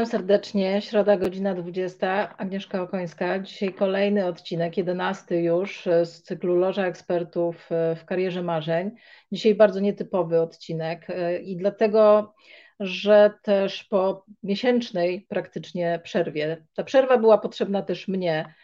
Witam 0.00 0.10
serdecznie. 0.10 0.82
Środa, 0.82 1.16
godzina 1.16 1.54
20. 1.54 2.36
Agnieszka 2.36 2.82
Okońska. 2.82 3.38
Dzisiaj 3.38 3.74
kolejny 3.74 4.26
odcinek, 4.26 4.76
jedenasty 4.76 5.42
już 5.42 5.88
z 6.04 6.22
cyklu 6.22 6.56
Loża 6.56 6.86
Ekspertów 6.86 7.68
w 7.96 8.04
karierze 8.04 8.42
marzeń. 8.42 8.90
Dzisiaj 9.32 9.54
bardzo 9.54 9.80
nietypowy 9.80 10.40
odcinek 10.40 11.06
i 11.42 11.56
dlatego, 11.56 12.34
że 12.80 13.32
też 13.42 13.84
po 13.84 14.24
miesięcznej 14.42 15.26
praktycznie 15.28 16.00
przerwie, 16.04 16.66
ta 16.74 16.84
przerwa 16.84 17.18
była 17.18 17.38
potrzebna 17.38 17.82
też 17.82 18.08
mnie, 18.08 18.54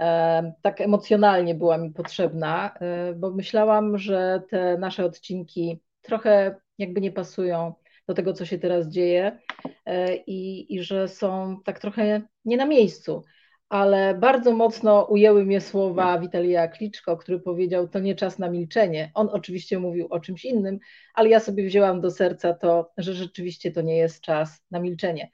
e, 0.00 0.52
tak 0.62 0.80
emocjonalnie 0.80 1.54
była 1.54 1.78
mi 1.78 1.90
potrzebna, 1.90 2.74
e, 2.80 3.14
bo 3.14 3.30
myślałam, 3.30 3.98
że 3.98 4.42
te 4.50 4.78
nasze 4.78 5.04
odcinki 5.04 5.80
trochę 6.02 6.60
jakby 6.78 7.00
nie 7.00 7.12
pasują 7.12 7.74
do 8.08 8.14
tego, 8.14 8.32
co 8.32 8.44
się 8.44 8.58
teraz 8.58 8.88
dzieje 8.88 9.38
e, 9.86 10.16
i, 10.16 10.74
i 10.74 10.82
że 10.82 11.08
są 11.08 11.56
tak 11.64 11.80
trochę 11.80 12.22
nie 12.44 12.56
na 12.56 12.66
miejscu. 12.66 13.22
Ale 13.68 14.14
bardzo 14.14 14.52
mocno 14.52 15.04
ujęły 15.04 15.44
mnie 15.44 15.60
słowa 15.60 16.18
Witalia 16.18 16.68
Kliczko, 16.68 17.16
który 17.16 17.40
powiedział, 17.40 17.88
to 17.88 17.98
nie 17.98 18.14
czas 18.14 18.38
na 18.38 18.50
milczenie. 18.50 19.10
On 19.14 19.28
oczywiście 19.32 19.78
mówił 19.78 20.06
o 20.10 20.20
czymś 20.20 20.44
innym, 20.44 20.78
ale 21.14 21.28
ja 21.28 21.40
sobie 21.40 21.66
wzięłam 21.66 22.00
do 22.00 22.10
serca 22.10 22.54
to, 22.54 22.90
że 22.98 23.14
rzeczywiście 23.14 23.70
to 23.70 23.82
nie 23.82 23.96
jest 23.96 24.20
czas 24.20 24.64
na 24.70 24.80
milczenie. 24.80 25.30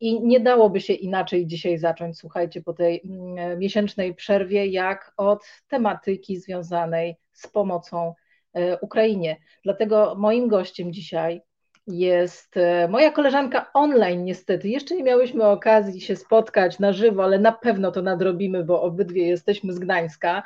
I 0.00 0.22
nie 0.22 0.40
dałoby 0.40 0.80
się 0.80 0.92
inaczej 0.92 1.46
dzisiaj 1.46 1.78
zacząć, 1.78 2.18
słuchajcie, 2.18 2.62
po 2.62 2.72
tej 2.72 3.02
mm, 3.04 3.58
miesięcznej 3.58 4.14
przerwie, 4.14 4.66
jak 4.66 5.12
od 5.16 5.44
tematyki 5.68 6.36
związanej 6.36 7.16
z 7.32 7.46
pomocą 7.46 8.14
e, 8.52 8.78
Ukrainie. 8.78 9.36
Dlatego 9.64 10.14
moim 10.18 10.48
gościem 10.48 10.92
dzisiaj 10.92 11.42
jest 11.90 12.56
e, 12.56 12.88
moja 12.88 13.10
koleżanka 13.10 13.70
online, 13.74 14.24
niestety. 14.24 14.68
Jeszcze 14.68 14.96
nie 14.96 15.02
miałyśmy 15.02 15.44
okazji 15.44 16.00
się 16.00 16.16
spotkać 16.16 16.78
na 16.78 16.92
żywo, 16.92 17.24
ale 17.24 17.38
na 17.38 17.52
pewno 17.52 17.92
to 17.92 18.02
nadrobimy, 18.02 18.64
bo 18.64 18.82
obydwie 18.82 19.26
jesteśmy 19.28 19.72
z 19.72 19.78
Gdańska. 19.78 20.42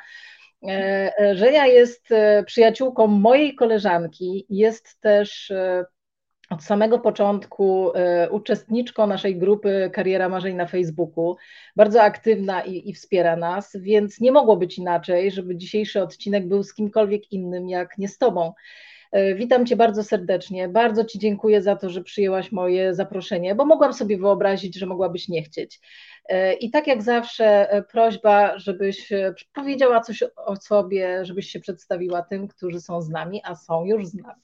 E, 0.67 1.13
e, 1.19 1.35
Żenia 1.35 1.65
jest 1.65 2.09
przyjaciółką 2.45 3.07
mojej 3.07 3.55
koleżanki, 3.55 4.45
jest 4.49 5.01
też 5.01 5.53
od 6.49 6.63
samego 6.63 6.99
początku 6.99 7.91
uczestniczką 8.31 9.07
naszej 9.07 9.37
grupy 9.37 9.89
Kariera 9.93 10.29
Marzeń 10.29 10.55
na 10.55 10.65
Facebooku, 10.65 11.35
bardzo 11.75 12.01
aktywna 12.01 12.61
i, 12.61 12.89
i, 12.89 12.93
wspiera 12.93 13.35
nas, 13.35 13.77
więc 13.79 14.19
nie 14.19 14.31
mogło 14.31 14.57
być 14.57 14.77
inaczej, 14.77 15.31
żeby 15.31 15.55
dzisiejszy 15.55 16.01
odcinek 16.01 16.47
był 16.47 16.63
z 16.63 16.73
kimkolwiek 16.73 17.31
innym 17.31 17.69
jak 17.69 17.97
nie 17.97 18.07
z 18.07 18.17
Tobą. 18.17 18.53
E, 19.11 19.35
witam 19.35 19.65
Cię 19.65 19.75
bardzo 19.75 20.03
serdecznie. 20.03 20.69
Bardzo 20.69 21.05
Ci 21.05 21.19
dziękuję 21.19 21.61
za 21.61 21.75
to, 21.75 21.89
że 21.89 22.03
przyjęłaś 22.03 22.51
moje 22.51 22.93
zaproszenie, 22.93 23.55
bo 23.55 23.65
mogłam 23.65 23.93
sobie 23.93 24.17
wyobrazić, 24.17 24.75
że 24.75 24.85
mogłabyś 24.85 25.27
nie 25.27 25.43
chcieć. 25.43 25.79
E, 26.29 26.53
I 26.53 26.71
tak 26.71 26.87
jak 26.87 27.03
zawsze, 27.03 27.71
e, 27.71 27.83
prośba, 27.83 28.59
żebyś 28.59 29.09
powiedziała 29.53 30.01
coś 30.01 30.23
o 30.35 30.55
sobie, 30.55 31.25
żebyś 31.25 31.49
się 31.49 31.59
przedstawiła 31.59 32.21
tym, 32.21 32.47
którzy 32.47 32.81
są 32.81 33.01
z 33.01 33.09
nami, 33.09 33.41
a 33.43 33.55
są 33.55 33.85
już 33.85 34.05
z 34.05 34.13
nami. 34.13 34.41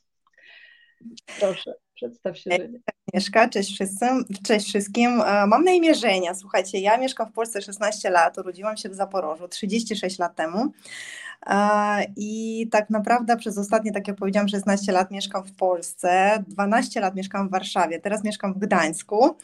Proszę, 1.40 1.74
przedstaw 2.02 2.38
się. 2.38 2.50
Agnieszka, 3.08 3.50
cześć 3.50 3.74
wszystkim. 3.74 4.26
Cześć 4.48 4.68
wszystkim. 4.68 5.18
Mam 5.48 5.64
na 5.64 5.72
imię 5.72 5.96
Żenia. 5.96 6.34
Słuchajcie, 6.34 6.80
ja 6.80 6.98
mieszkam 6.98 7.30
w 7.30 7.34
Polsce 7.34 7.62
16 7.62 8.10
lat, 8.10 8.38
urodziłam 8.38 8.78
się 8.78 8.90
w 8.90 8.94
Zaporożu 8.94 9.48
36 9.48 10.20
lat 10.20 10.36
temu. 10.36 10.72
I 12.18 12.68
tak 12.72 12.90
naprawdę 12.90 13.38
przez 13.38 13.58
ostatnie, 13.58 13.92
tak 13.92 14.08
jak 14.08 14.18
powiedziałam, 14.18 14.48
16 14.48 14.92
lat 14.92 15.12
mieszkam 15.12 15.44
w 15.44 15.56
Polsce, 15.56 16.44
12 16.48 17.02
lat 17.02 17.16
mieszkam 17.16 17.48
w 17.48 17.52
Warszawie, 17.52 18.00
teraz 18.00 18.24
mieszkam 18.24 18.54
w 18.54 18.58
Gdańsku. 18.58 19.38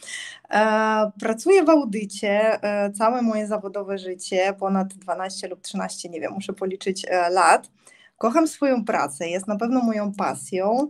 Pracuję 1.19 1.63
w 1.63 1.69
audycie 1.69 2.63
e, 2.63 2.91
całe 2.91 3.21
moje 3.21 3.47
zawodowe 3.47 3.97
życie, 3.97 4.53
ponad 4.59 4.87
12 4.87 5.47
lub 5.47 5.61
13, 5.61 6.09
nie 6.09 6.21
wiem, 6.21 6.33
muszę 6.33 6.53
policzyć 6.53 7.05
e, 7.09 7.29
lat. 7.29 7.69
Kocham 8.17 8.47
swoją 8.47 8.85
pracę, 8.85 9.29
jest 9.29 9.47
na 9.47 9.55
pewno 9.55 9.79
moją 9.81 10.13
pasją. 10.13 10.89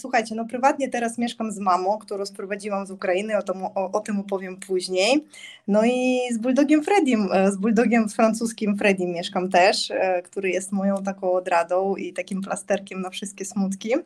Słuchajcie, 0.00 0.34
no 0.34 0.44
prywatnie 0.44 0.88
teraz 0.88 1.18
mieszkam 1.18 1.52
z 1.52 1.58
mamą, 1.58 1.98
którą 1.98 2.26
sprowadziłam 2.26 2.86
z 2.86 2.90
Ukrainy, 2.90 3.36
o, 3.36 3.42
tym, 3.42 3.64
o, 3.64 3.92
o 3.92 4.00
tym 4.00 4.20
opowiem 4.20 4.56
później. 4.56 5.24
No 5.68 5.84
i 5.84 6.20
z 6.32 6.38
bulldogiem 6.38 6.84
Fredim, 6.84 7.28
e, 7.32 7.52
z 7.52 7.56
bulldogiem 7.56 8.08
francuskim 8.08 8.76
Fredim 8.76 9.10
mieszkam 9.10 9.50
też, 9.50 9.90
e, 9.90 10.22
który 10.22 10.50
jest 10.50 10.72
moją 10.72 11.02
taką 11.02 11.32
odradą 11.32 11.96
i 11.96 12.12
takim 12.12 12.42
plasterkiem 12.42 13.00
na 13.00 13.10
wszystkie 13.10 13.44
smutki. 13.44 13.94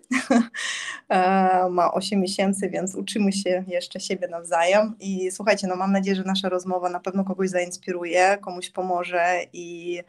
E, 1.09 1.69
ma 1.71 1.93
8 1.93 2.21
miesięcy, 2.21 2.71
więc 2.71 2.95
uczymy 2.95 3.33
się 3.33 3.65
jeszcze 3.67 4.01
siebie 4.01 4.29
nawzajem. 4.29 4.95
I 5.01 5.31
słuchajcie, 5.31 5.67
no 5.67 5.77
mam 5.77 5.93
nadzieję, 5.93 6.17
że 6.17 6.23
nasza 6.23 6.49
rozmowa 6.49 6.91
na 6.91 7.01
pewno 7.01 7.25
kogoś 7.25 7.51
zainspiruje, 7.51 8.39
komuś 8.41 8.71
pomoże 8.71 9.41
i 9.53 10.01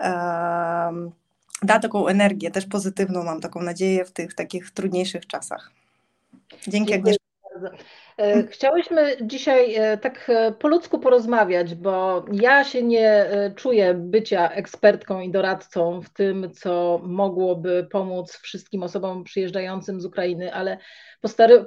um, 0.00 1.12
da 1.62 1.78
taką 1.78 2.06
energię, 2.06 2.50
też 2.50 2.66
pozytywną, 2.66 3.24
mam 3.24 3.40
taką 3.40 3.62
nadzieję 3.62 4.04
w 4.04 4.12
tych 4.12 4.34
takich 4.34 4.70
trudniejszych 4.70 5.26
czasach. 5.26 5.70
Dzięki 6.68 6.94
Agnieszka. 6.94 7.28
E, 8.18 8.46
chciałyśmy 8.46 9.16
dzisiaj 9.22 9.74
e, 9.74 9.98
tak 9.98 10.30
e, 10.30 10.52
po 10.52 10.68
ludzku 10.68 10.98
porozmawiać, 10.98 11.74
bo 11.74 12.24
ja 12.32 12.64
się 12.64 12.82
nie 12.82 13.26
czuję 13.56 13.94
bycia 13.94 14.50
ekspertką 14.50 15.20
i 15.20 15.30
doradcą 15.30 16.00
w 16.00 16.10
tym, 16.10 16.50
co 16.52 17.00
mogłoby 17.04 17.86
pomóc 17.90 18.32
wszystkim 18.32 18.82
osobom 18.82 19.24
przyjeżdżającym 19.24 20.00
z 20.00 20.04
Ukrainy, 20.04 20.54
ale 20.54 20.78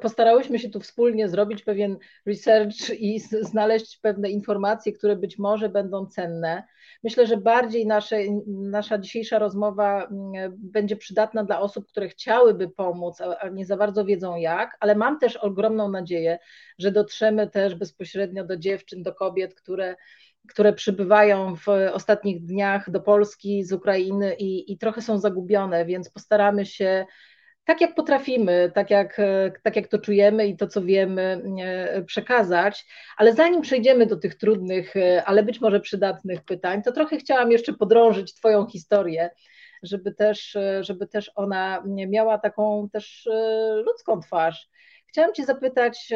postarałyśmy 0.02 0.60
się 0.60 0.70
tu 0.70 0.80
wspólnie 0.80 1.30
zrobić 1.30 1.64
pewien 1.64 1.98
research 2.26 2.90
i 3.00 3.20
znaleźć 3.20 3.98
pewne 3.98 4.30
informacje, 4.30 4.94
które 4.94 5.16
być 5.16 5.38
może 5.38 5.70
będą 5.70 6.06
cenne. 6.06 6.64
Myślę, 7.04 7.28
że 7.28 7.38
bardziej 7.38 7.88
nasze, 7.88 8.18
nasza 8.48 8.98
dzisiejsza 8.98 9.40
rozmowa 9.40 10.06
mm, 10.06 10.56
będzie 10.58 10.96
przydatna 10.96 11.44
dla 11.44 11.60
osób, 11.60 11.88
które 11.88 12.10
chciałyby 12.10 12.70
pomóc, 12.70 13.22
a 13.22 13.50
nie 13.50 13.66
za 13.66 13.78
bardzo 13.78 14.06
wiedzą 14.06 14.36
jak, 14.36 14.78
ale 14.80 14.96
mam 14.96 15.20
też 15.20 15.38
ogromną 15.38 15.90
nadzieję, 15.90 16.40
że 16.78 16.92
dotrzemy 16.92 17.50
też 17.50 17.76
bezpośrednio 17.76 18.46
do 18.46 18.58
dziewczyn, 18.58 19.04
do 19.04 19.14
kobiet, 19.14 19.56
które 19.56 19.96
które 20.50 20.74
przybywają 20.74 21.56
w 21.56 21.68
ostatnich 21.94 22.46
dniach 22.46 22.90
do 22.92 23.02
Polski 23.02 23.64
z 23.64 23.74
Ukrainy 23.74 24.36
i, 24.36 24.72
i 24.72 24.78
trochę 24.78 25.02
są 25.02 25.18
zagubione, 25.18 25.86
więc 25.86 26.10
postaramy 26.10 26.66
się 26.66 27.06
tak 27.66 27.82
jak 27.82 27.96
potrafimy, 27.96 28.72
tak 28.76 28.90
jak, 28.90 29.22
tak 29.64 29.76
jak 29.76 29.88
to 29.88 30.00
czujemy 30.00 30.48
i 30.48 30.58
to, 30.58 30.68
co 30.68 30.82
wiemy, 30.82 31.42
e, 31.62 32.04
przekazać. 32.04 32.86
Ale 33.18 33.34
zanim 33.34 33.62
przejdziemy 33.62 34.06
do 34.06 34.18
tych 34.18 34.36
trudnych, 34.36 34.96
e, 34.96 35.24
ale 35.26 35.44
być 35.44 35.62
może 35.62 35.80
przydatnych 35.80 36.42
pytań, 36.42 36.84
to 36.84 36.92
trochę 36.92 37.18
chciałam 37.18 37.52
jeszcze 37.52 37.74
podrążyć 37.74 38.34
Twoją 38.34 38.68
historię, 38.68 39.30
żeby 39.84 40.14
też, 40.14 40.56
e, 40.56 40.84
żeby 40.84 41.08
też 41.08 41.32
ona 41.36 41.84
miała 41.86 42.38
taką 42.38 42.90
też 42.94 43.30
ludzką 43.86 44.20
twarz. 44.20 44.70
Chciałam 45.08 45.34
Cię 45.34 45.46
zapytać, 45.46 46.10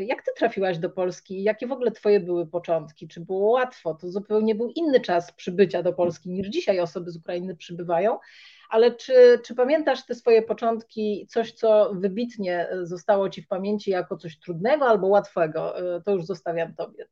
jak 0.00 0.22
Ty 0.22 0.30
trafiłaś 0.36 0.78
do 0.78 0.90
Polski? 0.90 1.42
Jakie 1.42 1.66
w 1.66 1.72
ogóle 1.72 1.90
Twoje 1.90 2.20
były 2.20 2.46
początki? 2.46 3.08
Czy 3.08 3.20
było 3.20 3.50
łatwo? 3.50 3.94
To 3.94 4.10
zupełnie 4.10 4.54
był 4.54 4.70
inny 4.74 5.00
czas 5.00 5.32
przybycia 5.32 5.82
do 5.82 5.92
Polski 5.92 6.30
niż 6.30 6.48
dzisiaj 6.48 6.80
osoby 6.80 7.10
z 7.10 7.16
Ukrainy 7.16 7.56
przybywają 7.56 8.18
ale 8.70 8.94
czy, 8.94 9.40
czy 9.44 9.54
pamiętasz 9.54 10.06
te 10.06 10.14
swoje 10.14 10.42
początki, 10.42 11.26
coś, 11.30 11.52
co 11.52 11.92
wybitnie 11.94 12.68
zostało 12.82 13.30
ci 13.30 13.42
w 13.42 13.48
pamięci 13.48 13.90
jako 13.90 14.16
coś 14.16 14.38
trudnego 14.38 14.86
albo 14.86 15.06
łatwego? 15.06 15.78
E, 15.96 16.00
to 16.00 16.12
już 16.12 16.24
zostawiam 16.24 16.74
tobie. 16.74 17.06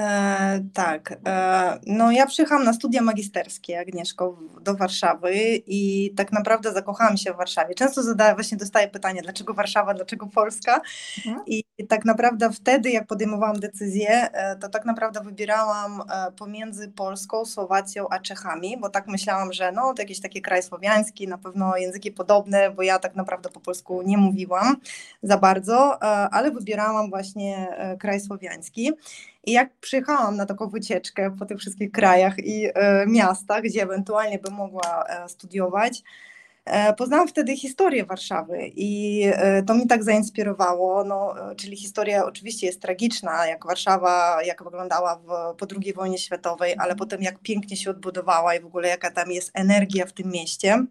E, 0.00 0.64
tak. 0.74 1.18
E, 1.26 1.78
no 1.86 2.10
ja 2.10 2.26
przyjechałam 2.26 2.64
na 2.64 2.72
studia 2.72 3.02
magisterskie, 3.02 3.80
Agnieszko, 3.80 4.38
do 4.60 4.74
Warszawy 4.74 5.34
i 5.66 6.12
tak 6.16 6.32
naprawdę 6.32 6.72
zakochałam 6.72 7.16
się 7.16 7.32
w 7.32 7.36
Warszawie. 7.36 7.74
Często 7.74 8.02
zadaję, 8.02 8.34
właśnie 8.34 8.58
dostaję 8.58 8.88
pytanie, 8.88 9.22
dlaczego 9.22 9.54
Warszawa, 9.54 9.94
dlaczego 9.94 10.26
Polska? 10.26 10.80
Mhm. 11.26 11.44
I 11.46 11.64
tak 11.88 12.04
naprawdę 12.04 12.52
wtedy, 12.52 12.90
jak 12.90 13.06
podejmowałam 13.06 13.60
decyzję, 13.60 14.08
e, 14.32 14.56
to 14.56 14.68
tak 14.68 14.84
naprawdę 14.84 15.20
wybierałam 15.20 16.00
e, 16.00 16.32
pomiędzy 16.32 16.88
Polską, 16.88 17.44
Słowacją 17.44 18.08
a 18.10 18.18
Czechami, 18.18 18.76
bo 18.80 18.90
tak 18.90 19.06
myślałam, 19.06 19.52
że 19.52 19.72
no 19.72 19.94
to 19.94 20.02
jakiś 20.02 20.20
taki 20.20 20.42
kraj 20.42 20.62
słowiański, 20.62 21.28
na 21.28 21.38
pewno 21.38 21.76
języki 21.76 22.12
podobne, 22.12 22.70
bo 22.70 22.82
ja 22.82 22.98
tak 22.98 23.16
naprawdę 23.16 23.48
po 23.48 23.60
polsku 23.60 24.02
nie 24.02 24.18
mówiłam 24.18 24.76
za 25.22 25.38
bardzo, 25.38 26.02
e, 26.02 26.04
ale 26.06 26.50
wybierałam 26.50 27.10
właśnie 27.10 27.68
kraj 27.98 28.20
słowiański. 28.20 28.92
I 29.48 29.52
jak 29.52 29.76
przyjechałam 29.80 30.36
na 30.36 30.46
taką 30.46 30.68
wycieczkę 30.68 31.36
po 31.38 31.46
tych 31.46 31.58
wszystkich 31.58 31.92
krajach 31.92 32.38
i 32.38 32.66
e, 32.74 33.06
miastach, 33.06 33.62
gdzie 33.62 33.82
ewentualnie 33.82 34.38
bym 34.38 34.54
mogła 34.54 35.04
e, 35.08 35.28
studiować, 35.28 36.02
e, 36.64 36.92
Poznałam 36.94 37.28
wtedy 37.28 37.56
historię 37.56 38.04
Warszawy 38.04 38.58
i 38.76 39.22
to 39.66 39.74
mi 39.74 39.86
tak 39.86 40.04
zainspirowało, 40.04 41.04
no, 41.04 41.34
czyli 41.56 41.76
historia 41.76 42.24
oczywiście 42.24 42.66
jest 42.66 42.82
tragiczna, 42.82 43.46
jak 43.46 43.66
Warszawa, 43.66 44.42
jak 44.42 44.64
wyglądała 44.64 45.16
w, 45.16 45.56
po 45.56 45.66
II 45.82 45.92
wojnie 45.92 46.18
światowej, 46.18 46.74
ale 46.78 46.96
potem 46.96 47.22
jak 47.22 47.38
pięknie 47.38 47.76
się 47.76 47.90
odbudowała 47.90 48.54
i 48.54 48.60
w 48.60 48.66
ogóle 48.66 48.88
jaka 48.88 49.10
tam 49.10 49.30
jest 49.30 49.50
energia 49.54 50.06
w 50.06 50.12
tym 50.12 50.30
mieście. 50.30 50.84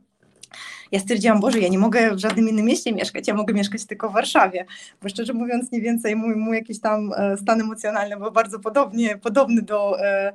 Ja 0.92 1.00
stwierdziłam, 1.00 1.40
Boże, 1.40 1.60
ja 1.60 1.68
nie 1.68 1.80
mogę 1.80 2.16
w 2.16 2.20
żadnym 2.20 2.50
innym 2.50 2.66
mieście 2.66 2.94
mieszkać, 2.94 3.28
ja 3.28 3.34
mogę 3.34 3.54
mieszkać 3.54 3.86
tylko 3.86 4.10
w 4.10 4.14
Warszawie, 4.14 4.66
bo 5.02 5.10
szczerze 5.10 5.34
mówiąc 5.34 5.72
mniej 5.72 5.82
więcej 5.82 6.16
mój, 6.16 6.36
mój 6.36 6.58
jakiś 6.58 6.82
tam 6.82 7.14
e, 7.18 7.38
stan 7.38 7.62
emocjonalny 7.62 8.18
był 8.18 8.32
bardzo 8.32 8.60
podobnie, 8.60 9.18
podobny 9.18 9.62
do 9.62 10.06
e, 10.06 10.34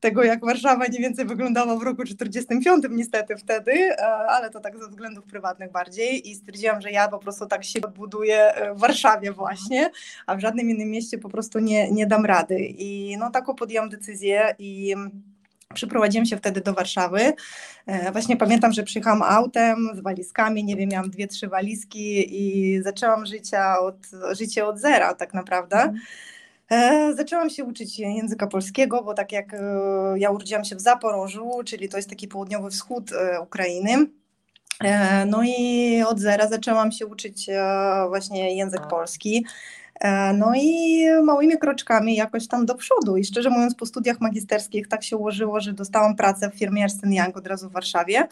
tego, 0.00 0.24
jak 0.24 0.44
Warszawa 0.44 0.88
mniej 0.88 1.02
więcej 1.02 1.24
wyglądała 1.24 1.76
w 1.76 1.82
roku 1.82 2.04
45 2.04 2.84
niestety 2.90 3.36
wtedy, 3.36 3.72
e, 3.72 4.06
ale 4.06 4.50
to 4.50 4.60
tak 4.60 4.78
ze 4.78 4.88
względów 4.88 5.24
prywatnych 5.24 5.72
bardziej. 5.72 6.30
I 6.30 6.34
stwierdziłam, 6.34 6.80
że 6.80 6.90
ja 6.90 7.08
po 7.08 7.18
prostu 7.18 7.46
tak 7.46 7.64
się 7.64 7.80
odbuduję 7.82 8.52
w 8.74 8.80
Warszawie 8.80 9.32
właśnie, 9.32 9.90
a 10.26 10.36
w 10.36 10.40
żadnym 10.40 10.70
innym 10.70 10.90
mieście 10.90 11.18
po 11.18 11.28
prostu 11.28 11.58
nie, 11.58 11.90
nie 11.90 12.06
dam 12.06 12.24
rady. 12.24 12.58
I 12.60 13.16
no 13.18 13.30
taką 13.30 13.54
podjęłam 13.54 13.88
decyzję 13.88 14.54
i 14.58 14.94
Przyprowadziłam 15.74 16.26
się 16.26 16.36
wtedy 16.36 16.60
do 16.60 16.74
Warszawy. 16.74 17.32
E, 17.86 18.12
właśnie 18.12 18.36
pamiętam, 18.36 18.72
że 18.72 18.82
przyjechałam 18.82 19.22
autem 19.22 19.90
z 19.94 20.00
walizkami, 20.00 20.64
nie 20.64 20.76
wiem, 20.76 20.88
miałam 20.88 21.10
dwie, 21.10 21.26
trzy 21.26 21.48
walizki 21.48 22.26
i 22.40 22.82
zaczęłam 22.82 23.26
życia 23.26 23.80
od, 23.80 23.96
życie 24.32 24.66
od 24.66 24.78
zera 24.78 25.14
tak 25.14 25.34
naprawdę. 25.34 25.76
Mm. 26.68 27.16
Zaczęłam 27.16 27.50
się 27.50 27.64
uczyć 27.64 27.98
języka 27.98 28.46
polskiego, 28.46 29.02
bo 29.02 29.14
tak 29.14 29.32
jak 29.32 29.54
e, 29.54 29.58
ja 30.16 30.30
urodziłam 30.30 30.64
się 30.64 30.76
w 30.76 30.80
Zaporożu, 30.80 31.50
czyli 31.64 31.88
to 31.88 31.96
jest 31.96 32.08
taki 32.08 32.28
południowy 32.28 32.70
wschód 32.70 33.10
Ukrainy. 33.42 34.06
No 35.26 35.42
i 35.44 36.02
od 36.06 36.20
zera 36.20 36.48
zaczęłam 36.48 36.92
się 36.92 37.06
uczyć 37.06 37.46
właśnie 38.08 38.56
język 38.56 38.86
polski. 38.86 39.46
E, 40.00 40.32
no 40.32 40.52
i 40.56 41.04
małymi 41.22 41.58
kroczkami 41.58 42.14
jakoś 42.14 42.48
tam 42.48 42.66
do 42.66 42.74
przodu. 42.74 43.16
I 43.16 43.24
szczerze 43.24 43.50
mówiąc, 43.50 43.74
po 43.74 43.86
studiach 43.86 44.20
magisterskich 44.20 44.88
tak 44.88 45.04
się 45.04 45.16
ułożyło, 45.16 45.60
że 45.60 45.72
dostałam 45.72 46.16
pracę 46.16 46.50
w 46.50 46.58
firmie 46.58 46.82
Ernst 46.82 47.02
Young 47.04 47.36
od 47.36 47.46
razu 47.46 47.68
w 47.68 47.72
Warszawie. 47.72 48.28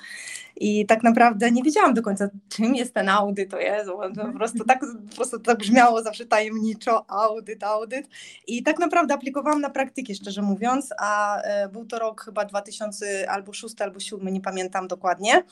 I 0.57 0.87
tak 0.87 1.03
naprawdę 1.03 1.51
nie 1.51 1.63
wiedziałam 1.63 1.95
do 1.95 2.03
końca, 2.03 2.29
czym 2.49 2.75
jest 2.75 2.95
ten 2.95 3.09
audyt, 3.09 3.51
to 3.51 3.61
jest, 3.61 3.91
po 4.17 4.33
prostu 4.39 4.65
tak, 4.65 4.81
po 5.11 5.17
prostu 5.17 5.39
tak 5.39 5.59
brzmiało 5.59 6.03
zawsze 6.03 6.27
tajemniczo, 6.27 7.11
audyt, 7.11 7.65
audyt. 7.65 8.09
I 8.47 8.63
tak 8.63 8.79
naprawdę 8.79 9.15
aplikowałam 9.15 9.61
na 9.61 9.71
praktyki, 9.71 10.15
szczerze 10.15 10.43
mówiąc, 10.43 10.91
a 10.99 11.41
e, 11.43 11.69
był 11.69 11.85
to 11.85 11.99
rok 11.99 12.25
chyba 12.25 12.45
2000 12.45 13.31
albo 13.31 13.53
6 13.53 13.83
albo 13.83 14.01
7, 14.01 14.29
nie 14.29 14.41
pamiętam 14.41 14.89
dokładnie. 14.89 15.43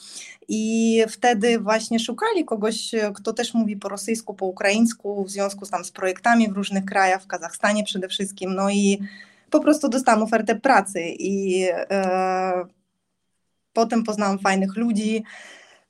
I 0.49 1.03
wtedy 1.09 1.59
właśnie 1.59 1.99
szukali 1.99 2.45
kogoś, 2.45 2.91
kto 3.15 3.33
też 3.33 3.55
mówi 3.55 3.77
po 3.77 3.89
rosyjsku, 3.89 4.35
po 4.35 4.47
ukraińsku, 4.47 5.25
w 5.25 5.31
związku 5.31 5.65
z 5.65 5.71
tam 5.71 5.85
z 5.85 5.93
projektami 6.11 6.49
w 6.49 6.57
różnych 6.57 6.85
krajach, 6.85 7.23
w 7.23 7.27
Kazachstanie 7.27 7.85
przede 7.85 8.09
wszystkim, 8.09 8.55
no 8.55 8.71
i 8.71 8.99
po 9.51 9.61
prostu 9.61 9.89
dostałam 9.89 10.23
ofertę 10.23 10.55
pracy 10.55 11.01
i 11.19 11.65
e, 11.73 12.65
potem 13.73 14.05
poznałam 14.05 14.39
fajnych 14.39 14.77
ludzi, 14.77 15.25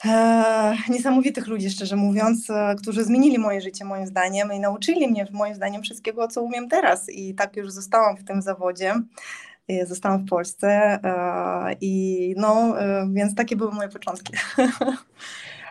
e, 0.05 0.77
niesamowitych 0.89 1.47
ludzi, 1.47 1.71
szczerze 1.71 1.97
mówiąc, 1.97 2.51
e, 2.51 2.75
którzy 2.83 3.05
zmienili 3.05 3.39
moje 3.39 3.61
życie 3.61 3.85
moim 3.85 4.07
zdaniem 4.07 4.53
i 4.53 4.61
nauczyli 4.61 5.09
mnie 5.09 5.27
moim 5.33 5.55
zdaniem 5.55 5.83
wszystkiego, 5.83 6.29
co 6.29 6.43
umiem 6.43 6.69
teraz 6.69 7.09
i 7.09 7.35
tak 7.35 7.57
już 7.57 7.71
zostałam 7.71 8.17
w 8.17 8.25
tym 8.25 8.43
zawodzie. 8.43 8.95
E, 9.69 9.87
zostałam 9.87 10.27
w 10.27 10.29
Polsce 10.29 10.69
e, 10.69 11.77
i 11.81 12.35
no, 12.37 12.75
więc 13.13 13.35
takie 13.35 13.57
były 13.57 13.73
moje 13.73 13.89
początki. 13.89 14.33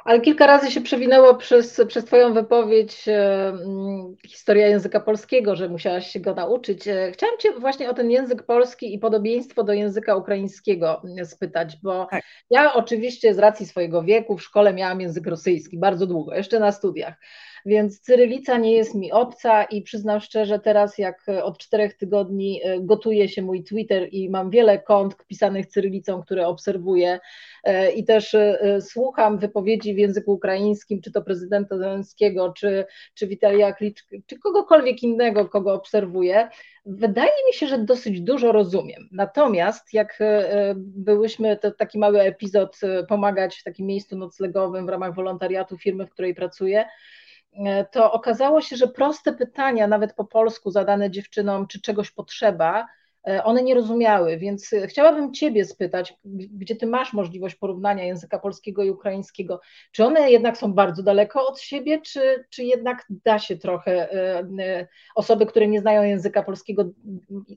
Ale 0.05 0.21
kilka 0.21 0.47
razy 0.47 0.71
się 0.71 0.81
przewinęło 0.81 1.35
przez, 1.35 1.81
przez 1.87 2.05
Twoją 2.05 2.33
wypowiedź 2.33 3.07
e, 3.07 3.47
mm, 3.47 4.15
historia 4.27 4.67
języka 4.67 4.99
polskiego, 4.99 5.55
że 5.55 5.69
musiałaś 5.69 6.11
się 6.11 6.19
go 6.19 6.33
nauczyć. 6.35 6.87
E, 6.87 7.11
chciałam 7.11 7.37
Cię 7.37 7.51
właśnie 7.59 7.89
o 7.89 7.93
ten 7.93 8.11
język 8.11 8.43
polski 8.43 8.93
i 8.93 8.99
podobieństwo 8.99 9.63
do 9.63 9.73
języka 9.73 10.15
ukraińskiego 10.15 11.01
mm, 11.03 11.25
spytać, 11.25 11.77
bo 11.83 12.07
tak. 12.11 12.23
ja 12.49 12.73
oczywiście 12.73 13.33
z 13.33 13.39
racji 13.39 13.65
swojego 13.65 14.03
wieku 14.03 14.37
w 14.37 14.43
szkole 14.43 14.73
miałam 14.73 15.01
język 15.01 15.27
rosyjski 15.27 15.79
bardzo 15.79 16.07
długo, 16.07 16.35
jeszcze 16.35 16.59
na 16.59 16.71
studiach. 16.71 17.13
Więc 17.65 17.99
cyrylica 17.99 18.57
nie 18.57 18.71
jest 18.71 18.95
mi 18.95 19.11
obca 19.11 19.63
i 19.63 19.81
przyznam 19.81 20.19
szczerze, 20.19 20.59
teraz 20.59 20.97
jak 20.97 21.25
od 21.43 21.57
czterech 21.57 21.93
tygodni 21.93 22.61
e, 22.63 22.79
gotuje 22.79 23.29
się 23.29 23.41
mój 23.41 23.63
Twitter 23.63 24.07
i 24.11 24.29
mam 24.29 24.49
wiele 24.49 24.79
kont 24.79 25.25
pisanych 25.27 25.65
cyrylicą, 25.65 26.21
które 26.23 26.47
obserwuję 26.47 27.19
e, 27.63 27.91
i 27.91 28.03
też 28.03 28.35
e, 28.35 28.79
słucham 28.81 29.37
wypowiedzi 29.37 29.93
w 29.93 29.97
języku 29.97 30.31
ukraińskim, 30.31 31.01
czy 31.01 31.11
to 31.11 31.21
prezydenta 31.21 31.77
Zelenskiego, 31.77 32.53
czy, 32.53 32.85
czy 33.13 33.27
Witalia 33.27 33.73
Kliczki, 33.73 34.23
czy 34.25 34.39
kogokolwiek 34.39 35.03
innego, 35.03 35.45
kogo 35.49 35.73
obserwuję, 35.73 36.49
wydaje 36.85 37.31
mi 37.47 37.53
się, 37.53 37.67
że 37.67 37.77
dosyć 37.77 38.21
dużo 38.21 38.51
rozumiem. 38.51 39.09
Natomiast 39.11 39.93
jak 39.93 40.19
byłyśmy, 40.75 41.57
to 41.57 41.71
taki 41.71 41.99
mały 41.99 42.21
epizod 42.21 42.79
pomagać 43.07 43.57
w 43.57 43.63
takim 43.63 43.85
miejscu 43.85 44.17
noclegowym 44.17 44.85
w 44.85 44.89
ramach 44.89 45.15
wolontariatu 45.15 45.77
firmy, 45.77 46.05
w 46.05 46.09
której 46.09 46.35
pracuję, 46.35 46.85
E, 46.85 47.18
to 47.91 48.11
okazało 48.11 48.61
się, 48.61 48.75
że 48.75 48.87
proste 48.87 49.33
pytania, 49.33 49.87
nawet 49.87 50.13
po 50.13 50.25
polsku 50.25 50.71
zadane 50.71 51.11
dziewczynom, 51.11 51.67
czy 51.67 51.81
czegoś 51.81 52.11
potrzeba, 52.11 52.87
e, 53.27 53.43
one 53.43 53.63
nie 53.63 53.75
rozumiały, 53.75 54.37
więc 54.37 54.71
chciałabym 54.87 55.33
Ciebie 55.33 55.65
spytać, 55.65 56.13
gdzie 56.51 56.75
Ty 56.75 56.87
masz 56.87 57.13
możliwość 57.13 57.55
porównania 57.55 58.03
języka 58.03 58.39
polskiego 58.39 58.83
i 58.83 58.89
ukraińskiego, 58.89 59.61
czy 59.91 60.05
one 60.05 60.31
jednak 60.31 60.57
są 60.57 60.73
bardzo 60.73 61.03
daleko 61.03 61.47
od 61.47 61.59
siebie, 61.59 62.01
czy, 62.01 62.45
czy 62.49 62.63
jednak 62.63 63.05
da 63.09 63.39
się 63.39 63.57
trochę, 63.57 64.13
e, 64.13 64.87
osoby, 65.15 65.45
które 65.45 65.67
nie 65.67 65.81
znają 65.81 66.03
języka 66.03 66.43
polskiego, 66.43 66.89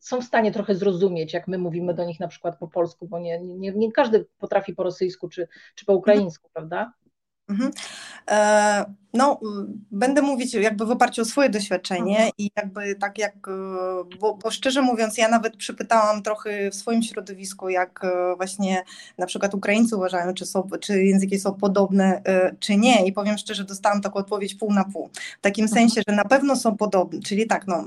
są 0.00 0.20
w 0.20 0.24
stanie 0.24 0.52
trochę 0.52 0.74
zrozumieć, 0.74 1.32
jak 1.32 1.48
my 1.48 1.58
mówimy 1.58 1.94
do 1.94 2.04
nich 2.04 2.20
na 2.20 2.28
przykład 2.28 2.58
po 2.58 2.68
polsku, 2.68 3.08
bo 3.08 3.18
nie, 3.18 3.40
nie, 3.40 3.72
nie 3.72 3.92
każdy 3.92 4.26
potrafi 4.38 4.74
po 4.74 4.82
rosyjsku 4.82 5.28
czy, 5.28 5.48
czy 5.74 5.84
po 5.84 5.92
ukraińsku, 5.92 6.50
prawda? 6.52 6.92
Mhm. 7.48 7.70
E, 8.30 9.01
no, 9.14 9.40
będę 9.90 10.22
mówić 10.22 10.54
jakby 10.54 10.86
w 10.86 10.90
oparciu 10.90 11.22
o 11.22 11.24
swoje 11.24 11.48
doświadczenie 11.48 12.16
mhm. 12.16 12.30
i 12.38 12.50
jakby 12.56 12.94
tak 12.94 13.18
jak, 13.18 13.48
e, 13.48 14.18
bo, 14.20 14.34
bo, 14.34 14.50
szczerze 14.50 14.82
mówiąc, 14.82 15.18
ja 15.18 15.28
nawet 15.28 15.56
przypytałam 15.56 16.22
trochę 16.22 16.70
w 16.70 16.74
swoim 16.74 17.02
środowisku, 17.02 17.68
jak 17.68 18.04
e, 18.04 18.36
właśnie 18.36 18.82
na 19.18 19.26
przykład 19.26 19.54
Ukraińcy 19.54 19.96
uważają, 19.96 20.34
czy, 20.34 20.46
są, 20.46 20.68
czy 20.80 21.04
języki 21.04 21.40
są 21.40 21.54
podobne, 21.54 22.22
czy 22.60 22.76
nie. 22.76 23.06
I 23.06 23.12
powiem 23.12 23.38
szczerze, 23.38 23.64
dostałam 23.64 24.00
taką 24.00 24.18
odpowiedź 24.18 24.54
pół 24.54 24.72
na 24.72 24.84
pół. 24.84 25.10
W 25.38 25.40
takim 25.40 25.64
mhm. 25.64 25.80
sensie, 25.80 26.02
że 26.08 26.16
na 26.16 26.24
pewno 26.24 26.56
są 26.56 26.76
podobne, 26.76 27.20
czyli 27.20 27.46
tak, 27.46 27.66
no, 27.66 27.84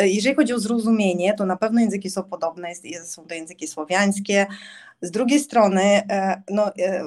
jeżeli 0.00 0.36
chodzi 0.36 0.52
o 0.52 0.58
zrozumienie, 0.58 1.34
to 1.34 1.46
na 1.46 1.56
pewno 1.56 1.80
języki 1.80 2.10
są 2.10 2.22
podobne, 2.22 2.72
są 3.04 3.26
to 3.26 3.34
języki 3.34 3.68
słowiańskie, 3.68 4.46
z 5.04 5.10
drugiej 5.10 5.40
strony, 5.40 5.82
e, 5.82 6.42
no, 6.50 6.74
e, 6.76 7.04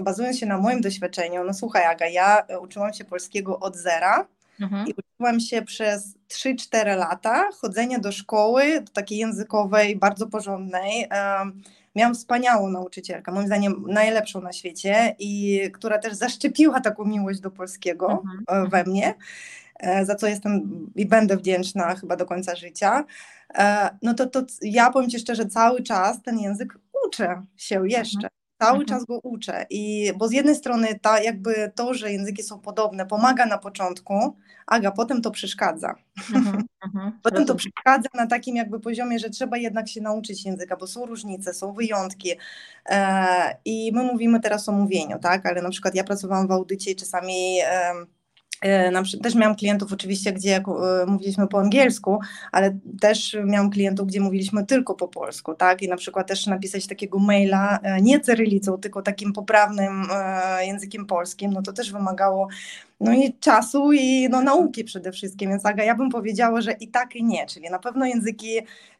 bazując 0.00 0.38
się 0.38 0.46
na 0.46 0.58
moim 0.58 0.80
doświadczeniu, 0.80 1.44
no 1.44 1.54
słuchaj 1.54 1.84
Aga, 1.84 2.06
ja 2.06 2.46
uczyłam 2.68 2.92
się 2.92 3.04
polskiego 3.04 3.58
od 3.58 3.76
zera 3.76 4.26
mhm. 4.60 4.86
i 4.86 4.94
uczyłam 4.94 5.40
się 5.40 5.62
przez 5.62 6.14
3-4 6.28 6.96
lata 6.96 7.48
chodzenia 7.52 7.98
do 7.98 8.12
szkoły, 8.12 8.80
do 8.80 8.92
takiej 8.92 9.18
językowej, 9.18 9.96
bardzo 9.96 10.26
porządnej. 10.26 11.06
E, 11.10 11.36
miałam 11.96 12.14
wspaniałą 12.14 12.70
nauczycielkę, 12.70 13.32
moim 13.32 13.46
zdaniem 13.46 13.84
najlepszą 13.88 14.40
na 14.40 14.52
świecie 14.52 15.16
i 15.18 15.60
która 15.72 15.98
też 15.98 16.14
zaszczepiła 16.14 16.80
taką 16.80 17.04
miłość 17.04 17.40
do 17.40 17.50
polskiego 17.50 18.22
mhm. 18.48 18.70
we 18.70 18.84
mnie, 18.84 19.14
za 20.02 20.14
co 20.14 20.26
jestem 20.26 20.86
i 20.96 21.06
będę 21.06 21.36
wdzięczna 21.36 21.94
chyba 21.94 22.16
do 22.16 22.26
końca 22.26 22.56
życia. 22.56 23.04
No 24.02 24.14
to, 24.14 24.26
to 24.26 24.42
ja 24.62 24.90
powiem 24.90 25.10
Ci 25.10 25.18
szczerze, 25.18 25.46
cały 25.46 25.82
czas 25.82 26.22
ten 26.22 26.38
język 26.38 26.78
uczę 27.06 27.42
się 27.56 27.88
jeszcze. 27.88 28.28
Cały 28.58 28.80
mhm. 28.80 28.86
czas 28.86 29.04
go 29.04 29.20
uczę. 29.22 29.66
I 29.70 30.12
bo 30.16 30.28
z 30.28 30.32
jednej 30.32 30.54
strony 30.54 30.98
ta, 31.02 31.20
jakby 31.20 31.72
to, 31.74 31.94
że 31.94 32.12
języki 32.12 32.42
są 32.42 32.60
podobne, 32.60 33.06
pomaga 33.06 33.46
na 33.46 33.58
początku, 33.58 34.36
aga 34.66 34.90
potem 34.90 35.22
to 35.22 35.30
przeszkadza. 35.30 35.94
Mhm. 36.34 36.64
mhm. 36.86 37.12
potem 37.22 37.46
to 37.46 37.54
przeszkadza 37.54 38.08
na 38.14 38.26
takim 38.26 38.56
jakby 38.56 38.80
poziomie, 38.80 39.18
że 39.18 39.30
trzeba 39.30 39.56
jednak 39.56 39.88
się 39.88 40.00
nauczyć 40.00 40.44
języka, 40.44 40.76
bo 40.76 40.86
są 40.86 41.06
różnice, 41.06 41.54
są 41.54 41.72
wyjątki. 41.72 42.32
E, 42.86 43.56
I 43.64 43.92
my 43.94 44.02
mówimy 44.02 44.40
teraz 44.40 44.68
o 44.68 44.72
mówieniu, 44.72 45.18
tak? 45.18 45.46
Ale 45.46 45.62
na 45.62 45.70
przykład 45.70 45.94
ja 45.94 46.04
pracowałam 46.04 46.48
w 46.48 46.52
audycie 46.52 46.90
i 46.90 46.96
czasami. 46.96 47.60
E, 47.64 47.92
też 49.22 49.34
miałam 49.34 49.56
klientów 49.56 49.92
oczywiście, 49.92 50.32
gdzie 50.32 50.56
e, 50.56 50.62
mówiliśmy 51.06 51.48
po 51.48 51.60
angielsku, 51.60 52.18
ale 52.52 52.78
też 53.00 53.36
miałam 53.44 53.70
klientów, 53.70 54.06
gdzie 54.06 54.20
mówiliśmy 54.20 54.66
tylko 54.66 54.94
po 54.94 55.08
polsku, 55.08 55.54
tak? 55.54 55.82
I 55.82 55.88
na 55.88 55.96
przykład 55.96 56.26
też 56.26 56.46
napisać 56.46 56.86
takiego 56.86 57.18
maila 57.18 57.78
e, 57.82 58.00
nie 58.00 58.20
cyrylicą, 58.20 58.78
tylko 58.78 59.02
takim 59.02 59.32
poprawnym 59.32 60.06
językiem 60.60 61.06
polskim, 61.06 61.52
no 61.52 61.62
to 61.62 61.72
też 61.72 61.92
wymagało 61.92 62.48
no 63.00 63.12
i 63.12 63.34
czasu 63.40 63.92
i 63.92 64.28
no, 64.30 64.42
nauki 64.42 64.84
przede 64.84 65.12
wszystkim, 65.12 65.50
więc 65.50 65.66
Aga, 65.66 65.84
ja 65.84 65.94
bym 65.94 66.10
powiedziała, 66.10 66.60
że 66.60 66.72
i 66.72 66.88
tak 66.88 67.16
i 67.16 67.24
nie, 67.24 67.46
czyli 67.46 67.70
na 67.70 67.78
pewno 67.78 68.06
języki, 68.06 68.48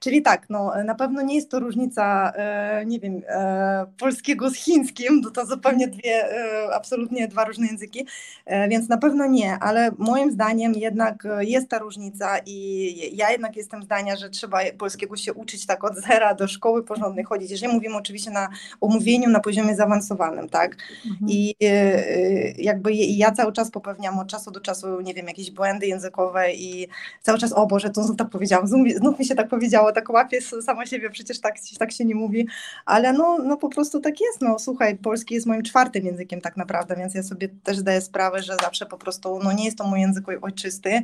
czyli 0.00 0.22
tak, 0.22 0.50
no 0.50 0.72
na 0.84 0.94
pewno 0.94 1.22
nie 1.22 1.34
jest 1.34 1.50
to 1.50 1.60
różnica, 1.60 2.32
e, 2.36 2.86
nie 2.86 3.00
wiem, 3.00 3.22
e, 3.28 3.86
polskiego 3.98 4.50
z 4.50 4.54
chińskim, 4.54 5.22
to 5.22 5.30
to 5.30 5.46
zupełnie 5.46 5.88
dwie, 5.88 6.32
e, 6.32 6.74
absolutnie 6.74 7.28
dwa 7.28 7.44
różne 7.44 7.66
języki, 7.66 8.06
e, 8.46 8.68
więc 8.68 8.88
na 8.88 8.98
pewno 8.98 9.26
nie, 9.26 9.58
ale 9.60 9.90
moim 9.98 10.30
zdaniem 10.30 10.72
jednak 10.72 11.28
jest 11.40 11.68
ta 11.68 11.78
różnica 11.78 12.38
i 12.46 13.16
ja 13.16 13.30
jednak 13.30 13.56
jestem 13.56 13.82
zdania, 13.82 14.16
że 14.16 14.30
trzeba 14.30 14.58
polskiego 14.78 15.16
się 15.16 15.34
uczyć 15.34 15.66
tak 15.66 15.84
od 15.84 15.96
zera 15.96 16.34
do 16.34 16.48
szkoły 16.48 16.84
porządnej 16.84 17.24
chodzić, 17.24 17.50
jeżeli 17.50 17.72
mówimy 17.72 17.96
oczywiście 17.96 18.30
na 18.30 18.48
umówieniu 18.80 19.30
na 19.30 19.40
poziomie 19.40 19.76
zaawansowanym, 19.76 20.48
tak, 20.48 20.76
mhm. 21.10 21.30
i 21.30 21.54
e, 21.62 22.52
jakby 22.52 22.94
ja 22.94 23.32
cały 23.32 23.52
czas 23.52 23.70
po 23.70 23.80
popełniam 23.88 24.18
od 24.18 24.28
czasu 24.28 24.50
do 24.50 24.60
czasu, 24.60 25.00
nie 25.00 25.14
wiem, 25.14 25.26
jakieś 25.26 25.50
błędy 25.50 25.86
językowe 25.86 26.52
i 26.52 26.88
cały 27.22 27.38
czas, 27.38 27.52
o 27.52 27.66
Boże, 27.66 27.90
to 27.90 28.02
znów 28.02 28.16
tak 28.16 28.30
powiedziałam, 28.30 28.66
znów, 28.66 29.18
mi 29.18 29.24
się 29.24 29.34
tak 29.34 29.48
powiedziało, 29.48 29.92
tak 29.92 30.08
łapię 30.10 30.40
sama 30.40 30.86
siebie, 30.86 31.10
przecież 31.10 31.40
tak, 31.40 31.54
tak 31.78 31.92
się 31.92 32.04
nie 32.04 32.14
mówi, 32.14 32.46
ale 32.84 33.12
no, 33.12 33.38
no 33.44 33.56
po 33.56 33.68
prostu 33.68 34.00
tak 34.00 34.20
jest, 34.20 34.40
no 34.40 34.58
słuchaj, 34.58 34.96
polski 34.96 35.34
jest 35.34 35.46
moim 35.46 35.62
czwartym 35.62 36.06
językiem 36.06 36.40
tak 36.40 36.56
naprawdę, 36.56 36.96
więc 36.96 37.14
ja 37.14 37.22
sobie 37.22 37.48
też 37.48 37.78
zdaję 37.78 38.00
sprawę, 38.00 38.42
że 38.42 38.56
zawsze 38.62 38.86
po 38.86 38.98
prostu, 38.98 39.40
no 39.44 39.52
nie 39.52 39.64
jest 39.64 39.78
to 39.78 39.86
mój 39.86 40.00
język 40.00 40.24
ojczysty, 40.42 41.02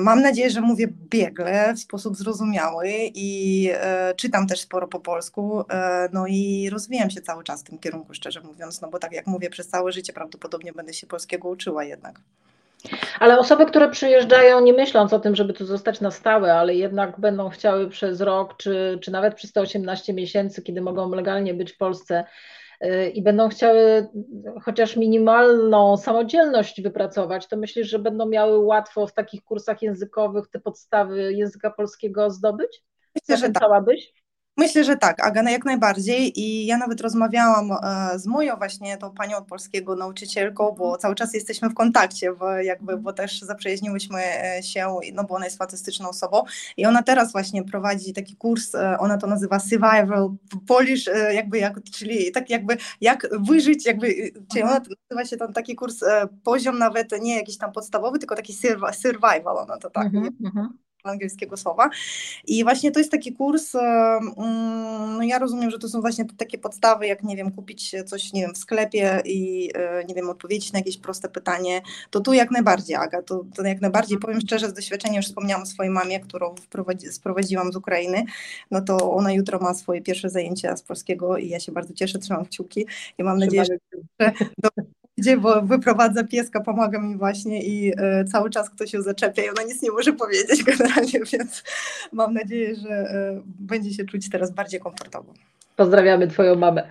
Mam 0.00 0.22
nadzieję, 0.22 0.50
że 0.50 0.60
mówię 0.60 0.88
biegle, 1.10 1.74
w 1.74 1.78
sposób 1.78 2.16
zrozumiały 2.16 2.88
i 3.14 3.68
e, 3.74 4.14
czytam 4.14 4.46
też 4.46 4.60
sporo 4.60 4.88
po 4.88 5.00
polsku, 5.00 5.64
e, 5.70 6.08
no 6.12 6.26
i 6.26 6.70
rozwijam 6.72 7.10
się 7.10 7.20
cały 7.20 7.44
czas 7.44 7.60
w 7.60 7.64
tym 7.64 7.78
kierunku, 7.78 8.14
szczerze 8.14 8.40
mówiąc, 8.40 8.80
no 8.80 8.88
bo 8.88 8.98
tak 8.98 9.12
jak 9.12 9.26
mówię, 9.26 9.50
przez 9.50 9.68
całe 9.68 9.92
życie 9.92 10.12
prawdopodobnie 10.12 10.72
będę 10.72 10.94
się 10.94 11.06
polskiego 11.06 11.48
uczyła 11.48 11.84
jednak. 11.84 12.20
Ale 13.20 13.38
osoby, 13.38 13.66
które 13.66 13.90
przyjeżdżają 13.90 14.60
nie 14.60 14.72
myśląc 14.72 15.12
o 15.12 15.20
tym, 15.20 15.36
żeby 15.36 15.52
tu 15.52 15.66
zostać 15.66 16.00
na 16.00 16.10
stałe, 16.10 16.54
ale 16.54 16.74
jednak 16.74 17.20
będą 17.20 17.48
chciały 17.48 17.88
przez 17.88 18.20
rok, 18.20 18.56
czy, 18.56 18.98
czy 19.02 19.10
nawet 19.10 19.34
przez 19.34 19.52
te 19.52 19.60
18 19.60 20.12
miesięcy, 20.12 20.62
kiedy 20.62 20.80
mogą 20.80 21.10
legalnie 21.10 21.54
być 21.54 21.72
w 21.72 21.76
Polsce, 21.76 22.24
i 23.14 23.22
będą 23.22 23.48
chciały 23.48 24.08
chociaż 24.62 24.96
minimalną 24.96 25.96
samodzielność 25.96 26.82
wypracować, 26.82 27.48
to 27.48 27.56
myślisz, 27.56 27.88
że 27.88 27.98
będą 27.98 28.28
miały 28.28 28.58
łatwo 28.58 29.06
w 29.06 29.14
takich 29.14 29.44
kursach 29.44 29.82
językowych 29.82 30.48
te 30.48 30.60
podstawy 30.60 31.32
języka 31.32 31.70
polskiego 31.70 32.30
zdobyć? 32.30 32.82
Myślę, 33.14 33.36
że 33.46 33.52
tak. 33.52 33.62
Myślę, 34.60 34.84
że 34.84 34.96
tak, 34.96 35.26
Aga, 35.26 35.50
jak 35.50 35.64
najbardziej. 35.64 36.40
I 36.40 36.66
ja 36.66 36.76
nawet 36.76 37.00
rozmawiałam 37.00 37.70
e, 37.72 38.18
z 38.18 38.26
moją 38.26 38.56
właśnie 38.56 38.96
tą 38.96 39.10
panią 39.10 39.36
od 39.36 39.46
polskiego 39.46 39.96
nauczycielką, 39.96 40.74
bo 40.78 40.96
cały 40.96 41.14
czas 41.14 41.34
jesteśmy 41.34 41.68
w 41.70 41.74
kontakcie, 41.74 42.32
bo 42.32 42.50
jakby, 42.52 42.96
bo 42.96 43.12
też 43.12 43.40
zaprzyjaźniłyśmy 43.40 44.18
e, 44.18 44.62
się, 44.62 44.96
no 45.14 45.24
bo 45.24 45.34
ona 45.34 45.44
jest 45.44 45.58
fantastyczną 45.58 46.08
osobą. 46.08 46.42
I 46.76 46.86
ona 46.86 47.02
teraz 47.02 47.32
właśnie 47.32 47.64
prowadzi 47.64 48.12
taki 48.12 48.36
kurs, 48.36 48.74
e, 48.74 48.98
ona 48.98 49.18
to 49.18 49.26
nazywa 49.26 49.60
survival 49.60 50.30
Polish, 50.66 51.10
jakby 51.32 51.58
jak, 51.58 51.82
czyli 51.92 52.32
tak 52.32 52.50
jakby 52.50 52.76
jak 53.00 53.28
wyżyć, 53.40 53.86
jakby, 53.86 54.32
czyli 54.52 54.62
ona 54.62 54.80
nazywa 55.10 55.28
się 55.30 55.36
tam 55.36 55.52
taki 55.52 55.74
kurs 55.74 56.00
poziom 56.44 56.78
nawet 56.78 57.22
nie 57.22 57.36
jakiś 57.36 57.58
tam 57.58 57.72
podstawowy, 57.72 58.18
tylko 58.18 58.36
taki 58.36 58.54
survival, 58.92 59.58
ona 59.58 59.78
to 59.78 59.90
tak. 59.90 60.06
Mm 60.14 60.24
-hmm 60.24 60.89
angielskiego 61.08 61.56
słowa. 61.56 61.90
I 62.46 62.64
właśnie 62.64 62.90
to 62.90 62.98
jest 62.98 63.10
taki 63.10 63.32
kurs, 63.32 63.74
e, 63.74 63.78
mm, 63.78 65.16
no 65.16 65.22
ja 65.22 65.38
rozumiem, 65.38 65.70
że 65.70 65.78
to 65.78 65.88
są 65.88 66.00
właśnie 66.00 66.24
takie 66.36 66.58
podstawy, 66.58 67.06
jak 67.06 67.22
nie 67.22 67.36
wiem, 67.36 67.50
kupić 67.52 67.94
coś, 68.06 68.32
nie 68.32 68.40
wiem, 68.40 68.54
w 68.54 68.58
sklepie 68.58 69.22
i 69.24 69.70
e, 69.74 70.04
nie 70.04 70.14
wiem, 70.14 70.30
odpowiedzieć 70.30 70.72
na 70.72 70.78
jakieś 70.78 70.96
proste 70.98 71.28
pytanie, 71.28 71.82
to 72.10 72.20
tu 72.20 72.32
jak 72.32 72.50
najbardziej, 72.50 72.96
Aga, 72.96 73.22
to, 73.22 73.44
to 73.54 73.62
jak 73.62 73.80
najbardziej, 73.80 74.14
mhm. 74.14 74.20
powiem 74.20 74.40
szczerze, 74.40 74.68
z 74.68 74.72
doświadczenia 74.72 75.16
już 75.16 75.26
wspomniałam 75.26 75.62
o 75.62 75.66
swojej 75.66 75.92
mamie, 75.92 76.20
którą 76.20 76.54
sprowadziłam 77.10 77.72
z 77.72 77.76
Ukrainy, 77.76 78.24
no 78.70 78.80
to 78.80 79.12
ona 79.12 79.32
jutro 79.32 79.58
ma 79.58 79.74
swoje 79.74 80.02
pierwsze 80.02 80.30
zajęcia 80.30 80.76
z 80.76 80.82
polskiego 80.82 81.36
i 81.36 81.48
ja 81.48 81.60
się 81.60 81.72
bardzo 81.72 81.94
cieszę, 81.94 82.18
trzymam 82.18 82.44
kciuki. 82.44 82.86
I 83.18 83.24
mam 83.24 83.38
nadzieję, 83.38 83.64
że 83.64 83.74
do 84.58 84.68
gdzie, 85.20 85.36
bo 85.36 85.62
wyprowadza 85.62 86.24
pieska, 86.24 86.60
pomaga 86.60 87.00
mi 87.00 87.16
właśnie 87.16 87.62
i 87.62 87.92
e, 87.96 88.24
cały 88.24 88.50
czas 88.50 88.70
ktoś 88.70 88.92
ją 88.92 89.02
zaczepia 89.02 89.42
i 89.42 89.48
ona 89.48 89.62
nic 89.62 89.82
nie 89.82 89.90
może 89.90 90.12
powiedzieć 90.12 90.64
generalnie, 90.64 91.20
więc 91.32 91.64
mam 92.12 92.34
nadzieję, 92.34 92.74
że 92.74 92.90
e, 92.90 93.42
będzie 93.44 93.94
się 93.94 94.04
czuć 94.04 94.30
teraz 94.30 94.50
bardziej 94.50 94.80
komfortowo. 94.80 95.34
Pozdrawiamy 95.76 96.28
Twoją 96.28 96.56
mamę. 96.56 96.88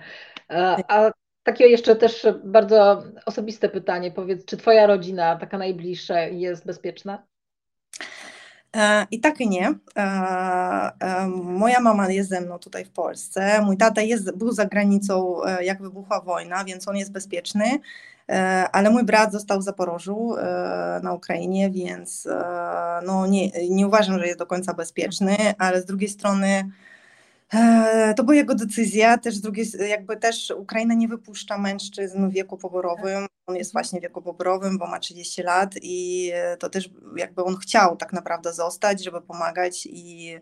A, 0.48 0.76
a 0.88 1.12
takie 1.42 1.66
jeszcze 1.66 1.96
też 1.96 2.26
bardzo 2.44 3.02
osobiste 3.26 3.68
pytanie, 3.68 4.10
powiedz, 4.10 4.44
czy 4.44 4.56
Twoja 4.56 4.86
rodzina, 4.86 5.36
taka 5.36 5.58
najbliższa, 5.58 6.20
jest 6.20 6.66
bezpieczna? 6.66 7.29
E, 8.76 9.06
I 9.10 9.20
tak 9.20 9.40
i 9.40 9.48
nie. 9.48 9.74
Moja 11.44 11.80
mama 11.80 12.10
jest 12.10 12.30
ze 12.30 12.40
mną 12.40 12.58
tutaj 12.58 12.84
w 12.84 12.90
Polsce. 12.90 13.62
Mój 13.62 13.76
tata 13.76 14.02
jest, 14.02 14.36
był 14.36 14.52
za 14.52 14.66
granicą, 14.66 15.40
jak 15.62 15.82
wybuchła 15.82 16.20
wojna, 16.20 16.64
więc 16.64 16.88
on 16.88 16.96
jest 16.96 17.12
bezpieczny. 17.12 17.80
E, 18.30 18.68
ale 18.72 18.90
mój 18.90 19.04
brat 19.04 19.32
został 19.32 19.60
w 19.60 19.62
Zaporożu 19.62 20.36
e, 20.36 21.00
na 21.02 21.12
Ukrainie, 21.12 21.70
więc 21.70 22.26
e, 22.26 23.00
no 23.06 23.26
nie, 23.26 23.50
nie 23.70 23.86
uważam, 23.86 24.18
że 24.18 24.26
jest 24.26 24.38
do 24.38 24.46
końca 24.46 24.74
bezpieczny, 24.74 25.36
ale 25.58 25.82
z 25.82 25.84
drugiej 25.84 26.08
strony 26.08 26.70
to 28.16 28.24
była 28.24 28.34
jego 28.34 28.54
decyzja, 28.54 29.18
też 29.18 29.36
z 29.36 29.40
drugiej, 29.40 29.66
jakby 29.88 30.16
też 30.16 30.52
Ukraina 30.56 30.94
nie 30.94 31.08
wypuszcza 31.08 31.58
mężczyzn 31.58 32.28
w 32.28 32.32
wieku 32.32 32.56
poborowym, 32.56 33.26
on 33.46 33.56
jest 33.56 33.72
właśnie 33.72 34.00
w 34.00 34.02
wieku 34.02 34.22
poborowym, 34.22 34.78
bo 34.78 34.86
ma 34.86 34.98
30 34.98 35.42
lat 35.42 35.74
i 35.82 36.32
to 36.58 36.70
też 36.70 36.90
jakby 37.16 37.44
on 37.44 37.56
chciał 37.56 37.96
tak 37.96 38.12
naprawdę 38.12 38.52
zostać, 38.52 39.04
żeby 39.04 39.20
pomagać 39.20 39.86
i 39.86 40.34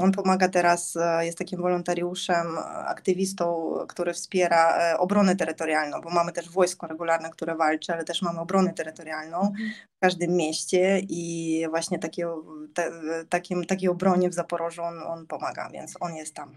on 0.00 0.12
pomaga 0.12 0.48
teraz, 0.48 0.96
e, 0.96 1.26
jest 1.26 1.38
takim 1.38 1.62
wolontariuszem, 1.62 2.46
aktywistą, 2.86 3.74
który 3.88 4.12
wspiera 4.12 4.78
e, 4.78 4.98
obronę 4.98 5.36
terytorialną, 5.36 6.00
bo 6.00 6.10
mamy 6.10 6.32
też 6.32 6.50
wojsko 6.50 6.86
regularne, 6.86 7.30
które 7.30 7.56
walczy, 7.56 7.92
ale 7.92 8.04
też 8.04 8.22
mamy 8.22 8.40
obronę 8.40 8.72
terytorialną 8.74 9.40
mhm. 9.40 9.70
w 9.96 10.00
każdym 10.00 10.30
mieście 10.36 11.00
i 11.08 11.66
właśnie 11.70 11.98
takie, 11.98 12.28
te, 12.74 12.90
takim, 13.28 13.64
takiej 13.64 13.88
obronie 13.88 14.30
w 14.30 14.34
Zaporożu 14.34 14.82
on, 14.82 15.02
on 15.02 15.26
pomaga, 15.26 15.70
więc 15.70 15.96
on 16.00 16.14
jest 16.14 16.34
tam. 16.34 16.56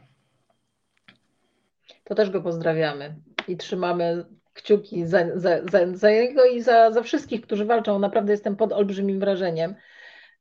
To 2.03 2.15
też 2.15 2.29
go 2.29 2.41
pozdrawiamy 2.41 3.15
i 3.47 3.57
trzymamy 3.57 4.25
kciuki 4.53 5.07
za, 5.07 5.39
za, 5.39 5.49
za, 5.71 5.79
za 5.93 6.09
jego 6.09 6.45
i 6.45 6.61
za, 6.61 6.91
za 6.91 7.03
wszystkich, 7.03 7.41
którzy 7.41 7.65
walczą. 7.65 7.99
Naprawdę 7.99 8.31
jestem 8.31 8.55
pod 8.55 8.73
olbrzymim 8.73 9.19
wrażeniem 9.19 9.75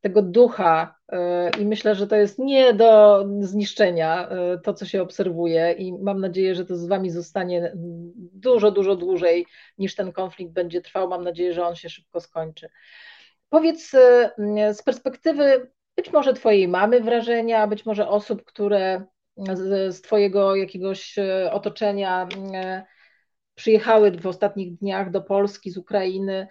tego 0.04 0.23
ducha 0.23 0.99
e, 1.12 1.50
i 1.61 1.66
myślę, 1.66 1.94
że 1.94 2.06
to 2.06 2.16
jest 2.16 2.38
nie 2.38 2.75
do 2.75 3.25
zniszczenia 3.40 4.28
e, 4.28 4.58
to, 4.58 4.75
co 4.75 4.87
się 4.87 5.02
obserwuje 5.02 5.73
i 5.73 5.92
mam 5.92 6.20
nadzieję, 6.20 6.54
że 6.54 6.64
to 6.64 6.76
z 6.76 6.87
Wami 6.87 7.11
zostanie 7.11 7.73
dużo, 8.34 8.70
dużo 8.70 8.96
dłużej 8.96 9.46
niż 9.78 9.94
ten 9.94 10.12
konflikt 10.12 10.52
będzie 10.52 10.80
trwał. 10.80 11.08
Mam 11.08 11.25
nadzieję, 11.25 11.54
że 11.54 11.66
on 11.66 11.76
się 11.76 11.88
szybko 11.88 12.20
skończy. 12.20 12.68
Powiedz 13.49 13.94
e, 13.94 14.75
z 14.75 14.82
perspektywy 14.82 15.70
być 15.96 16.12
może 16.12 16.34
Twojej 16.34 16.68
mamy 16.68 17.00
wrażenia, 17.00 17.66
być 17.66 17.87
może 17.87 18.08
osób, 18.08 18.44
które 18.44 19.04
z, 19.52 19.94
z 19.94 20.02
Twojego 20.02 20.56
jakiegoś 20.56 21.16
otoczenia 21.50 22.28
przyjechały 23.54 24.11
w 24.11 24.26
ostatnich 24.26 24.78
dniach 24.78 25.11
do 25.11 25.23
Polski 25.23 25.70
z 25.70 25.76
Ukrainy, 25.76 26.49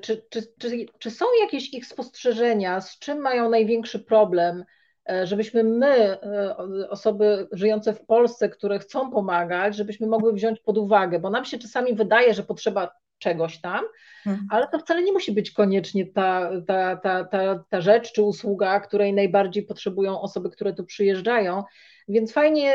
czy, 0.00 0.22
czy, 0.30 0.42
czy, 0.58 0.86
czy 0.98 1.10
są 1.10 1.24
jakieś 1.40 1.74
ich 1.74 1.86
spostrzeżenia, 1.86 2.80
z 2.80 2.98
czym 2.98 3.18
mają 3.18 3.50
największy 3.50 3.98
problem, 3.98 4.64
e, 5.10 5.26
żebyśmy 5.26 5.64
my, 5.64 6.20
e, 6.22 6.56
osoby 6.90 7.48
żyjące 7.52 7.94
w 7.94 8.06
Polsce, 8.06 8.48
które 8.48 8.78
chcą 8.78 9.10
pomagać, 9.10 9.76
żebyśmy 9.76 10.06
mogły 10.06 10.32
wziąć 10.32 10.60
pod 10.60 10.78
uwagę, 10.78 11.18
bo 11.18 11.30
nam 11.30 11.44
się 11.44 11.58
czasami 11.58 11.94
wydaje, 11.94 12.34
że 12.34 12.42
potrzeba 12.42 12.90
czegoś 13.18 13.60
tam, 13.60 13.84
hmm. 14.24 14.46
ale 14.50 14.68
to 14.68 14.78
wcale 14.78 15.02
nie 15.02 15.12
musi 15.12 15.32
być 15.32 15.50
koniecznie 15.50 16.06
ta, 16.06 16.50
ta, 16.66 16.96
ta, 16.96 17.24
ta, 17.24 17.64
ta 17.70 17.80
rzecz 17.80 18.12
czy 18.12 18.22
usługa, 18.22 18.80
której 18.80 19.14
najbardziej 19.14 19.62
potrzebują 19.62 20.20
osoby, 20.20 20.50
które 20.50 20.72
tu 20.72 20.84
przyjeżdżają. 20.84 21.62
Więc 22.08 22.32
fajnie 22.32 22.74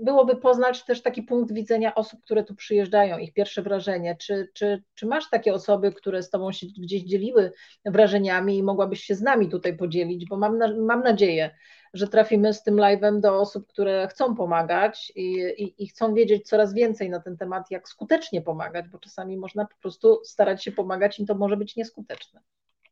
byłoby 0.00 0.36
poznać 0.36 0.84
też 0.84 1.02
taki 1.02 1.22
punkt 1.22 1.52
widzenia 1.52 1.94
osób, 1.94 2.20
które 2.24 2.44
tu 2.44 2.54
przyjeżdżają, 2.54 3.18
ich 3.18 3.32
pierwsze 3.32 3.62
wrażenie. 3.62 4.16
Czy, 4.20 4.48
czy, 4.54 4.82
czy 4.94 5.06
masz 5.06 5.30
takie 5.30 5.54
osoby, 5.54 5.92
które 5.92 6.22
z 6.22 6.30
Tobą 6.30 6.52
się 6.52 6.66
gdzieś 6.78 7.02
dzieliły 7.02 7.52
wrażeniami 7.84 8.58
i 8.58 8.62
mogłabyś 8.62 9.02
się 9.02 9.14
z 9.14 9.22
nami 9.22 9.48
tutaj 9.48 9.76
podzielić? 9.76 10.28
Bo 10.28 10.36
mam, 10.36 10.58
na, 10.58 10.76
mam 10.76 11.02
nadzieję, 11.02 11.50
że 11.94 12.08
trafimy 12.08 12.54
z 12.54 12.62
tym 12.62 12.76
live'em 12.76 13.20
do 13.20 13.40
osób, 13.40 13.66
które 13.66 14.08
chcą 14.08 14.34
pomagać 14.34 15.12
i, 15.16 15.32
i, 15.58 15.84
i, 15.84 15.88
chcą 15.88 16.14
wiedzieć 16.14 16.48
coraz 16.48 16.74
więcej 16.74 17.10
na 17.10 17.20
ten 17.20 17.36
temat, 17.36 17.70
jak 17.70 17.88
skutecznie 17.88 18.42
pomagać, 18.42 18.88
bo 18.88 18.98
czasami 18.98 19.36
można 19.36 19.64
po 19.64 19.76
prostu 19.80 20.24
starać 20.24 20.64
się 20.64 20.72
pomagać 20.72 21.20
i 21.20 21.26
to 21.26 21.34
może 21.34 21.56
być 21.56 21.76
nieskuteczne. 21.76 22.40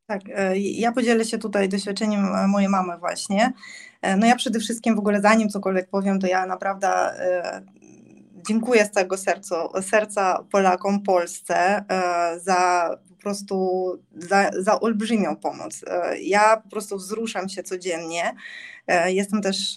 Tak, 0.07 0.23
e, 0.35 0.59
ja 0.59 0.93
podzielę 0.93 1.25
się 1.25 1.39
tutaj 1.39 1.69
doświadczeniem 1.69 2.35
e, 2.35 2.49
mojej 2.49 2.69
mamy 2.69 2.99
właśnie. 2.99 3.53
E, 4.03 4.17
no 4.17 4.27
ja 4.27 4.37
przede 4.37 4.61
wszystkim 4.61 4.95
w 4.95 4.99
ogóle 4.99 5.21
zanim 5.21 5.49
cokolwiek 5.49 5.89
powiem, 5.89 6.21
to 6.21 6.27
ja 6.27 6.47
naprawdę 6.47 6.89
dziękuję 8.49 8.85
z 8.85 8.91
całego 8.91 9.17
serca, 9.17 9.57
serca 9.83 10.45
Polakom, 10.51 11.03
Polsce 11.03 11.85
za 12.43 12.91
po 13.09 13.15
prostu 13.17 13.83
za, 14.17 14.51
za 14.59 14.81
olbrzymią 14.81 15.37
pomoc. 15.37 15.85
Ja 16.21 16.57
po 16.57 16.71
prostu 16.71 16.97
wzruszam 16.97 17.49
się 17.49 17.63
codziennie. 17.63 18.35
Jestem 19.07 19.43
też 19.43 19.75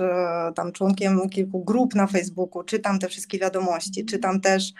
tam 0.56 0.72
członkiem 0.72 1.30
kilku 1.30 1.64
grup 1.64 1.96
na 1.96 2.08
Facebooku, 2.08 2.64
czytam 2.64 3.00
te 3.00 3.08
wszystkie 3.08 3.40
wiadomości, 3.40 4.06
czytam 4.06 4.42
też 4.42 4.74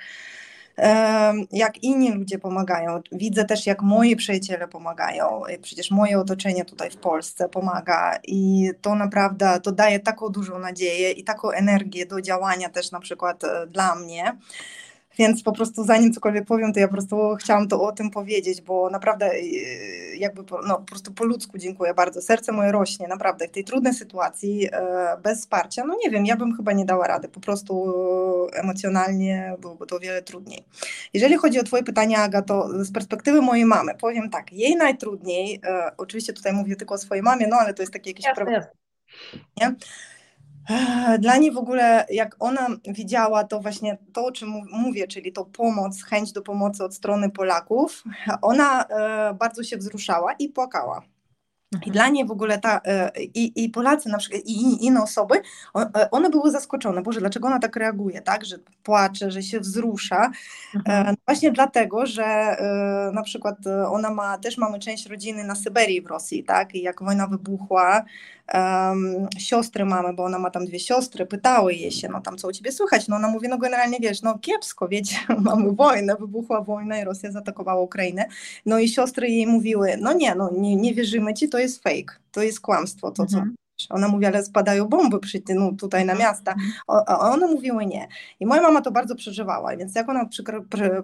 jak 1.52 1.84
inni 1.84 2.12
ludzie 2.12 2.40
pomagają. 2.40 3.02
Widzę 3.12 3.46
też, 3.46 3.66
jak 3.66 3.82
moi 3.82 4.16
przyjaciele 4.16 4.68
pomagają. 4.68 5.42
Przecież 5.62 5.92
moje 5.92 6.20
otoczenie 6.20 6.66
tutaj 6.66 6.92
w 6.92 6.98
Polsce 6.98 7.50
pomaga 7.50 8.20
i 8.28 8.72
to 8.82 8.96
naprawdę 8.96 9.60
to 9.64 9.72
daje 9.72 10.00
taką 10.00 10.30
dużą 10.30 10.60
nadzieję 10.60 11.12
i 11.12 11.24
taką 11.24 11.50
energię 11.50 12.06
do 12.06 12.22
działania 12.22 12.70
też 12.70 12.92
na 12.92 13.00
przykład 13.00 13.44
e, 13.44 13.68
dla 13.68 13.96
mnie. 13.96 14.38
Więc 15.20 15.44
po 15.44 15.52
prostu 15.52 15.84
zanim 15.84 16.14
cokolwiek 16.14 16.46
powiem, 16.46 16.74
to 16.74 16.80
ja 16.80 16.88
po 16.88 16.94
prostu 16.94 17.36
chciałam 17.40 17.68
to 17.68 17.82
o 17.82 17.92
tym 17.92 18.12
powiedzieć, 18.12 18.62
bo 18.62 18.90
naprawdę 18.90 19.34
y, 19.36 20.18
jakby 20.18 20.44
no, 20.68 20.76
po 20.78 20.86
prostu 20.86 21.14
po 21.14 21.26
ludzku 21.26 21.58
dziękuję 21.58 21.94
bardzo. 21.94 22.22
Serce 22.22 22.52
moje 22.52 22.72
rośnie, 22.72 23.08
naprawdę 23.08 23.48
w 23.48 23.52
tej 23.52 23.64
trudnej 23.64 23.94
sytuacji 23.94 24.70
e, 24.72 25.18
bez 25.24 25.40
wsparcia, 25.40 25.84
no 25.86 25.96
nie 26.04 26.10
wiem, 26.10 26.26
ja 26.26 26.36
bym 26.36 26.56
chyba 26.56 26.74
nie 26.74 26.86
dała 26.86 27.08
rady, 27.08 27.28
po 27.28 27.40
prostu 27.40 27.94
emocjonalnie 28.54 29.56
byłoby 29.60 29.88
to 29.88 29.96
o 29.96 30.00
wiele 30.00 30.22
trudniej. 30.22 30.64
Jeżeli 31.14 31.38
chodzi 31.38 31.60
o 31.60 31.64
twoje 31.64 31.84
pytania, 31.84 32.24
Aga, 32.24 32.42
to 32.42 32.86
z 32.86 32.92
perspektywy 32.92 33.42
mojej 33.42 33.66
mamy 33.66 33.96
powiem 33.96 34.30
tak, 34.30 34.54
jej 34.54 34.76
najtrudniej, 34.76 35.60
e, 35.64 35.92
oczywiście 35.98 36.34
tutaj 36.34 36.54
mówię 36.54 36.76
tylko 36.76 36.96
o 36.96 36.98
swojej 36.98 37.24
mamie, 37.24 37.48
no 37.48 37.58
ale 37.58 37.74
to 37.74 37.82
jest 37.84 37.94
takie 37.94 38.10
jakieś... 38.10 38.26
Jasne, 38.26 38.52
jasne. 38.52 38.72
Nie? 39.62 39.76
Dla 41.20 41.38
niej 41.38 41.52
w 41.52 41.58
ogóle, 41.58 42.06
jak 42.10 42.36
ona 42.40 42.68
widziała 42.88 43.44
to 43.44 43.60
właśnie 43.60 43.98
to, 44.14 44.26
o 44.26 44.32
czym 44.32 44.50
mówię, 44.72 45.08
czyli 45.08 45.32
tą 45.32 45.46
pomoc, 45.46 46.04
chęć 46.04 46.32
do 46.32 46.42
pomocy 46.42 46.84
od 46.84 46.96
strony 46.96 47.30
Polaków, 47.30 48.04
ona 48.42 48.84
e, 48.84 49.34
bardzo 49.34 49.64
się 49.64 49.78
wzruszała 49.78 50.34
i 50.34 50.50
płakała. 50.50 51.02
I 51.72 51.76
mhm. 51.76 51.92
dla 51.92 52.08
niej 52.08 52.26
w 52.26 52.32
ogóle 52.32 52.58
ta, 52.58 52.82
e, 52.86 53.12
i, 53.24 53.64
i 53.64 53.70
Polacy 53.70 54.10
na 54.10 54.18
przykład, 54.18 54.42
i 54.46 54.86
inne 54.86 55.04
osoby, 55.04 55.42
e, 55.76 56.12
one 56.12 56.30
były 56.30 56.52
zaskoczone, 56.52 57.02
Boże, 57.02 57.20
dlaczego 57.20 57.48
ona 57.48 57.60
tak 57.60 57.76
reaguje, 57.76 58.22
tak, 58.22 58.46
że 58.46 58.58
płacze, 58.84 59.32
że 59.32 59.44
się 59.44 59.60
wzrusza, 59.60 60.32
mhm. 60.76 61.08
No 61.08 61.14
właśnie 61.26 61.52
dlatego, 61.52 62.06
że 62.06 62.58
na 63.14 63.24
przykład 63.24 63.56
ona 63.90 64.10
ma, 64.10 64.38
też 64.38 64.58
mamy 64.58 64.80
część 64.80 65.06
rodziny 65.06 65.44
na 65.44 65.56
Syberii 65.56 66.02
w 66.02 66.08
Rosji, 66.08 66.44
tak, 66.44 66.76
i 66.76 66.82
jak 66.82 67.04
wojna 67.04 67.28
wybuchła, 67.28 68.04
siostry 69.38 69.86
mamy, 69.86 70.14
bo 70.14 70.24
ona 70.24 70.40
ma 70.40 70.50
tam 70.50 70.66
dwie 70.66 70.80
siostry, 70.80 71.26
pytały 71.26 71.74
jej 71.74 71.92
się, 71.92 72.10
no 72.10 72.22
tam 72.22 72.38
co 72.38 72.48
u 72.48 72.52
ciebie 72.52 72.72
słychać, 72.72 73.08
no 73.08 73.16
ona 73.16 73.28
mówi, 73.28 73.48
no 73.48 73.58
generalnie 73.58 73.98
wiesz, 74.00 74.22
no 74.22 74.40
kiepsko, 74.40 74.88
wiecie, 74.88 75.16
mamy 75.40 75.72
wojnę, 75.72 76.16
wybuchła 76.16 76.62
wojna 76.62 77.02
i 77.02 77.04
Rosja 77.04 77.32
zaatakowała 77.32 77.82
Ukrainę, 77.82 78.26
no 78.66 78.80
i 78.80 78.90
siostry 78.90 79.30
jej 79.30 79.48
mówiły, 79.48 79.98
no 80.00 80.14
nie, 80.14 80.36
no 80.36 80.52
nie, 80.54 80.76
nie 80.76 80.94
wierzymy 80.94 81.34
ci, 81.34 81.50
to 81.50 81.60
jest 81.60 81.84
fake, 81.84 82.20
to 82.32 82.42
jest 82.42 82.62
kłamstwo, 82.62 83.12
to 83.12 83.26
co 83.26 83.38
mhm. 83.38 83.56
Ona 83.90 84.08
mówi, 84.08 84.26
ale 84.26 84.44
spadają 84.44 84.86
bomby 84.86 85.20
przy, 85.20 85.42
no, 85.50 85.72
tutaj 85.72 86.06
na 86.06 86.16
miasta. 86.16 86.56
A 86.88 87.20
one 87.20 87.48
mówiły 87.48 87.86
nie. 87.86 88.08
I 88.40 88.46
moja 88.46 88.62
mama 88.62 88.82
to 88.82 88.92
bardzo 88.92 89.16
przeżywała, 89.16 89.78
więc 89.78 89.96
jak 89.96 90.10
ona 90.10 90.30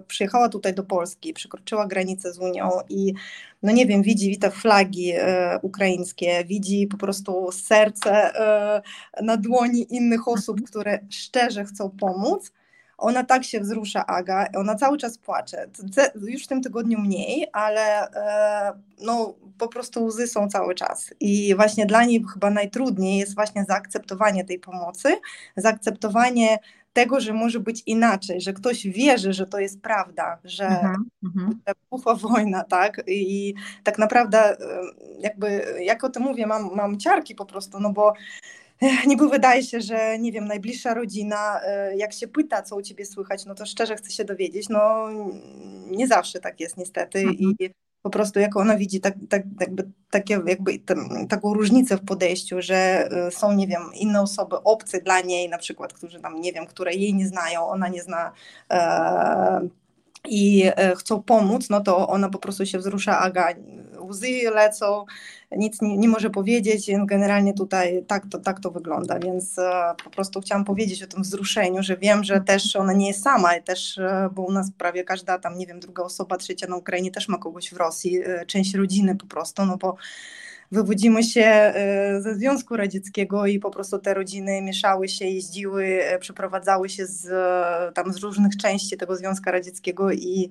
przyjechała 0.06 0.48
tutaj 0.48 0.74
do 0.74 0.82
Polski, 0.82 1.32
przekroczyła 1.32 1.86
granicę 1.86 2.32
z 2.32 2.38
Unią 2.38 2.70
i 2.88 3.14
no 3.62 3.72
nie 3.72 3.86
wiem, 3.86 4.02
widzi 4.02 4.38
te 4.38 4.50
flagi 4.50 5.12
e, 5.16 5.58
ukraińskie, 5.62 6.44
widzi 6.44 6.86
po 6.86 6.96
prostu 6.96 7.52
serce 7.52 8.34
e, 8.34 8.82
na 9.22 9.36
dłoni 9.36 9.94
innych 9.94 10.28
osób, 10.28 10.62
które 10.62 10.98
szczerze 11.10 11.64
chcą 11.64 11.90
pomóc, 11.90 12.52
ona 12.98 13.24
tak 13.24 13.44
się 13.44 13.60
wzrusza, 13.60 14.06
Aga, 14.06 14.48
ona 14.56 14.74
cały 14.74 14.98
czas 14.98 15.18
płacze. 15.18 15.66
Już 16.22 16.44
w 16.44 16.48
tym 16.48 16.62
tygodniu 16.62 16.98
mniej, 16.98 17.46
ale 17.52 18.10
e, 18.10 18.72
no, 19.00 19.34
po 19.58 19.68
prostu 19.68 20.04
łzy 20.04 20.26
są 20.26 20.48
cały 20.48 20.74
czas. 20.74 21.14
I 21.20 21.54
właśnie 21.54 21.86
dla 21.86 22.04
niej 22.04 22.24
chyba 22.32 22.50
najtrudniej 22.50 23.18
jest 23.18 23.34
właśnie 23.34 23.64
zaakceptowanie 23.64 24.44
tej 24.44 24.58
pomocy, 24.58 25.16
zaakceptowanie 25.56 26.58
tego, 26.94 27.20
że 27.20 27.32
może 27.32 27.60
być 27.60 27.82
inaczej, 27.86 28.40
że 28.40 28.52
ktoś 28.52 28.86
wierzy, 28.86 29.32
że 29.32 29.46
to 29.46 29.58
jest 29.58 29.80
prawda, 29.80 30.38
że 30.44 30.80
wybuchła 31.66 32.12
mhm, 32.12 32.32
wojna, 32.32 32.64
tak? 32.64 33.02
I 33.06 33.54
tak 33.84 33.98
naprawdę, 33.98 34.38
e, 34.38 34.56
jakby, 35.20 35.76
jak 35.80 36.04
o 36.04 36.08
tym 36.08 36.22
mówię, 36.22 36.46
mam, 36.46 36.70
mam 36.74 36.98
ciarki 36.98 37.34
po 37.34 37.46
prostu, 37.46 37.80
no 37.80 37.92
bo 37.92 38.12
niby 39.06 39.28
wydaje 39.28 39.62
się, 39.62 39.80
że 39.80 40.18
nie 40.18 40.32
wiem, 40.32 40.44
najbliższa 40.44 40.94
rodzina, 40.94 41.60
e, 41.64 41.96
jak 41.96 42.12
się 42.12 42.28
pyta, 42.28 42.62
co 42.62 42.76
u 42.76 42.82
ciebie 42.82 43.04
słychać, 43.04 43.44
no 43.46 43.54
to 43.54 43.66
szczerze 43.66 43.96
chce 43.96 44.10
się 44.10 44.24
dowiedzieć. 44.24 44.68
No 44.68 45.08
nie 45.86 46.06
zawsze 46.06 46.40
tak 46.40 46.60
jest 46.60 46.76
niestety 46.76 47.18
mhm. 47.18 47.36
i 47.38 47.70
po 48.02 48.10
prostu 48.10 48.40
jak 48.40 48.56
ona 48.56 48.76
widzi 48.76 49.00
tak, 49.00 49.14
tak, 49.28 49.42
jakby, 49.60 49.90
takie, 50.10 50.40
jakby 50.46 50.78
tam, 50.78 51.26
taką 51.28 51.54
różnicę 51.54 51.96
w 51.96 52.04
podejściu, 52.04 52.56
że 52.62 53.08
e, 53.10 53.30
są, 53.30 53.52
nie 53.52 53.66
wiem, 53.66 53.82
inne 53.94 54.20
osoby 54.20 54.56
obce 54.56 55.00
dla 55.00 55.20
niej, 55.20 55.48
na 55.48 55.58
przykład, 55.58 55.92
którzy 55.92 56.20
tam, 56.20 56.40
nie 56.40 56.52
wiem, 56.52 56.66
które 56.66 56.94
jej 56.94 57.14
nie 57.14 57.28
znają, 57.28 57.66
ona 57.66 57.88
nie 57.88 58.02
zna 58.02 58.32
e, 58.70 59.68
i 60.28 60.64
e, 60.76 60.96
chcą 60.96 61.22
pomóc, 61.22 61.70
no 61.70 61.80
to 61.80 62.08
ona 62.08 62.28
po 62.28 62.38
prostu 62.38 62.66
się 62.66 62.78
wzrusza, 62.78 63.18
Aga, 63.18 63.48
łzy 64.00 64.50
lecą, 64.54 65.04
nic 65.56 65.82
nie, 65.82 65.96
nie 65.96 66.08
może 66.08 66.30
powiedzieć, 66.30 66.86
więc 66.86 67.08
generalnie 67.08 67.54
tutaj 67.54 68.04
tak 68.06 68.22
to, 68.30 68.38
tak 68.38 68.60
to 68.60 68.70
wygląda, 68.70 69.18
więc 69.18 69.58
e, 69.58 69.94
po 70.04 70.10
prostu 70.10 70.40
chciałam 70.40 70.64
powiedzieć 70.64 71.02
o 71.02 71.06
tym 71.06 71.22
wzruszeniu, 71.22 71.82
że 71.82 71.96
wiem, 71.96 72.24
że 72.24 72.40
też 72.40 72.76
ona 72.76 72.92
nie 72.92 73.08
jest 73.08 73.22
sama, 73.22 73.60
też, 73.60 73.98
e, 73.98 74.28
bo 74.32 74.42
u 74.42 74.52
nas 74.52 74.70
prawie 74.78 75.04
każda 75.04 75.38
tam, 75.38 75.58
nie 75.58 75.66
wiem, 75.66 75.80
druga 75.80 76.02
osoba, 76.02 76.36
trzecia 76.36 76.66
na 76.66 76.76
Ukrainie 76.76 77.10
też 77.10 77.28
ma 77.28 77.38
kogoś 77.38 77.70
w 77.70 77.76
Rosji, 77.76 78.18
część 78.46 78.74
rodziny 78.74 79.16
po 79.16 79.26
prostu, 79.26 79.66
no 79.66 79.76
bo 79.76 79.96
wywodzimy 80.72 81.22
się 81.22 81.44
e, 81.44 82.20
ze 82.20 82.34
Związku 82.34 82.76
Radzieckiego 82.76 83.46
i 83.46 83.58
po 83.58 83.70
prostu 83.70 83.98
te 83.98 84.14
rodziny 84.14 84.62
mieszały 84.62 85.08
się, 85.08 85.24
jeździły, 85.24 85.84
e, 85.84 86.18
przeprowadzały 86.18 86.88
się 86.88 87.06
z, 87.06 87.26
tam 87.94 88.12
z 88.12 88.16
różnych 88.16 88.56
części 88.56 88.96
tego 88.96 89.16
Związku 89.16 89.50
Radzieckiego 89.50 90.12
i 90.12 90.50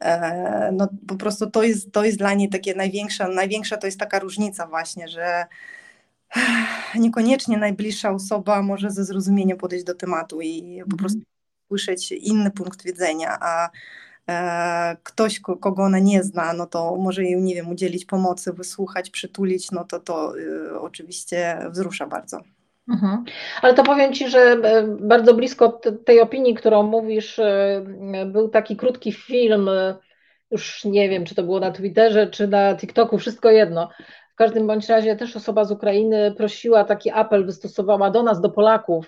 e, 0.00 0.72
no, 0.72 0.88
po 1.08 1.16
prostu 1.16 1.50
to 1.50 1.62
jest, 1.62 1.92
to 1.92 2.04
jest 2.04 2.18
dla 2.18 2.34
niej 2.34 2.48
takie 2.48 2.74
największa, 2.74 3.28
największa 3.28 3.76
to 3.76 3.86
jest 3.86 3.98
taka 4.00 4.18
różnica 4.18 4.66
właśnie, 4.66 5.08
że 5.08 5.46
niekoniecznie 6.94 7.56
najbliższa 7.56 8.10
osoba 8.10 8.62
może 8.62 8.90
ze 8.90 9.04
zrozumieniem 9.04 9.58
podejść 9.58 9.84
do 9.84 9.94
tematu 9.94 10.40
i 10.40 10.62
po 10.62 10.92
mhm. 10.92 10.98
prostu 10.98 11.18
słyszeć 11.68 12.12
inny 12.12 12.50
punkt 12.50 12.84
widzenia, 12.84 13.38
a 13.40 13.70
ktoś, 15.02 15.40
kogo 15.40 15.82
ona 15.82 15.98
nie 15.98 16.22
zna, 16.22 16.52
no 16.52 16.66
to 16.66 16.96
może 16.96 17.24
jej, 17.24 17.42
nie 17.42 17.54
wiem, 17.54 17.70
udzielić 17.70 18.04
pomocy, 18.04 18.52
wysłuchać, 18.52 19.10
przytulić, 19.10 19.70
no 19.70 19.84
to 19.84 20.00
to 20.00 20.38
y, 20.38 20.80
oczywiście 20.80 21.58
wzrusza 21.70 22.06
bardzo. 22.06 22.40
Mhm. 22.88 23.24
Ale 23.62 23.74
to 23.74 23.82
powiem 23.82 24.12
Ci, 24.12 24.28
że 24.28 24.40
e, 24.40 24.86
bardzo 25.00 25.34
blisko 25.34 25.80
tej 26.04 26.20
opinii, 26.20 26.54
którą 26.54 26.82
mówisz, 26.82 27.38
e, 27.38 27.84
był 28.26 28.48
taki 28.48 28.76
krótki 28.76 29.12
film, 29.12 29.70
już 30.50 30.84
nie 30.84 31.08
wiem, 31.08 31.24
czy 31.24 31.34
to 31.34 31.42
było 31.42 31.60
na 31.60 31.70
Twitterze, 31.70 32.26
czy 32.26 32.48
na 32.48 32.76
TikToku, 32.76 33.18
wszystko 33.18 33.50
jedno. 33.50 33.88
W 34.32 34.34
każdym 34.34 34.66
bądź 34.66 34.88
razie 34.88 35.16
też 35.16 35.36
osoba 35.36 35.64
z 35.64 35.72
Ukrainy 35.72 36.34
prosiła, 36.36 36.84
taki 36.84 37.10
apel 37.10 37.46
wystosowała 37.46 38.10
do 38.10 38.22
nas, 38.22 38.40
do 38.40 38.50
Polaków, 38.50 39.06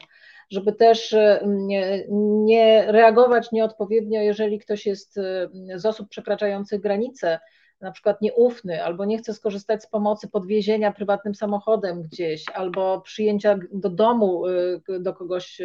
żeby 0.50 0.72
też 0.72 1.12
e, 1.12 1.42
nie, 1.46 2.04
nie 2.44 2.92
reagować 2.92 3.52
nieodpowiednio, 3.52 4.20
jeżeli 4.20 4.58
ktoś 4.58 4.86
jest 4.86 5.18
e, 5.18 5.48
z 5.74 5.86
osób 5.86 6.08
przekraczających 6.08 6.80
granice, 6.80 7.38
na 7.80 7.92
przykład 7.92 8.22
nieufny, 8.22 8.84
albo 8.84 9.04
nie 9.04 9.18
chce 9.18 9.34
skorzystać 9.34 9.82
z 9.82 9.86
pomocy 9.86 10.28
podwiezienia 10.28 10.92
prywatnym 10.92 11.34
samochodem 11.34 12.02
gdzieś, 12.02 12.44
albo 12.54 13.00
przyjęcia 13.00 13.58
do 13.72 13.90
domu 13.90 14.46
e, 14.46 15.00
do 15.00 15.14
kogoś 15.14 15.60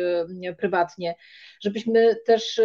prywatnie, 0.58 1.16
żebyśmy 1.62 2.16
też 2.26 2.62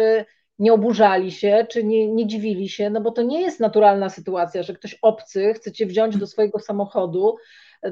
nie 0.59 0.73
oburzali 0.73 1.31
się, 1.31 1.65
czy 1.69 1.83
nie, 1.83 2.07
nie 2.07 2.27
dziwili 2.27 2.69
się, 2.69 2.89
no 2.89 3.01
bo 3.01 3.11
to 3.11 3.21
nie 3.21 3.41
jest 3.41 3.59
naturalna 3.59 4.09
sytuacja, 4.09 4.63
że 4.63 4.73
ktoś 4.73 4.97
obcy 5.01 5.53
chce 5.53 5.71
cię 5.71 5.85
wziąć 5.85 6.17
do 6.17 6.27
swojego 6.27 6.59
samochodu, 6.59 7.35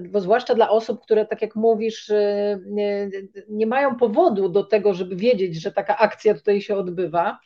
bo 0.09 0.21
zwłaszcza 0.21 0.55
dla 0.55 0.69
osób, 0.69 1.01
które, 1.01 1.25
tak 1.25 1.41
jak 1.41 1.55
mówisz, 1.55 2.09
y, 2.09 2.63
nie, 2.65 3.09
nie 3.49 3.67
mają 3.67 3.95
powodu 3.95 4.49
do 4.49 4.63
tego, 4.63 4.93
żeby 4.93 5.15
wiedzieć, 5.15 5.61
że 5.61 5.71
taka 5.71 5.97
akcja 5.97 6.33
tutaj 6.33 6.61
się 6.61 6.75
odbywa 6.75 7.39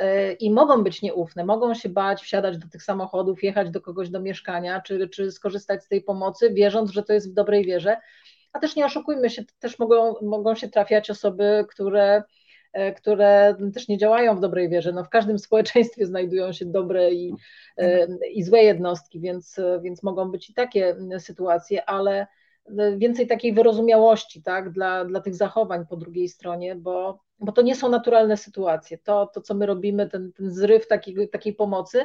y, 0.00 0.32
i 0.32 0.50
mogą 0.50 0.84
być 0.84 1.02
nieufne, 1.02 1.44
mogą 1.44 1.74
się 1.74 1.88
bać 1.88 2.22
wsiadać 2.22 2.58
do 2.58 2.68
tych 2.68 2.82
samochodów, 2.82 3.42
jechać 3.42 3.70
do 3.70 3.80
kogoś 3.80 4.08
do 4.08 4.20
mieszkania, 4.20 4.80
czy, 4.80 5.08
czy 5.08 5.32
skorzystać 5.32 5.84
z 5.84 5.88
tej 5.88 6.02
pomocy, 6.02 6.50
wierząc, 6.50 6.90
że 6.90 7.02
to 7.02 7.12
jest 7.12 7.30
w 7.30 7.34
dobrej 7.34 7.64
wierze. 7.64 7.96
A 8.52 8.58
też 8.58 8.76
nie 8.76 8.86
oszukujmy 8.86 9.30
się, 9.30 9.42
też 9.58 9.78
mogą, 9.78 10.14
mogą 10.22 10.54
się 10.54 10.68
trafiać 10.68 11.10
osoby, 11.10 11.66
które 11.70 12.22
które 12.96 13.56
też 13.74 13.88
nie 13.88 13.98
działają 13.98 14.36
w 14.36 14.40
dobrej 14.40 14.68
wierze. 14.68 14.92
No, 14.92 15.04
w 15.04 15.08
każdym 15.08 15.38
społeczeństwie 15.48 16.06
znajdują 16.06 16.52
się 16.52 16.64
dobre 16.66 17.12
i, 17.12 17.34
e, 17.76 18.06
i 18.34 18.42
złe 18.42 18.62
jednostki, 18.62 19.20
więc, 19.20 19.60
więc 19.82 20.02
mogą 20.02 20.30
być 20.30 20.50
i 20.50 20.54
takie 20.54 20.96
sytuacje, 21.18 21.88
ale 21.88 22.26
więcej 22.96 23.26
takiej 23.26 23.52
wyrozumiałości 23.52 24.42
tak, 24.42 24.70
dla, 24.70 25.04
dla 25.04 25.20
tych 25.20 25.34
zachowań 25.34 25.86
po 25.86 25.96
drugiej 25.96 26.28
stronie, 26.28 26.76
bo 26.76 27.24
bo 27.38 27.52
to 27.52 27.62
nie 27.62 27.76
są 27.76 27.88
naturalne 27.88 28.36
sytuacje. 28.36 28.98
To, 28.98 29.26
to 29.26 29.40
co 29.40 29.54
my 29.54 29.66
robimy, 29.66 30.08
ten, 30.08 30.32
ten 30.32 30.50
zryw 30.50 30.86
takiej, 30.88 31.28
takiej 31.28 31.54
pomocy, 31.54 32.04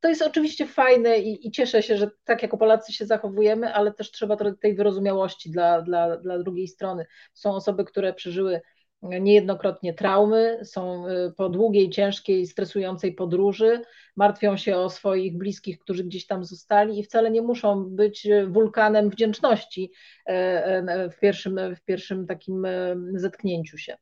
to 0.00 0.08
jest 0.08 0.22
oczywiście 0.22 0.66
fajne 0.66 1.18
i, 1.18 1.46
i, 1.46 1.50
cieszę 1.50 1.82
się, 1.82 1.96
że 1.96 2.10
tak 2.24 2.42
jako 2.42 2.58
Polacy 2.58 2.92
się 2.92 3.06
zachowujemy, 3.06 3.74
ale 3.74 3.92
też 3.92 4.10
trzeba 4.10 4.36
tej 4.60 4.74
wyrozumiałości 4.74 5.50
dla, 5.50 5.82
dla, 5.82 6.16
dla 6.16 6.38
drugiej 6.38 6.68
strony. 6.68 7.06
Są 7.34 7.54
osoby, 7.54 7.84
które 7.84 8.12
przeżyły 8.14 8.60
niejednokrotnie 9.02 9.94
traumy, 9.94 10.58
są 10.64 11.08
y, 11.08 11.32
po 11.36 11.48
długiej, 11.48 11.90
ciężkiej, 11.90 12.46
stresującej 12.46 13.14
podróży, 13.14 13.82
martwią 14.16 14.56
się 14.56 14.76
o 14.76 14.90
swoich 14.90 15.38
bliskich, 15.38 15.78
którzy 15.78 16.04
gdzieś 16.04 16.26
tam 16.26 16.44
zostali 16.44 16.98
i 16.98 17.02
wcale 17.02 17.30
nie 17.30 17.42
muszą 17.42 17.84
być 17.84 18.28
wulkanem 18.48 19.10
wdzięczności 19.10 19.92
e, 20.26 21.10
w 21.10 21.18
pierwszym, 21.18 21.74
w 21.76 21.80
pierwszym 21.84 22.26
takim 22.26 22.66
zetknięciu 23.14 23.78
się. 23.78 23.96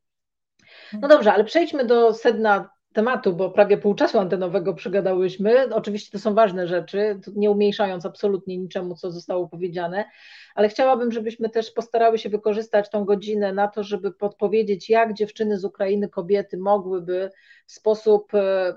No 0.92 1.08
dobrze, 1.08 1.32
ale 1.32 1.44
przejdźmy 1.44 1.84
do 1.84 2.14
sedna 2.14 2.70
tematu, 2.92 3.32
bo 3.32 3.50
prawie 3.50 3.78
pół 3.78 3.94
czasu 3.94 4.18
antenowego 4.18 4.74
przegadałyśmy. 4.74 5.74
Oczywiście 5.74 6.12
to 6.12 6.18
są 6.18 6.34
ważne 6.34 6.66
rzeczy, 6.66 7.20
nie 7.36 7.50
umniejszając 7.50 8.06
absolutnie 8.06 8.58
niczemu, 8.58 8.94
co 8.94 9.10
zostało 9.10 9.48
powiedziane, 9.48 10.04
ale 10.54 10.68
chciałabym, 10.68 11.12
żebyśmy 11.12 11.50
też 11.50 11.70
postarały 11.70 12.18
się 12.18 12.28
wykorzystać 12.28 12.90
tą 12.90 13.04
godzinę 13.04 13.52
na 13.52 13.68
to, 13.68 13.82
żeby 13.82 14.12
podpowiedzieć, 14.12 14.90
jak 14.90 15.14
dziewczyny 15.14 15.58
z 15.58 15.64
Ukrainy, 15.64 16.08
kobiety 16.08 16.58
mogłyby 16.58 17.30
w 17.66 17.72
sposób 17.72 18.34
e, 18.34 18.74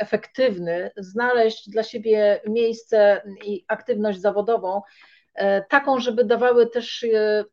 efektywny 0.00 0.90
znaleźć 0.96 1.70
dla 1.70 1.82
siebie 1.82 2.40
miejsce 2.48 3.22
i 3.44 3.64
aktywność 3.68 4.20
zawodową, 4.20 4.82
e, 5.34 5.62
taką, 5.62 6.00
żeby 6.00 6.24
dawały 6.24 6.66
też 6.66 7.04
e, 7.04 7.44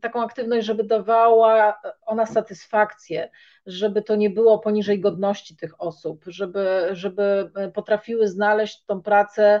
taką 0.00 0.22
aktywność, 0.22 0.66
żeby 0.66 0.84
dawała 0.84 1.80
ona 2.06 2.26
satysfakcję, 2.26 3.30
żeby 3.66 4.02
to 4.02 4.16
nie 4.16 4.30
było 4.30 4.58
poniżej 4.58 5.00
godności 5.00 5.56
tych 5.56 5.80
osób, 5.80 6.24
żeby, 6.26 6.88
żeby 6.92 7.50
potrafiły 7.74 8.28
znaleźć 8.28 8.84
tą 8.84 9.02
pracę 9.02 9.60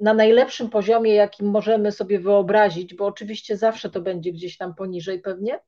na 0.00 0.14
najlepszym 0.14 0.70
poziomie, 0.70 1.14
jakim 1.14 1.46
możemy 1.46 1.92
sobie 1.92 2.20
wyobrazić, 2.20 2.94
bo 2.94 3.06
oczywiście 3.06 3.56
zawsze 3.56 3.90
to 3.90 4.00
będzie 4.00 4.32
gdzieś 4.32 4.56
tam 4.56 4.74
poniżej 4.74 5.20
pewnie, 5.20 5.60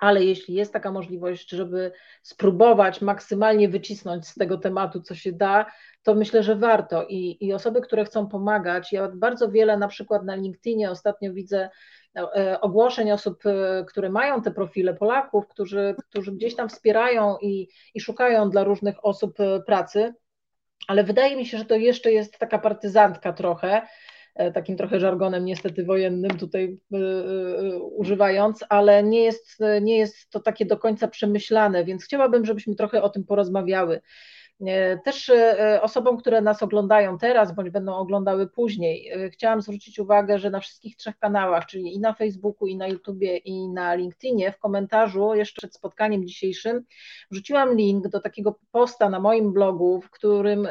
ale 0.00 0.24
jeśli 0.24 0.54
jest 0.54 0.72
taka 0.72 0.92
możliwość, 0.92 1.50
żeby 1.50 1.92
spróbować 2.22 3.00
maksymalnie 3.00 3.68
wycisnąć 3.68 4.28
z 4.28 4.34
tego 4.34 4.58
tematu, 4.58 5.00
co 5.00 5.14
się 5.14 5.32
da, 5.32 5.66
to 6.02 6.14
myślę, 6.14 6.42
że 6.42 6.56
warto. 6.56 7.06
I, 7.08 7.46
i 7.46 7.52
osoby, 7.52 7.80
które 7.80 8.04
chcą 8.04 8.26
pomagać, 8.28 8.92
ja 8.92 9.08
bardzo 9.14 9.50
wiele 9.50 9.76
na 9.76 9.88
przykład 9.88 10.24
na 10.24 10.34
LinkedInie 10.34 10.90
ostatnio 10.90 11.32
widzę 11.32 11.58
e, 11.60 11.70
ogłoszeń 12.60 13.12
osób, 13.12 13.46
e, 13.46 13.84
które 13.88 14.10
mają 14.10 14.42
te 14.42 14.50
profile 14.50 14.94
Polaków, 14.94 15.48
którzy, 15.48 15.94
którzy 16.10 16.32
gdzieś 16.32 16.56
tam 16.56 16.68
wspierają 16.68 17.36
i, 17.42 17.68
i 17.94 18.00
szukają 18.00 18.50
dla 18.50 18.64
różnych 18.64 19.04
osób 19.04 19.40
e, 19.40 19.60
pracy, 19.60 20.14
ale 20.88 21.04
wydaje 21.04 21.36
mi 21.36 21.46
się, 21.46 21.58
że 21.58 21.64
to 21.64 21.74
jeszcze 21.74 22.12
jest 22.12 22.38
taka 22.38 22.58
partyzantka 22.58 23.32
trochę, 23.32 23.82
takim 24.54 24.76
trochę 24.76 25.00
żargonem 25.00 25.44
niestety 25.44 25.84
wojennym 25.84 26.38
tutaj 26.38 26.78
używając, 27.80 28.64
ale 28.68 29.02
nie 29.02 29.24
jest, 29.24 29.58
nie 29.82 29.98
jest 29.98 30.30
to 30.30 30.40
takie 30.40 30.66
do 30.66 30.76
końca 30.76 31.08
przemyślane, 31.08 31.84
więc 31.84 32.04
chciałabym, 32.04 32.44
żebyśmy 32.44 32.74
trochę 32.74 33.02
o 33.02 33.08
tym 33.08 33.24
porozmawiały. 33.24 34.00
E, 34.60 34.98
też 34.98 35.28
e, 35.28 35.82
osobom, 35.82 36.16
które 36.16 36.40
nas 36.40 36.62
oglądają 36.62 37.18
teraz, 37.18 37.54
bądź 37.54 37.70
będą 37.70 37.94
oglądały 37.94 38.48
później, 38.48 39.08
e, 39.08 39.30
chciałam 39.30 39.62
zwrócić 39.62 39.98
uwagę, 39.98 40.38
że 40.38 40.50
na 40.50 40.60
wszystkich 40.60 40.96
trzech 40.96 41.18
kanałach, 41.18 41.66
czyli 41.66 41.94
i 41.94 42.00
na 42.00 42.12
Facebooku, 42.12 42.68
i 42.68 42.76
na 42.76 42.86
YouTubie, 42.86 43.36
i 43.36 43.68
na 43.68 43.94
LinkedInie, 43.94 44.52
w 44.52 44.58
komentarzu 44.58 45.34
jeszcze 45.34 45.58
przed 45.58 45.74
spotkaniem 45.74 46.26
dzisiejszym 46.26 46.84
wrzuciłam 47.30 47.76
link 47.76 48.08
do 48.08 48.20
takiego 48.20 48.58
posta 48.72 49.10
na 49.10 49.20
moim 49.20 49.52
blogu, 49.52 50.00
w 50.00 50.10
którym 50.10 50.68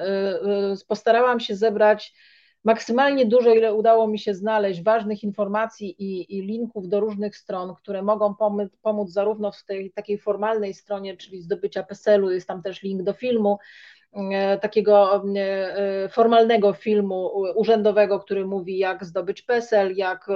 postarałam 0.87 1.39
się 1.39 1.55
zebrać 1.55 2.13
maksymalnie 2.65 3.25
dużo, 3.25 3.53
ile 3.53 3.73
udało 3.73 4.07
mi 4.07 4.19
się 4.19 4.33
znaleźć 4.33 4.83
ważnych 4.83 5.23
informacji 5.23 5.95
i, 5.99 6.37
i 6.37 6.41
linków 6.41 6.87
do 6.89 6.99
różnych 6.99 7.37
stron, 7.37 7.75
które 7.75 8.01
mogą 8.01 8.35
pomóc, 8.35 8.69
pomóc 8.81 9.11
zarówno 9.11 9.51
w 9.51 9.63
tej 9.63 9.91
takiej 9.91 10.17
formalnej 10.17 10.73
stronie, 10.73 11.17
czyli 11.17 11.41
zdobycia 11.41 11.83
PESEL-u, 11.83 12.31
jest 12.31 12.47
tam 12.47 12.61
też 12.63 12.83
link 12.83 13.03
do 13.03 13.13
filmu, 13.13 13.59
e, 14.13 14.57
takiego 14.57 15.23
e, 15.35 15.39
e, 16.03 16.09
formalnego 16.09 16.73
filmu 16.73 17.31
urzędowego, 17.55 18.19
który 18.19 18.45
mówi, 18.45 18.77
jak 18.77 19.05
zdobyć 19.05 19.41
PESEL, 19.41 19.95
jak 19.95 20.27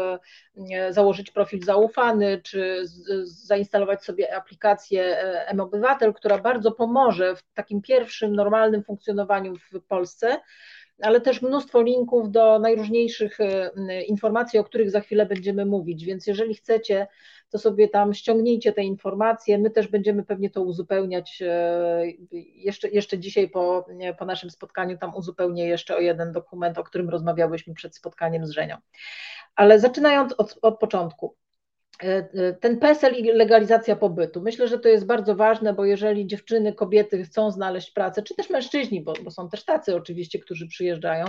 założyć 0.89 1.31
profil 1.31 1.63
zaufany, 1.63 2.41
czy 2.43 2.83
zainstalować 3.23 4.03
sobie 4.03 4.35
aplikację 4.35 5.17
M-Obywatel, 5.47 6.13
która 6.13 6.37
bardzo 6.37 6.71
pomoże 6.71 7.35
w 7.35 7.43
takim 7.53 7.81
pierwszym 7.81 8.35
normalnym 8.35 8.83
funkcjonowaniu 8.83 9.55
w 9.55 9.81
Polsce 9.87 10.39
ale 11.01 11.21
też 11.21 11.41
mnóstwo 11.41 11.81
linków 11.81 12.31
do 12.31 12.59
najróżniejszych 12.59 13.39
e, 13.39 14.03
informacji, 14.03 14.59
o 14.59 14.63
których 14.63 14.91
za 14.91 14.99
chwilę 15.01 15.25
będziemy 15.25 15.65
mówić. 15.65 16.05
Więc 16.05 16.27
jeżeli 16.27 16.55
chcecie, 16.55 17.07
to 17.49 17.59
sobie 17.59 17.87
tam 17.87 18.13
ściągnijcie 18.13 18.73
te 18.73 18.83
informacje. 18.83 19.57
My 19.57 19.69
też 19.69 19.87
będziemy 19.87 20.23
pewnie 20.23 20.49
to 20.49 20.61
uzupełniać 20.61 21.41
e, 21.41 22.03
jeszcze, 22.55 22.89
jeszcze 22.89 23.19
dzisiaj 23.19 23.49
po, 23.49 23.85
po 24.19 24.25
naszym 24.25 24.49
spotkaniu. 24.49 24.97
Tam 24.97 25.15
uzupełnię 25.15 25.67
jeszcze 25.67 25.95
o 25.95 25.99
jeden 25.99 26.31
dokument, 26.31 26.77
o 26.77 26.83
którym 26.83 27.09
rozmawiałyśmy 27.09 27.73
przed 27.73 27.95
spotkaniem 27.95 28.45
z 28.45 28.51
Żenią. 28.51 28.77
Ale 29.55 29.79
zaczynając 29.79 30.33
od, 30.33 30.59
od 30.61 30.79
początku. 30.79 31.35
E, 32.03 32.29
e, 32.33 32.53
ten 32.53 32.79
PESEL 32.79 33.13
i 33.13 33.23
legalizacja 33.23 33.95
pobytu. 33.95 34.41
Myślę, 34.41 34.67
że 34.67 34.79
to 34.79 34.89
jest 34.89 35.05
bardzo 35.05 35.35
ważne, 35.35 35.73
bo 35.73 35.85
jeżeli 35.85 36.27
dziewczyny, 36.27 36.73
kobiety 36.73 37.23
chcą 37.23 37.51
znaleźć 37.51 37.91
pracę, 37.91 38.23
czy 38.23 38.35
też 38.35 38.49
mężczyźni, 38.49 39.01
bo, 39.01 39.13
bo 39.23 39.31
są 39.31 39.49
też 39.49 39.65
tacy 39.65 39.95
oczywiście, 39.95 40.39
którzy 40.39 40.67
przyjeżdżają, 40.67 41.25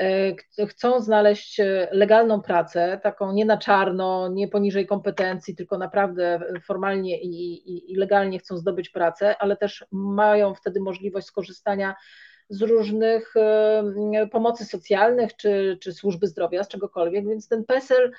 e, 0.00 0.66
chcą 0.66 1.00
znaleźć 1.00 1.60
legalną 1.90 2.40
pracę, 2.40 3.00
taką 3.02 3.32
nie 3.32 3.44
na 3.44 3.56
czarno, 3.56 4.28
nie 4.28 4.48
poniżej 4.48 4.86
kompetencji, 4.86 5.56
tylko 5.56 5.78
naprawdę 5.78 6.40
formalnie 6.64 7.20
i, 7.20 7.52
i, 7.52 7.92
i 7.92 7.96
legalnie 7.96 8.38
chcą 8.38 8.56
zdobyć 8.56 8.90
pracę, 8.90 9.36
ale 9.38 9.56
też 9.56 9.84
mają 9.92 10.54
wtedy 10.54 10.80
możliwość 10.80 11.26
skorzystania 11.26 11.94
z 12.48 12.62
różnych 12.62 13.34
pomocy 14.32 14.64
socjalnych 14.64 15.36
czy, 15.36 15.78
czy 15.80 15.92
służby 15.92 16.26
zdrowia, 16.26 16.64
z 16.64 16.68
czegokolwiek, 16.68 17.28
więc 17.28 17.48
ten 17.48 17.64
PESEL 17.64 18.12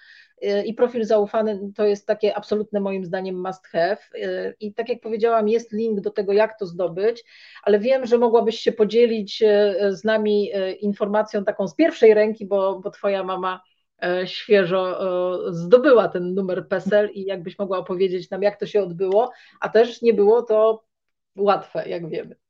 y, 0.43 0.63
i 0.65 0.73
profil 0.73 1.05
zaufany 1.05 1.71
to 1.75 1.85
jest 1.85 2.07
takie 2.07 2.35
absolutne 2.35 2.79
moim 2.79 3.05
zdaniem 3.05 3.41
must 3.41 3.67
have. 3.67 3.97
Y, 4.15 4.55
I 4.59 4.73
tak 4.73 4.89
jak 4.89 5.01
powiedziałam, 5.01 5.49
jest 5.49 5.71
link 5.71 6.01
do 6.01 6.11
tego, 6.11 6.33
jak 6.33 6.59
to 6.59 6.65
zdobyć, 6.65 7.23
ale 7.63 7.79
wiem, 7.79 8.05
że 8.05 8.17
mogłabyś 8.17 8.59
się 8.59 8.71
podzielić 8.71 9.41
y, 9.41 9.95
z 9.95 10.03
nami 10.03 10.51
informacją 10.79 11.43
taką 11.43 11.67
z 11.67 11.75
pierwszej 11.75 12.13
ręki, 12.13 12.45
bo, 12.45 12.79
bo 12.79 12.91
Twoja 12.91 13.23
mama 13.23 13.61
świeżo 14.25 14.99
zdobyła 15.53 16.07
ten 16.07 16.33
numer 16.33 16.67
PESEL 16.67 17.09
i 17.13 17.25
jakbyś 17.25 17.59
mogła 17.59 17.77
opowiedzieć 17.77 18.29
nam, 18.29 18.41
jak 18.41 18.59
to 18.59 18.65
się 18.65 18.83
odbyło, 18.83 19.31
a 19.59 19.69
też 19.69 20.01
nie 20.01 20.13
było 20.13 20.41
to 20.41 20.83
łatwe, 21.35 21.89
jak 21.89 22.09
wiemy. 22.09 22.42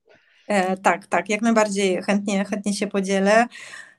E, 0.53 0.77
tak, 0.77 1.07
tak, 1.07 1.29
jak 1.29 1.41
najbardziej 1.41 2.03
chętnie, 2.03 2.45
chętnie 2.45 2.73
się 2.73 2.87
podzielę. 2.87 3.45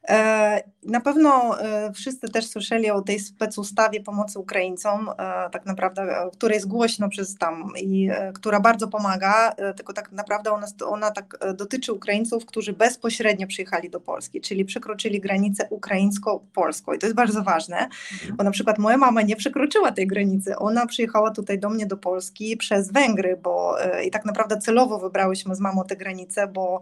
E, 0.09 0.63
na 0.83 1.01
pewno 1.01 1.61
e, 1.61 1.93
wszyscy 1.93 2.29
też 2.29 2.47
słyszeli 2.47 2.91
o 2.91 3.03
tej 3.03 3.21
specustawie 3.21 4.01
pomocy 4.01 4.39
Ukraińcom, 4.39 5.09
e, 5.09 5.15
tak 5.51 5.67
naprawdę, 5.67 6.31
która 6.33 6.55
jest 6.55 6.69
głośno 6.69 7.09
przez 7.09 7.39
tam 7.39 7.73
i 7.77 8.11
która 8.35 8.61
bardzo 8.61 8.89
pomaga, 8.89 9.53
tylko 9.77 9.93
tak 9.93 10.13
naprawdę 10.13 10.53
ona, 10.53 10.67
ona 10.87 11.11
tak 11.11 11.39
dotyczy 11.57 11.93
Ukraińców, 11.93 12.47
którzy 12.47 12.73
bezpośrednio 12.73 13.47
przyjechali 13.47 13.91
do 13.91 14.01
Polski, 14.01 14.41
czyli 14.41 14.65
przekroczyli 14.65 15.21
granicę 15.21 15.69
ukraińsko-polską 15.71 16.93
i 16.93 16.99
to 16.99 17.07
jest 17.07 17.17
bardzo 17.17 17.43
ważne, 17.43 17.89
bo 18.35 18.45
na 18.45 18.51
przykład 18.51 18.79
moja 18.79 18.97
mama 18.97 19.23
nie 19.23 19.37
przekroczyła 19.37 19.93
tej 19.93 20.07
granicy, 20.07 20.57
ona 20.57 20.87
przyjechała 20.87 21.31
tutaj 21.31 21.59
do 21.59 21.71
mnie 21.71 21.87
do 21.87 21.97
Polski 21.97 22.57
przez 22.57 22.93
Węgry, 22.93 23.39
bo 23.43 23.77
i 24.07 24.11
tak 24.11 24.25
naprawdę 24.25 24.59
celowo 24.59 24.99
wybrałyśmy 24.99 25.55
z 25.55 25.61
mamą 25.61 25.85
tę 25.85 25.97
granicę, 25.97 26.47
bo 26.47 26.81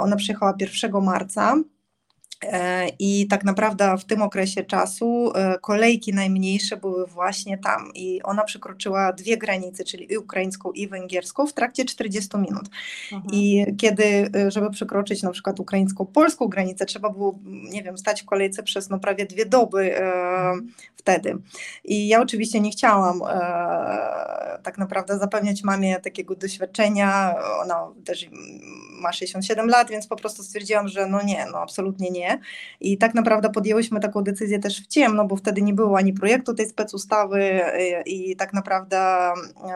ona 0.00 0.16
przyjechała 0.16 0.54
1 0.60 1.02
marca, 1.02 1.56
I 2.98 3.26
tak 3.26 3.44
naprawdę 3.44 3.96
w 3.98 4.04
tym 4.04 4.22
okresie 4.22 4.64
czasu 4.64 5.32
e, 5.34 5.58
kolejki 5.58 6.14
najmniejsze 6.14 6.76
były 6.76 7.06
właśnie 7.06 7.58
tam 7.58 7.90
i 7.94 8.22
ona 8.22 8.44
przekroczyła 8.44 9.12
dwie 9.12 9.38
granice, 9.38 9.84
czyli 9.84 10.12
i 10.12 10.18
ukraińską 10.18 10.72
i 10.72 10.88
węgierską 10.88 11.46
w 11.46 11.52
trakcie 11.52 11.84
40 11.84 12.38
minut. 12.38 12.68
Mhm. 13.12 13.34
I 13.34 13.66
kiedy, 13.78 14.30
e, 14.34 14.50
żeby 14.50 14.70
przekroczyć 14.70 15.22
na 15.22 15.30
przykład 15.30 15.60
ukraińską-polską 15.60 16.48
granicę, 16.48 16.86
trzeba 16.86 17.10
było, 17.10 17.38
nie 17.44 17.82
wiem, 17.82 17.98
stać 17.98 18.22
w 18.22 18.26
kolejce 18.26 18.62
przez 18.62 18.90
no 18.90 18.98
prawie 18.98 19.26
dwie 19.26 19.46
doby 19.46 19.96
e, 19.96 20.02
mhm. 20.02 20.72
wtedy. 20.96 21.38
I 21.84 22.08
ja 22.08 22.20
oczywiście 22.20 22.60
nie 22.60 22.70
chciałam 22.70 23.22
e, 23.22 24.58
tak 24.62 24.78
naprawdę 24.78 25.18
zapewniać 25.18 25.62
mamie 25.62 26.00
takiego 26.00 26.34
doświadczenia. 26.34 27.34
Ona 27.62 27.88
też 28.04 28.26
ma 29.00 29.12
67 29.12 29.68
lat, 29.68 29.90
więc 29.90 30.06
po 30.06 30.16
prostu 30.16 30.42
stwierdziłam, 30.42 30.88
że 30.88 31.06
no 31.06 31.22
nie, 31.22 31.46
no 31.52 31.58
absolutnie 31.58 32.10
nie? 32.10 32.40
I 32.80 32.98
tak 32.98 33.14
naprawdę 33.14 33.50
podjęłyśmy 33.50 34.00
taką 34.00 34.24
decyzję 34.24 34.58
też 34.58 34.82
w 34.82 34.86
ciemno, 34.86 35.24
bo 35.24 35.36
wtedy 35.36 35.62
nie 35.62 35.74
było 35.74 35.98
ani 35.98 36.12
projektu 36.12 36.54
tej 36.54 36.68
specustawy 36.68 37.60
i 38.06 38.36
tak 38.36 38.52
naprawdę, 38.52 39.30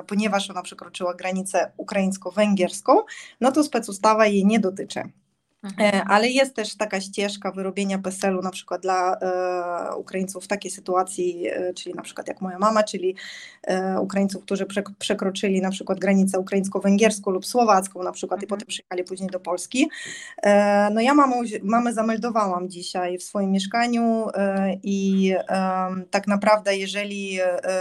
ponieważ 0.06 0.50
ona 0.50 0.62
przekroczyła 0.62 1.14
granicę 1.14 1.72
ukraińsko-węgierską, 1.76 2.96
no 3.40 3.52
to 3.52 3.64
specustawa 3.64 4.26
jej 4.26 4.46
nie 4.46 4.60
dotyczy. 4.60 5.02
Mhm. 5.64 5.94
E, 5.94 6.04
ale 6.04 6.28
jest 6.28 6.54
też 6.54 6.76
taka 6.76 7.00
ścieżka 7.00 7.52
wyrobienia 7.52 7.98
PESEL-u 7.98 8.42
na 8.42 8.50
przykład 8.50 8.82
dla 8.82 9.16
e, 9.16 9.96
Ukraińców 9.96 10.44
w 10.44 10.48
takiej 10.48 10.70
sytuacji, 10.70 11.46
e, 11.48 11.74
czyli 11.74 11.94
na 11.94 12.02
przykład 12.02 12.28
jak 12.28 12.40
moja 12.40 12.58
mama, 12.58 12.82
czyli 12.82 13.14
e, 13.62 14.00
Ukraińców, 14.00 14.42
którzy 14.42 14.66
przekroczyli 14.98 15.60
na 15.60 15.70
przykład 15.70 16.00
granicę 16.00 16.38
ukraińsko-węgierską 16.38 17.30
lub 17.30 17.46
słowacką 17.46 18.02
na 18.02 18.12
przykład 18.12 18.38
mhm. 18.38 18.46
i 18.46 18.48
potem 18.48 18.66
przyjechali 18.66 19.04
później 19.04 19.30
do 19.30 19.40
Polski. 19.40 19.88
E, 20.42 20.90
no 20.90 21.00
ja 21.00 21.14
mamą, 21.14 21.42
mamę 21.62 21.92
zameldowałam 21.92 22.68
dzisiaj 22.68 23.18
w 23.18 23.22
swoim 23.22 23.50
mieszkaniu 23.50 24.28
e, 24.34 24.74
i 24.82 25.34
tak 26.10 26.26
naprawdę 26.26 26.76
jeżeli 26.76 27.38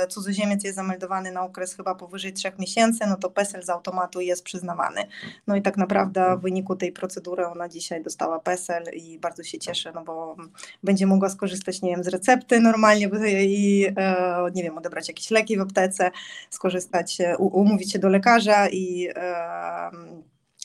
cudzoziemiec 0.09 0.63
jest 0.63 0.75
zameldowany 0.75 1.31
na 1.31 1.41
okres 1.41 1.75
chyba 1.75 1.95
powyżej 1.95 2.33
trzech 2.33 2.59
miesięcy, 2.59 3.05
no 3.07 3.15
to 3.15 3.29
PESEL 3.29 3.63
z 3.63 3.69
automatu 3.69 4.21
jest 4.21 4.43
przyznawany. 4.43 5.01
No 5.47 5.55
i 5.55 5.61
tak 5.61 5.77
naprawdę 5.77 6.37
w 6.37 6.41
wyniku 6.41 6.75
tej 6.75 6.91
procedury 6.91 7.47
ona 7.47 7.69
dzisiaj 7.73 8.03
dostała 8.03 8.39
PESEL 8.39 8.83
i 8.93 9.19
bardzo 9.19 9.43
się 9.43 9.59
cieszę, 9.59 9.91
no 9.95 10.03
bo 10.03 10.35
będzie 10.83 11.05
mogła 11.05 11.29
skorzystać, 11.29 11.81
nie 11.81 11.89
wiem, 11.89 12.03
z 12.03 12.07
recepty 12.07 12.59
normalnie 12.59 13.09
i 13.43 13.85
e, 13.97 14.45
nie 14.55 14.63
wiem, 14.63 14.77
odebrać 14.77 15.07
jakieś 15.07 15.31
leki 15.31 15.57
w 15.57 15.61
aptece, 15.61 16.11
skorzystać, 16.49 17.21
e, 17.21 17.37
umówić 17.37 17.91
się 17.91 17.99
do 17.99 18.09
lekarza 18.09 18.69
i 18.69 19.09
e, 19.15 19.91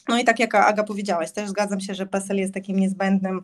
no 0.09 0.19
i 0.19 0.25
tak 0.25 0.39
jak 0.39 0.55
Aga 0.55 0.85
powiedziałaś, 0.85 1.33
też 1.33 1.49
zgadzam 1.49 1.81
się, 1.81 1.95
że 1.95 2.07
PESEL 2.07 2.37
jest 2.37 2.55
takim 2.55 2.79
niezbędnym 2.79 3.43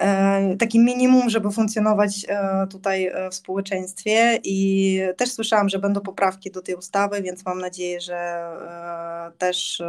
E, 0.00 0.56
takim 0.56 0.84
minimum, 0.84 1.30
żeby 1.30 1.50
funkcjonować 1.50 2.26
e, 2.28 2.66
tutaj 2.66 3.06
e, 3.06 3.30
w 3.30 3.34
społeczeństwie 3.34 4.38
i 4.44 5.00
też 5.16 5.32
słyszałam, 5.32 5.68
że 5.68 5.78
będą 5.78 6.00
poprawki 6.00 6.50
do 6.50 6.62
tej 6.62 6.74
ustawy, 6.74 7.22
więc 7.22 7.44
mam 7.44 7.60
nadzieję, 7.60 8.00
że 8.00 8.50
też 9.38 9.82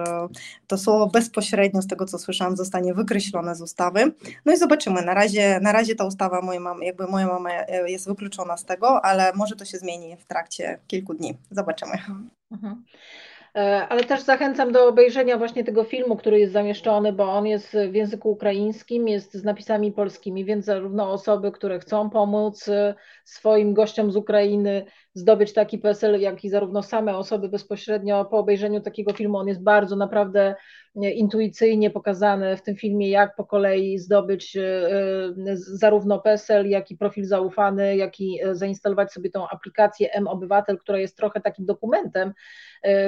to 0.67 0.77
słowo 0.77 1.07
bezpośrednio 1.07 1.81
z 1.81 1.87
tego, 1.87 2.05
co 2.05 2.19
słyszałam, 2.19 2.57
zostanie 2.57 2.93
wykreślone 2.93 3.55
z 3.55 3.61
ustawy. 3.61 4.11
No 4.45 4.53
i 4.53 4.57
zobaczymy. 4.57 5.01
Na 5.01 5.13
razie, 5.13 5.59
na 5.59 5.71
razie 5.71 5.95
ta 5.95 6.05
ustawa, 6.05 6.41
moja 6.41 6.59
mama, 6.59 6.85
jakby 6.85 7.07
moja 7.07 7.27
mama 7.27 7.49
jest 7.87 8.07
wykluczona 8.07 8.57
z 8.57 8.65
tego, 8.65 9.05
ale 9.05 9.33
może 9.33 9.55
to 9.55 9.65
się 9.65 9.77
zmieni 9.77 10.17
w 10.17 10.25
trakcie 10.25 10.79
kilku 10.87 11.13
dni. 11.13 11.37
Zobaczymy. 11.51 11.93
Mhm. 12.51 12.83
E, 13.55 13.87
ale 13.87 14.03
też 14.03 14.21
zachęcam 14.21 14.71
do 14.71 14.87
obejrzenia 14.87 15.37
właśnie 15.37 15.63
tego 15.63 15.83
filmu, 15.83 16.15
który 16.15 16.39
jest 16.39 16.53
zamieszczony, 16.53 17.13
bo 17.13 17.33
on 17.33 17.45
jest 17.47 17.77
w 17.89 17.95
języku 17.95 18.31
ukraińskim, 18.31 19.07
jest 19.07 19.33
z 19.33 19.43
napisami 19.43 19.91
polskimi, 19.91 20.45
więc 20.45 20.65
zarówno 20.65 21.11
osoby, 21.11 21.51
które 21.51 21.79
chcą 21.79 22.09
pomóc 22.09 22.67
e, 22.67 22.95
swoim 23.25 23.73
gościom 23.73 24.11
z 24.11 24.15
Ukrainy 24.15 24.85
zdobyć 25.13 25.53
taki 25.53 25.77
PESEL, 25.77 26.21
jak 26.21 26.43
i 26.43 26.49
zarówno 26.49 26.83
same 26.83 27.17
osoby 27.17 27.49
bezpośrednio 27.49 28.25
po 28.25 28.37
obejrzeniu 28.37 28.81
takiego 28.81 29.13
filmu, 29.13 29.37
on 29.37 29.47
jest 29.47 29.63
bardzo 29.63 29.95
naprawdę 29.95 30.55
e, 30.95 31.11
intuicyjnie 31.11 31.89
pokazany 31.89 32.57
w 32.57 32.61
tym 32.61 32.75
filmie, 32.75 33.09
jak 33.09 33.35
po 33.35 33.45
kolei 33.45 33.97
zdobyć 33.97 34.57
zarówno 35.55 36.19
PESEL, 36.19 36.69
jak 36.69 36.91
i 36.91 36.97
profil 36.97 37.25
zaufany, 37.25 37.95
jak 37.95 38.19
i 38.19 38.39
zainstalować 38.51 39.13
sobie 39.13 39.29
tą 39.29 39.47
aplikację 39.47 40.13
M-Obywatel, 40.13 40.77
która 40.77 40.99
jest 40.99 41.17
trochę 41.17 41.41
takim 41.41 41.65
dokumentem, 41.65 42.33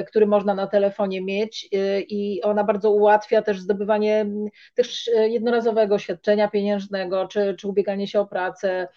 który 0.06 0.26
można 0.26 0.54
na 0.54 0.66
telefonie 0.66 1.22
mieć 1.22 1.68
i 2.08 2.42
ona 2.42 2.64
bardzo 2.64 2.90
ułatwia 2.90 3.42
też 3.42 3.60
zdobywanie 3.60 4.26
też 4.74 5.10
jednorazowego 5.28 5.98
świadczenia 5.98 6.48
pieniężnego, 6.48 7.28
czy, 7.28 7.54
czy 7.58 7.68
ubieganie 7.68 8.06
się 8.06 8.20
o 8.20 8.26
pracę, 8.26 8.88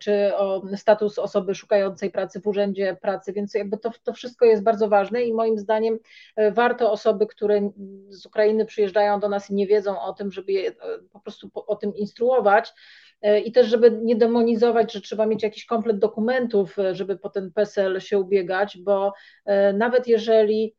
czy 0.00 0.36
o 0.36 0.62
status 0.76 1.18
osoby 1.18 1.54
szukającej 1.54 2.10
pracy 2.10 2.40
w 2.42 2.46
urzędzie 2.46 2.96
pracy, 3.02 3.32
więc 3.32 3.54
jakby 3.54 3.78
to, 3.78 3.90
to 4.02 4.12
wszystko 4.12 4.44
jest 4.44 4.62
bardzo 4.62 4.88
ważne 4.88 5.22
i 5.22 5.34
moim 5.34 5.58
zdaniem 5.58 5.94
y, 6.40 6.52
warto 6.52 6.92
osoby, 6.92 7.26
które 7.26 7.70
z 8.08 8.26
Ukrainy 8.26 8.66
przyjeżdżają 8.66 9.20
do 9.20 9.28
nas 9.28 9.50
i 9.50 9.54
nie 9.54 9.66
wiedzą 9.66 10.00
o 10.00 10.12
tym, 10.12 10.32
żeby 10.32 10.52
je 10.52 10.72
po 11.12 11.20
prostu 11.20 11.50
o 11.54 11.76
tym 11.76 11.96
instruować, 11.96 12.72
i 13.44 13.52
też, 13.52 13.66
żeby 13.66 13.98
nie 14.02 14.16
demonizować, 14.16 14.92
że 14.92 15.00
trzeba 15.00 15.26
mieć 15.26 15.42
jakiś 15.42 15.64
komplet 15.64 15.98
dokumentów, 15.98 16.76
żeby 16.92 17.18
po 17.18 17.30
ten 17.30 17.52
PESEL 17.52 18.00
się 18.00 18.18
ubiegać, 18.18 18.78
bo 18.78 19.12
nawet 19.74 20.08
jeżeli 20.08 20.74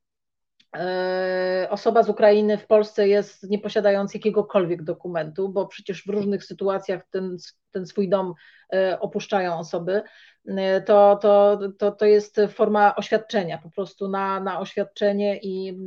E, 0.76 1.68
osoba 1.70 2.04
z 2.04 2.10
Ukrainy 2.10 2.58
w 2.58 2.68
Polsce 2.68 3.08
jest 3.08 3.50
nie 3.50 3.60
posiadając 3.60 4.14
jakiegokolwiek 4.14 4.84
dokumentu, 4.84 5.50
bo 5.50 5.68
przecież 5.68 6.04
w 6.04 6.10
różnych 6.10 6.44
sytuacjach 6.44 7.08
ten, 7.12 7.38
ten 7.74 7.86
swój 7.86 8.10
dom 8.10 8.34
e, 8.74 9.00
opuszczają 9.00 9.58
osoby, 9.60 10.02
e, 10.48 10.82
to, 10.82 11.20
to, 11.22 11.60
to, 11.78 11.92
to 11.92 12.06
jest 12.06 12.42
forma 12.50 12.96
oświadczenia, 12.96 13.58
po 13.58 13.70
prostu 13.70 14.08
na, 14.08 14.40
na 14.40 14.60
oświadczenie 14.60 15.38
i 15.38 15.78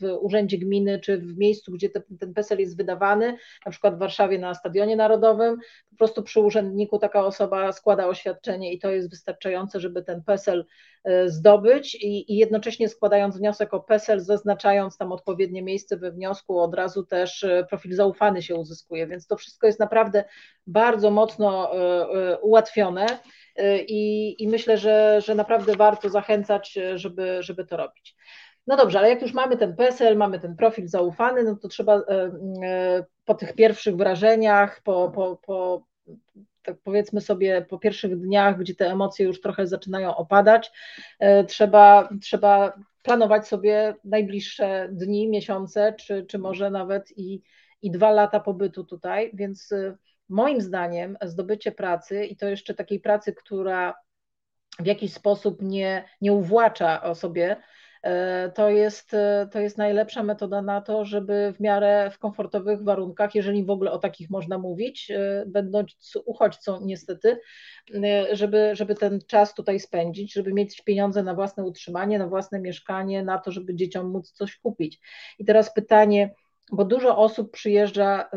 w 0.00 0.18
urzędzie 0.20 0.58
gminy, 0.58 1.00
czy 1.00 1.18
w 1.18 1.38
miejscu, 1.38 1.72
gdzie 1.72 1.90
te, 1.90 2.02
ten 2.20 2.34
PESEL 2.34 2.58
jest 2.58 2.76
wydawany, 2.76 3.36
na 3.66 3.70
przykład 3.70 3.96
w 3.96 3.98
Warszawie 3.98 4.38
na 4.38 4.54
Stadionie 4.54 4.96
Narodowym, 4.96 5.56
po 5.90 5.96
prostu 5.96 6.22
przy 6.22 6.40
urzędniku 6.40 6.98
taka 6.98 7.24
osoba 7.24 7.72
składa 7.72 8.06
oświadczenie 8.06 8.72
i 8.72 8.78
to 8.78 8.90
jest 8.90 9.10
wystarczające, 9.10 9.80
żeby 9.80 10.02
ten 10.02 10.22
PESEL 10.22 10.64
E, 11.04 11.28
zdobyć 11.28 11.94
i, 11.94 12.32
i 12.32 12.36
jednocześnie 12.36 12.88
składając 12.88 13.38
wniosek 13.38 13.74
o 13.74 13.80
PESEL, 13.80 14.20
zaznaczając 14.20 14.96
tam 14.96 15.12
odpowiednie 15.12 15.62
miejsce 15.62 15.96
we 15.96 16.12
wniosku, 16.12 16.60
od 16.60 16.74
razu 16.74 17.06
też 17.06 17.44
e, 17.44 17.66
profil 17.68 17.94
zaufany 17.94 18.42
się 18.42 18.54
uzyskuje, 18.54 19.06
więc 19.06 19.26
to 19.26 19.36
wszystko 19.36 19.66
jest 19.66 19.80
naprawdę 19.80 20.24
bardzo 20.68 21.10
mocno 21.10 21.72
e, 21.74 22.38
ułatwione 22.38 23.06
i, 23.88 24.34
i 24.38 24.48
myślę, 24.48 24.78
że, 24.78 25.20
że 25.20 25.34
naprawdę 25.34 25.76
warto 25.76 26.08
zachęcać, 26.08 26.78
żeby, 26.94 27.42
żeby 27.42 27.64
to 27.64 27.76
robić. 27.76 28.16
No 28.66 28.76
dobrze, 28.76 28.98
ale 28.98 29.08
jak 29.08 29.22
już 29.22 29.34
mamy 29.34 29.56
ten 29.56 29.76
PESEL, 29.76 30.16
mamy 30.16 30.40
ten 30.40 30.56
profil 30.56 30.88
zaufany, 30.88 31.44
no 31.44 31.56
to 31.56 31.68
trzeba 31.68 32.02
po 33.24 33.34
tych 33.34 33.54
pierwszych 33.54 33.96
wrażeniach, 33.96 34.80
po, 34.82 35.12
po, 35.14 35.36
po 35.36 35.82
tak 36.68 36.76
powiedzmy 36.84 37.20
sobie 37.20 37.66
po 37.68 37.78
pierwszych 37.78 38.20
dniach, 38.20 38.58
gdzie 38.58 38.74
te 38.74 38.90
emocje 38.90 39.26
już 39.26 39.40
trochę 39.40 39.66
zaczynają 39.66 40.16
opadać, 40.16 40.70
e, 41.18 41.44
trzeba, 41.44 42.08
trzeba 42.22 42.72
planować 43.02 43.48
sobie 43.48 43.94
najbliższe 44.04 44.88
dni, 44.92 45.28
miesiące, 45.28 45.94
czy, 45.98 46.26
czy 46.26 46.38
może 46.38 46.70
nawet 46.70 47.18
i, 47.18 47.42
i 47.82 47.90
dwa 47.90 48.10
lata 48.10 48.40
pobytu 48.40 48.84
tutaj, 48.84 49.30
więc 49.34 49.72
e, 49.72 49.96
moim 50.28 50.60
zdaniem 50.60 51.16
zdobycie 51.22 51.72
pracy 51.72 52.24
i 52.24 52.36
to 52.36 52.48
jeszcze 52.48 52.74
takiej 52.74 53.00
pracy, 53.00 53.32
która 53.32 53.94
w 54.78 54.86
jakiś 54.86 55.12
sposób 55.12 55.62
nie, 55.62 56.04
nie 56.20 56.32
uwłacza 56.32 57.02
o 57.02 57.14
sobie, 57.14 57.56
E, 58.02 58.52
to 58.54 58.70
jest, 58.70 59.14
e, 59.14 59.48
to 59.52 59.60
jest 59.60 59.78
najlepsza 59.78 60.22
metoda 60.22 60.62
na 60.62 60.80
to, 60.80 61.04
żeby 61.04 61.52
w 61.56 61.60
miarę 61.60 62.10
w 62.10 62.18
komfortowych 62.18 62.84
warunkach, 62.84 63.34
jeżeli 63.34 63.64
w 63.64 63.70
ogóle 63.70 63.92
o 63.92 63.98
takich 63.98 64.30
można 64.30 64.58
mówić, 64.58 65.10
e, 65.10 65.44
będąc 65.46 66.16
uchodźcą 66.24 66.80
niestety, 66.82 67.40
żeby, 68.32 68.70
żeby 68.72 68.94
ten 68.94 69.20
czas 69.26 69.54
tutaj 69.54 69.80
spędzić, 69.80 70.32
żeby 70.32 70.52
mieć 70.52 70.82
pieniądze 70.82 71.22
na 71.22 71.34
własne 71.34 71.64
utrzymanie, 71.64 72.18
na 72.18 72.26
własne 72.26 72.60
mieszkanie, 72.60 73.22
na 73.22 73.38
to, 73.38 73.52
żeby 73.52 73.74
dzieciom 73.74 74.10
móc 74.10 74.32
coś 74.32 74.56
kupić. 74.56 75.00
I 75.38 75.44
teraz 75.44 75.74
pytanie, 75.74 76.34
bo 76.72 76.84
dużo 76.84 77.16
osób 77.16 77.52
przyjeżdża, 77.52 78.30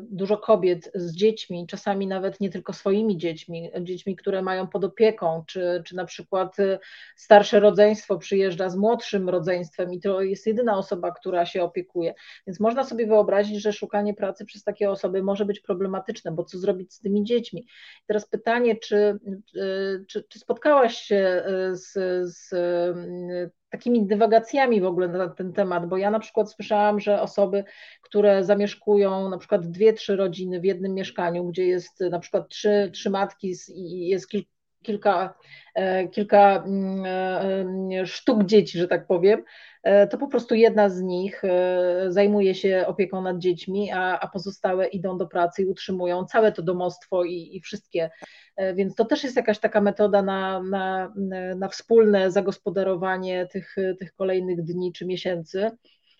dużo 0.00 0.38
kobiet 0.38 0.90
z 0.94 1.14
dziećmi, 1.14 1.66
czasami 1.66 2.06
nawet 2.06 2.40
nie 2.40 2.50
tylko 2.50 2.72
swoimi 2.72 3.16
dziećmi, 3.16 3.70
dziećmi, 3.80 4.16
które 4.16 4.42
mają 4.42 4.68
pod 4.68 4.84
opieką, 4.84 5.44
czy, 5.46 5.82
czy 5.86 5.96
na 5.96 6.04
przykład 6.04 6.58
y, 6.58 6.78
starsze 7.16 7.60
rodzeństwo 7.60 8.18
przyjeżdża 8.18 8.68
z 8.68 8.76
młodszym 8.76 9.28
rodzeństwem 9.28 9.92
i 9.92 10.00
to 10.00 10.22
jest 10.22 10.46
jedyna 10.46 10.78
osoba, 10.78 11.10
która 11.10 11.46
się 11.46 11.62
opiekuje. 11.62 12.14
Więc 12.46 12.60
można 12.60 12.84
sobie 12.84 13.06
wyobrazić, 13.06 13.62
że 13.62 13.72
szukanie 13.72 14.14
pracy 14.14 14.44
przez 14.44 14.64
takie 14.64 14.90
osoby 14.90 15.22
może 15.22 15.44
być 15.44 15.60
problematyczne, 15.60 16.32
bo 16.32 16.44
co 16.44 16.58
zrobić 16.58 16.94
z 16.94 17.00
tymi 17.00 17.24
dziećmi? 17.24 17.66
Teraz 18.06 18.28
pytanie, 18.28 18.76
czy, 18.76 19.18
y, 19.56 20.04
czy, 20.08 20.24
czy 20.28 20.38
spotkałaś 20.38 20.96
się 20.96 21.44
y, 21.72 21.76
z, 21.76 21.92
z 22.32 22.54
takimi 23.72 24.06
dywagacjami 24.06 24.80
w 24.80 24.84
ogóle 24.84 25.08
na 25.08 25.28
ten 25.28 25.52
temat, 25.52 25.88
bo 25.88 25.96
ja 25.96 26.10
na 26.10 26.18
przykład 26.18 26.52
słyszałam, 26.52 27.00
że 27.00 27.20
osoby, 27.20 27.64
które 28.02 28.44
zamieszkują 28.44 29.30
na 29.30 29.38
przykład 29.38 29.70
dwie, 29.70 29.92
trzy 29.92 30.16
rodziny 30.16 30.60
w 30.60 30.64
jednym 30.64 30.94
mieszkaniu, 30.94 31.44
gdzie 31.44 31.66
jest 31.66 32.00
na 32.00 32.18
przykład 32.18 32.48
trzy, 32.48 32.90
trzy 32.94 33.10
matki 33.10 33.52
i 33.74 34.08
jest 34.08 34.26
kilka 34.82 35.34
e, 35.74 36.08
kilka 36.08 36.64
mm, 36.66 37.04
e, 37.92 38.06
sztuk 38.06 38.44
dzieci, 38.44 38.78
że 38.78 38.88
tak 38.88 39.06
powiem, 39.06 39.42
to 40.10 40.18
po 40.18 40.28
prostu 40.28 40.54
jedna 40.54 40.88
z 40.88 41.00
nich 41.00 41.42
zajmuje 42.08 42.54
się 42.54 42.84
opieką 42.86 43.22
nad 43.22 43.38
dziećmi, 43.38 43.92
a, 43.92 44.20
a 44.20 44.28
pozostałe 44.28 44.86
idą 44.86 45.18
do 45.18 45.26
pracy 45.26 45.62
i 45.62 45.66
utrzymują 45.66 46.24
całe 46.24 46.52
to 46.52 46.62
domostwo 46.62 47.24
i, 47.24 47.56
i 47.56 47.60
wszystkie. 47.60 48.10
Więc 48.74 48.94
to 48.94 49.04
też 49.04 49.24
jest 49.24 49.36
jakaś 49.36 49.58
taka 49.58 49.80
metoda 49.80 50.22
na, 50.22 50.62
na, 50.62 51.12
na 51.56 51.68
wspólne 51.68 52.30
zagospodarowanie 52.30 53.46
tych, 53.46 53.76
tych 53.98 54.14
kolejnych 54.14 54.62
dni 54.62 54.92
czy 54.92 55.06
miesięcy 55.06 55.70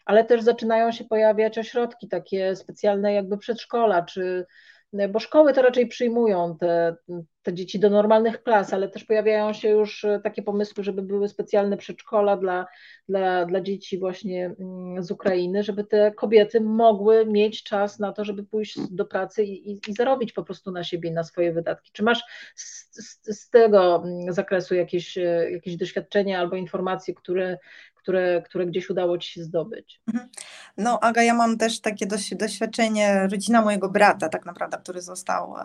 ale 0.05 0.25
też 0.25 0.43
zaczynają 0.43 0.93
się 0.93 1.05
pojawiać 1.05 1.59
ośrodki 1.59 2.09
takie 2.09 2.57
specjalne 2.57 3.13
jakby 3.13 3.39
przedszkola, 3.39 4.03
czy, 4.03 4.47
bo 5.09 5.19
szkoły 5.19 5.53
to 5.53 5.63
raczej 5.63 5.87
przyjmują 5.87 6.57
te, 6.61 6.97
te 7.43 7.55
dzieci 7.55 7.79
do 7.81 7.91
normalnych 7.91 8.43
klas, 8.43 8.73
ale 8.73 8.89
też 8.89 9.05
pojawiają 9.05 9.53
się 9.53 9.69
już 9.69 10.07
takie 10.25 10.43
pomysły, 10.43 10.85
żeby 10.85 11.03
były 11.03 11.29
specjalne 11.29 11.77
przedszkola 11.77 12.37
dla, 12.37 12.67
dla, 13.09 13.47
dla 13.47 13.61
dzieci 13.61 13.99
właśnie 13.99 14.55
mm, 14.61 15.03
z 15.03 15.11
Ukrainy, 15.11 15.63
żeby 15.63 15.85
te 15.85 16.13
kobiety 16.13 16.61
mogły 16.61 17.27
mieć 17.27 17.63
czas 17.63 17.99
na 17.99 18.13
to, 18.13 18.25
żeby 18.25 18.45
pójść 18.45 18.79
do 18.91 19.05
pracy 19.05 19.45
i, 19.45 19.73
i, 19.73 19.81
i 19.89 19.95
zarobić 19.95 20.33
po 20.33 20.45
prostu 20.45 20.73
na 20.73 20.85
siebie, 20.85 21.11
na 21.11 21.25
swoje 21.25 21.53
wydatki. 21.53 21.91
Czy 21.93 22.03
masz 22.03 22.23
z, 22.55 22.89
z, 22.93 23.41
z 23.41 23.51
tego 23.51 24.05
zakresu 24.29 24.75
jakieś, 24.75 25.17
jakieś 25.51 25.77
doświadczenia 25.77 26.41
albo 26.41 26.57
informacje, 26.57 27.15
które, 27.15 27.59
które, 28.03 28.43
które 28.43 28.67
gdzieś 28.67 28.91
udało 28.91 29.19
Ci 29.19 29.33
się 29.33 29.45
zdobyć? 29.45 30.01
Mhm. 30.09 30.29
No, 30.77 31.01
Aga, 31.01 31.23
ja 31.23 31.35
mam 31.35 31.59
też 31.59 31.81
takie 31.81 32.07
doświadczenie, 32.39 33.29
rodzina 33.31 33.63
mojego 33.63 33.89
brata, 33.89 34.29
tak 34.29 34.47
naprawdę, 34.47 34.79
który 34.79 35.03
został 35.03 35.57
e, 35.57 35.63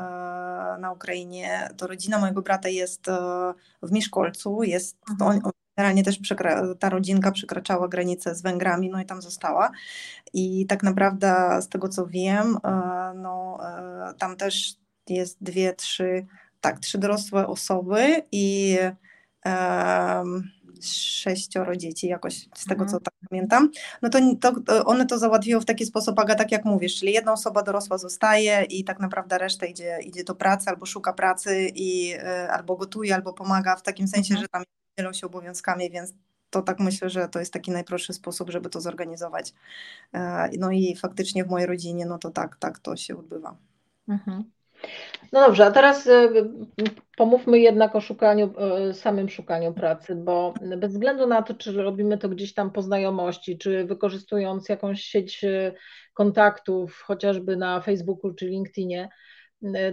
na 0.80 0.92
Ukrainie. 0.92 1.70
To 1.78 1.88
rodzina 1.88 2.20
mojego 2.20 2.42
brata 2.42 2.70
jest 2.70 3.08
e, 3.08 3.14
w 3.82 3.92
Mieszkolcu, 3.92 4.64
jest 4.64 4.98
mhm. 5.10 5.32
on, 5.32 5.52
generalnie 5.78 6.04
też 6.04 6.20
ta 6.80 6.90
rodzinka 6.90 7.32
przekraczała 7.32 7.88
granicę 7.88 8.36
z 8.36 8.42
Węgrami, 8.42 8.90
no 8.90 9.02
i 9.02 9.06
tam 9.06 9.22
została. 9.22 9.72
I 10.34 10.66
tak 10.66 10.84
naprawdę 10.84 11.62
z 11.62 11.70
tego 11.70 11.90
co 11.90 12.08
wiem, 12.08 12.58
e, 12.64 12.72
no, 13.16 13.60
tam 14.18 14.36
też 14.38 14.76
jest 15.10 15.44
dwie, 15.44 15.74
trzy, 15.74 16.26
tak, 16.62 16.80
trzy 16.80 16.98
dorosłe 16.98 17.48
osoby 17.48 18.24
i 18.32 18.78
um, 19.46 20.52
sześcioro 20.86 21.76
dzieci, 21.76 22.08
jakoś 22.08 22.50
z 22.56 22.66
tego, 22.66 22.84
mhm. 22.84 22.90
co 22.90 23.00
tak 23.00 23.14
pamiętam, 23.30 23.70
no 24.02 24.10
to, 24.10 24.20
to, 24.42 24.86
one 24.86 25.06
to 25.06 25.18
załatwiło 25.18 25.62
w 25.62 25.66
taki 25.66 25.86
sposób, 25.86 26.20
Aga, 26.20 26.36
tak 26.36 26.52
jak 26.52 26.66
mówisz, 26.66 27.00
czyli 27.00 27.14
jedna 27.14 27.34
osoba 27.34 27.64
dorosła 27.64 27.98
zostaje 27.98 28.64
i 28.70 28.84
tak 28.84 29.00
naprawdę 29.00 29.38
reszta 29.38 29.66
idzie, 29.66 30.00
idzie 30.04 30.24
do 30.24 30.36
pracy 30.36 30.70
albo 30.70 30.86
szuka 30.86 31.14
pracy 31.14 31.72
i 31.76 32.14
y, 32.14 32.52
albo 32.52 32.76
gotuje, 32.76 33.16
albo 33.16 33.34
pomaga 33.34 33.76
w 33.76 33.84
takim 33.84 34.08
sensie, 34.08 34.34
mhm. 34.34 34.42
że 34.42 34.48
tam 34.48 34.64
dzielą 35.00 35.14
się 35.14 35.28
obowiązkami, 35.28 35.92
więc 35.92 36.14
to 36.50 36.62
tak 36.62 36.80
myślę, 36.80 37.10
że 37.10 37.28
to 37.28 37.40
jest 37.40 37.54
taki 37.54 37.72
najprostszy 37.72 38.14
sposób, 38.14 38.50
żeby 38.50 38.70
to 38.70 38.82
zorganizować. 38.82 39.54
E, 40.14 40.50
no 40.60 40.72
i 40.72 40.96
faktycznie 40.96 41.44
w 41.44 41.50
mojej 41.50 41.68
rodzinie, 41.68 42.06
no 42.06 42.18
to 42.18 42.32
tak, 42.32 42.56
tak 42.56 42.80
to 42.80 42.96
się 42.96 43.18
odbywa. 43.18 43.58
Mhm. 44.08 44.52
No 45.32 45.46
dobrze, 45.46 45.66
a 45.66 45.72
teraz 45.72 46.08
e, 46.08 46.30
pomówmy 47.18 47.60
jednak 47.60 47.96
o 47.96 48.02
szukaniu, 48.02 48.54
e, 48.58 48.94
samym 48.94 49.30
szukaniu 49.30 49.74
pracy, 49.74 50.16
bo 50.16 50.54
bez 50.78 50.92
względu 50.92 51.28
na 51.28 51.42
to, 51.42 51.54
czy 51.54 51.72
robimy 51.72 52.18
to 52.18 52.30
gdzieś 52.30 52.54
tam 52.54 52.72
po 52.72 52.82
znajomości, 52.82 53.58
czy 53.58 53.86
wykorzystując 53.86 54.70
jakąś 54.70 55.02
sieć 55.02 55.44
e, 55.44 55.74
kontaktów, 56.14 57.02
chociażby 57.02 57.58
na 57.58 57.82
Facebooku 57.82 58.34
czy 58.34 58.46
LinkedInie, 58.46 59.10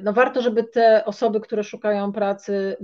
no 0.02 0.12
warto, 0.12 0.42
żeby 0.42 0.64
te 0.64 1.04
osoby, 1.04 1.40
które 1.40 1.64
szukają 1.64 2.12
pracy, 2.12 2.76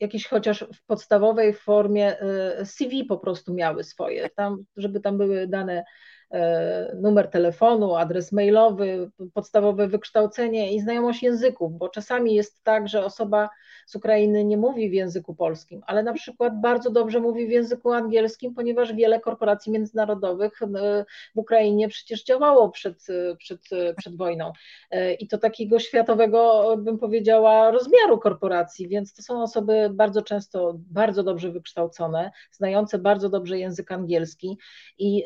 jakieś 0.00 0.26
chociaż 0.26 0.64
w 0.74 0.86
podstawowej 0.86 1.54
formie 1.54 2.16
CV 2.64 3.04
po 3.04 3.18
prostu 3.18 3.54
miały 3.54 3.84
swoje, 3.84 4.30
tam, 4.36 4.64
żeby 4.76 5.00
tam 5.00 5.18
były 5.18 5.46
dane 5.46 5.84
numer 6.94 7.28
telefonu, 7.28 7.96
adres 7.96 8.32
mailowy, 8.32 9.10
podstawowe 9.34 9.88
wykształcenie 9.88 10.74
i 10.74 10.80
znajomość 10.80 11.22
języków, 11.22 11.78
bo 11.78 11.88
czasami 11.88 12.34
jest 12.34 12.64
tak, 12.64 12.88
że 12.88 13.04
osoba 13.04 13.48
z 13.86 13.96
Ukrainy 13.96 14.44
nie 14.44 14.56
mówi 14.56 14.90
w 14.90 14.92
języku 14.92 15.34
polskim, 15.34 15.82
ale 15.86 16.02
na 16.02 16.12
przykład 16.12 16.60
bardzo 16.60 16.90
dobrze 16.90 17.20
mówi 17.20 17.46
w 17.46 17.50
języku 17.50 17.92
angielskim, 17.92 18.54
ponieważ 18.54 18.94
wiele 18.94 19.20
korporacji 19.20 19.72
międzynarodowych 19.72 20.62
e, 20.62 20.66
w 21.34 21.38
Ukrainie 21.38 21.88
przecież 21.88 22.24
działało 22.24 22.70
przed, 22.70 23.06
przed, 23.38 23.60
przed 23.96 24.16
wojną. 24.16 24.52
E, 24.90 25.14
i 25.14 25.28
to 25.28 25.38
takiego 25.38 25.78
światowego, 25.78 26.74
bym 26.76 26.98
powiedziała, 26.98 27.70
rozmiaru 27.70 28.18
korporacji, 28.18 28.88
więc 28.88 29.14
to 29.14 29.22
są 29.22 29.42
osoby 29.42 29.90
bardzo 29.92 30.22
często 30.22 30.74
bardzo 30.76 31.22
dobrze 31.22 31.50
wykształcone, 31.50 32.30
znające 32.50 32.98
bardzo 32.98 33.28
dobrze 33.28 33.58
język 33.58 33.92
angielski 33.92 34.58
i, 34.98 35.24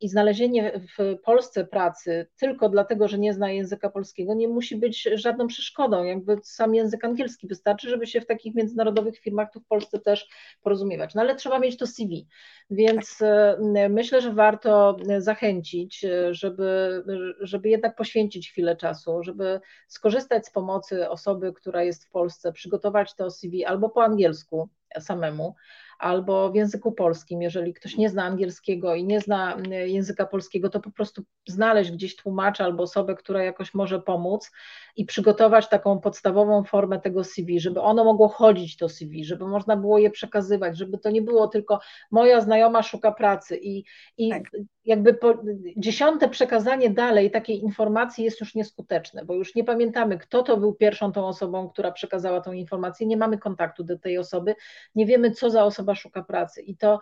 i 0.00 0.08
znalezienie 0.08 0.45
znalezienie 0.46 0.80
w 0.98 1.22
Polsce 1.22 1.64
pracy 1.64 2.26
tylko 2.36 2.68
dlatego, 2.68 3.08
że 3.08 3.18
nie 3.18 3.34
zna 3.34 3.50
języka 3.50 3.90
polskiego, 3.90 4.34
nie 4.34 4.48
musi 4.48 4.76
być 4.76 5.08
żadną 5.14 5.46
przeszkodą. 5.46 6.04
Jakby 6.04 6.38
sam 6.42 6.74
język 6.74 7.04
angielski 7.04 7.46
wystarczy, 7.48 7.88
żeby 7.88 8.06
się 8.06 8.20
w 8.20 8.26
takich 8.26 8.54
międzynarodowych 8.54 9.18
firmach 9.18 9.52
tu 9.52 9.60
w 9.60 9.66
Polsce 9.66 9.98
też 9.98 10.28
porozumiewać. 10.62 11.14
No 11.14 11.20
ale 11.20 11.34
trzeba 11.34 11.58
mieć 11.58 11.76
to 11.76 11.86
CV. 11.86 12.26
Więc 12.70 13.22
e, 13.22 13.88
myślę, 13.90 14.20
że 14.20 14.32
warto 14.32 14.96
zachęcić, 15.18 16.04
e, 16.04 16.34
żeby, 16.34 17.02
żeby 17.40 17.68
jednak 17.68 17.96
poświęcić 17.96 18.50
chwilę 18.50 18.76
czasu, 18.76 19.22
żeby 19.22 19.60
skorzystać 19.88 20.46
z 20.46 20.50
pomocy 20.50 21.08
osoby, 21.08 21.52
która 21.52 21.82
jest 21.82 22.04
w 22.04 22.10
Polsce, 22.10 22.52
przygotować 22.52 23.14
to 23.14 23.30
CV 23.30 23.64
albo 23.64 23.88
po 23.88 24.04
angielsku 24.04 24.68
samemu, 25.00 25.54
albo 25.98 26.50
w 26.50 26.54
języku 26.54 26.92
polskim. 26.92 27.42
Jeżeli 27.42 27.74
ktoś 27.74 27.96
nie 27.96 28.08
zna 28.08 28.24
angielskiego 28.24 28.94
i 28.94 29.04
nie 29.04 29.20
zna 29.20 29.56
y, 29.56 29.88
języka 29.88 30.26
polskiego, 30.26 30.70
to 30.70 30.80
po 30.80 30.90
prostu 30.90 31.22
znaleźć 31.46 31.90
gdzieś 31.90 32.16
tłumacza 32.16 32.64
albo 32.64 32.82
osobę, 32.82 33.14
która 33.14 33.44
jakoś 33.44 33.74
może 33.74 34.00
pomóc 34.00 34.50
i 34.96 35.04
przygotować 35.04 35.68
taką 35.68 36.00
podstawową 36.00 36.64
formę 36.64 37.00
tego 37.00 37.24
CV, 37.24 37.60
żeby 37.60 37.80
ono 37.80 38.04
mogło 38.04 38.28
chodzić 38.28 38.76
to 38.76 38.88
CV, 38.88 39.24
żeby 39.24 39.46
można 39.46 39.76
było 39.76 39.98
je 39.98 40.10
przekazywać, 40.10 40.78
żeby 40.78 40.98
to 40.98 41.10
nie 41.10 41.22
było 41.22 41.48
tylko 41.48 41.80
moja 42.10 42.40
znajoma 42.40 42.82
szuka 42.82 43.12
pracy 43.12 43.56
i, 43.62 43.84
i 44.18 44.30
tak. 44.30 44.42
jakby 44.84 45.14
po, 45.14 45.34
dziesiąte 45.76 46.28
przekazanie 46.28 46.90
dalej 46.90 47.30
takiej 47.30 47.62
informacji 47.62 48.24
jest 48.24 48.40
już 48.40 48.54
nieskuteczne, 48.54 49.24
bo 49.24 49.34
już 49.34 49.54
nie 49.54 49.64
pamiętamy, 49.64 50.18
kto 50.18 50.42
to 50.42 50.56
był 50.56 50.74
pierwszą 50.74 51.12
tą 51.12 51.26
osobą, 51.26 51.68
która 51.68 51.92
przekazała 51.92 52.40
tą 52.40 52.52
informację, 52.52 53.06
nie 53.06 53.16
mamy 53.16 53.38
kontaktu 53.38 53.84
do 53.84 53.98
tej 53.98 54.18
osoby, 54.18 54.54
nie 54.94 55.06
wiemy, 55.06 55.30
co 55.30 55.50
za 55.50 55.64
osoba 55.64 55.85
szuka 55.94 56.22
pracy 56.22 56.62
i 56.62 56.76
to 56.76 57.00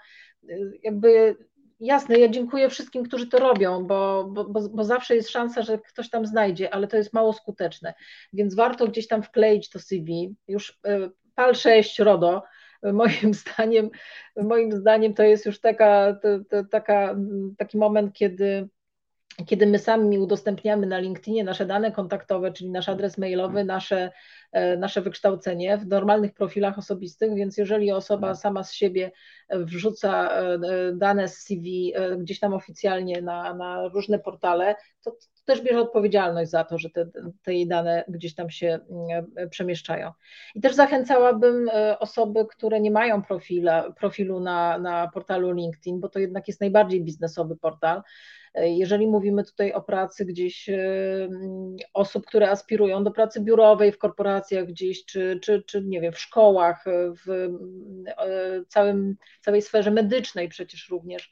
y, 0.49 0.79
jakby 0.83 1.37
jasne, 1.81 2.19
ja 2.19 2.29
dziękuję 2.29 2.71
wszystkim, 2.71 3.05
którzy 3.05 3.27
to 3.27 3.39
robią, 3.39 3.87
bo, 3.87 4.25
bo, 4.25 4.45
bo, 4.69 4.85
zawsze 4.85 5.17
jest 5.17 5.31
szansa, 5.31 5.63
że 5.63 5.79
ktoś 5.79 6.11
tam 6.11 6.27
znajdzie, 6.27 6.75
ale 6.75 6.87
to 6.87 6.97
jest 6.97 7.13
mało 7.13 7.33
skuteczne, 7.33 7.95
więc 8.33 8.55
warto 8.55 8.89
gdzieś 8.89 9.09
tam 9.09 9.23
wkleić 9.23 9.71
to 9.71 9.79
CV. 9.79 10.35
Już 10.49 10.71
y, 10.87 11.11
PAL 11.35 11.55
6 11.55 11.99
RODO, 11.99 12.43
moim 12.93 13.35
zdaniem, 13.45 13.91
moim 14.37 14.73
zdaniem 14.73 15.15
to 15.15 15.23
jest 15.23 15.47
już 15.47 15.61
taka, 15.61 16.17
to, 16.23 16.29
to, 16.51 16.65
taka, 16.65 17.17
taki 17.59 17.79
moment, 17.79 18.13
kiedy 18.13 18.69
kiedy 19.47 19.67
my 19.67 19.79
sami 19.79 20.19
udostępniamy 20.19 20.87
na 20.87 20.99
LinkedInie 20.99 21.45
nasze 21.45 21.67
dane 21.67 21.93
kontaktowe, 21.93 22.53
czyli 22.53 22.71
nasz 22.71 22.89
adres 22.89 23.19
mailowy, 23.19 23.65
nasze, 23.65 24.11
e, 24.53 24.77
nasze 24.77 25.01
wykształcenie 25.01 25.79
w 25.79 25.87
normalnych 25.87 26.35
profilach 26.35 26.79
osobistych, 26.79 27.35
więc 27.35 27.57
jeżeli 27.57 27.93
osoba 27.93 28.35
sama 28.35 28.65
z 28.65 28.73
siebie 28.73 29.13
wrzuca 29.51 30.31
e, 30.31 30.59
dane 30.93 31.29
z 31.29 31.39
CV 31.39 31.93
e, 31.95 32.17
gdzieś 32.17 32.41
tam 32.41 32.55
oficjalnie 32.55 33.23
na, 33.23 33.55
na 33.55 33.89
różne 33.89 34.19
portale, 34.19 34.77
to, 35.03 35.11
to 35.11 35.19
też 35.45 35.63
bierze 35.63 35.81
odpowiedzialność 35.81 36.51
za 36.51 36.65
to, 36.65 36.79
że 36.79 36.91
te, 36.91 37.07
te 37.43 37.55
jej 37.55 37.69
dane 37.69 38.05
gdzieś 38.09 38.35
tam 38.35 38.51
się 38.51 38.79
przemieszczają. 39.51 40.13
I 40.55 40.61
też 40.61 40.75
zachęcałabym 40.75 41.71
osoby, 41.99 42.47
które 42.47 42.81
nie 42.81 42.91
mają 42.91 43.23
profila, 43.23 43.93
profilu 43.93 44.41
na, 44.41 44.79
na 44.79 45.11
portalu 45.15 45.53
LinkedIn, 45.53 46.01
bo 46.01 46.09
to 46.09 46.19
jednak 46.19 46.49
jest 46.49 46.61
najbardziej 46.61 47.05
biznesowy 47.05 47.57
portal, 47.57 48.03
jeżeli 48.55 49.07
mówimy 49.07 49.45
tutaj 49.45 49.73
o 49.73 49.83
pracy 49.83 50.25
gdzieś 50.25 50.69
e, 50.69 50.79
osób, 51.95 52.27
które 52.27 52.51
aspirują 52.51 53.05
do 53.05 53.11
pracy 53.11 53.41
biurowej 53.41 53.93
w 53.93 53.99
korporacjach 53.99 54.67
gdzieś, 54.67 55.05
czy, 55.05 55.39
czy, 55.43 55.63
czy 55.63 55.83
nie 55.85 56.01
wiem, 56.01 56.13
w 56.13 56.21
szkołach, 56.21 56.85
w 57.27 57.31
e, 57.31 58.65
całym, 58.69 59.17
całej 59.41 59.63
sferze 59.63 59.91
medycznej 59.91 60.49
przecież 60.49 60.89
również, 60.91 61.31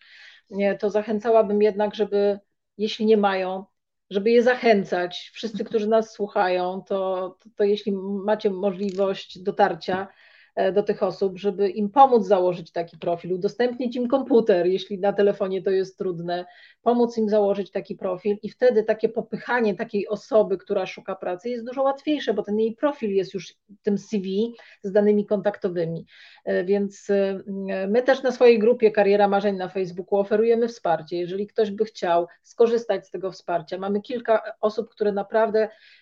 to 0.78 0.90
zachęcałabym 0.90 1.62
jednak, 1.62 1.94
żeby 1.94 2.38
jeśli 2.78 3.06
nie 3.06 3.16
mają, 3.16 3.64
żeby 4.10 4.30
je 4.30 4.42
zachęcać. 4.42 5.30
Wszyscy, 5.34 5.64
którzy 5.64 5.88
nas 5.88 6.12
słuchają, 6.12 6.82
to, 6.88 7.36
to, 7.40 7.50
to 7.56 7.64
jeśli 7.64 7.92
macie 8.24 8.50
możliwość 8.50 9.38
dotarcia, 9.42 10.08
E, 10.08 10.31
do 10.72 10.82
tych 10.82 11.02
osób, 11.02 11.38
żeby 11.38 11.68
im 11.68 11.90
pomóc 11.90 12.26
założyć 12.26 12.72
taki 12.72 12.98
profil, 12.98 13.32
udostępnić 13.32 13.96
im 13.96 14.08
komputer, 14.08 14.66
jeśli 14.66 14.98
na 14.98 15.12
telefonie 15.12 15.62
to 15.62 15.70
jest 15.70 15.98
trudne, 15.98 16.44
pomóc 16.82 17.18
im 17.18 17.28
założyć 17.28 17.70
taki 17.70 17.96
profil 17.96 18.36
i 18.42 18.50
wtedy 18.50 18.82
takie 18.82 19.08
popychanie 19.08 19.74
takiej 19.74 20.08
osoby, 20.08 20.58
która 20.58 20.86
szuka 20.86 21.14
pracy 21.14 21.48
jest 21.48 21.66
dużo 21.66 21.82
łatwiejsze, 21.82 22.34
bo 22.34 22.42
ten 22.42 22.58
jej 22.58 22.76
profil 22.76 23.14
jest 23.14 23.34
już 23.34 23.54
tym 23.82 23.98
CV 23.98 24.54
z 24.82 24.92
danymi 24.92 25.26
kontaktowymi. 25.26 26.06
E, 26.44 26.64
więc 26.64 27.10
e, 27.10 27.42
my 27.88 28.02
też 28.02 28.22
na 28.22 28.32
swojej 28.32 28.58
grupie 28.58 28.90
Kariera 28.90 29.28
Marzeń 29.28 29.56
na 29.56 29.68
Facebooku 29.68 30.18
oferujemy 30.18 30.68
wsparcie. 30.68 31.16
Jeżeli 31.16 31.46
ktoś 31.46 31.70
by 31.70 31.84
chciał 31.84 32.26
skorzystać 32.42 33.06
z 33.06 33.10
tego 33.10 33.32
wsparcia, 33.32 33.78
mamy 33.78 34.00
kilka 34.00 34.42
osób, 34.60 34.90
które 34.90 35.12
naprawdę 35.12 35.52
E, 35.62 35.68
e, 35.68 36.01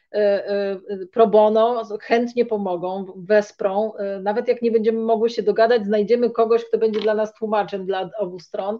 pro 1.12 1.26
bono, 1.26 1.84
chętnie 2.00 2.46
pomogą, 2.46 3.06
wesprą. 3.16 3.94
E, 3.94 4.20
nawet 4.20 4.48
jak 4.48 4.62
nie 4.62 4.70
będziemy 4.70 5.00
mogły 5.00 5.30
się 5.30 5.42
dogadać, 5.42 5.84
znajdziemy 5.84 6.30
kogoś, 6.30 6.64
kto 6.64 6.78
będzie 6.78 7.00
dla 7.00 7.14
nas 7.14 7.34
tłumaczem 7.34 7.86
dla 7.86 8.10
obu 8.18 8.38
stron 8.38 8.78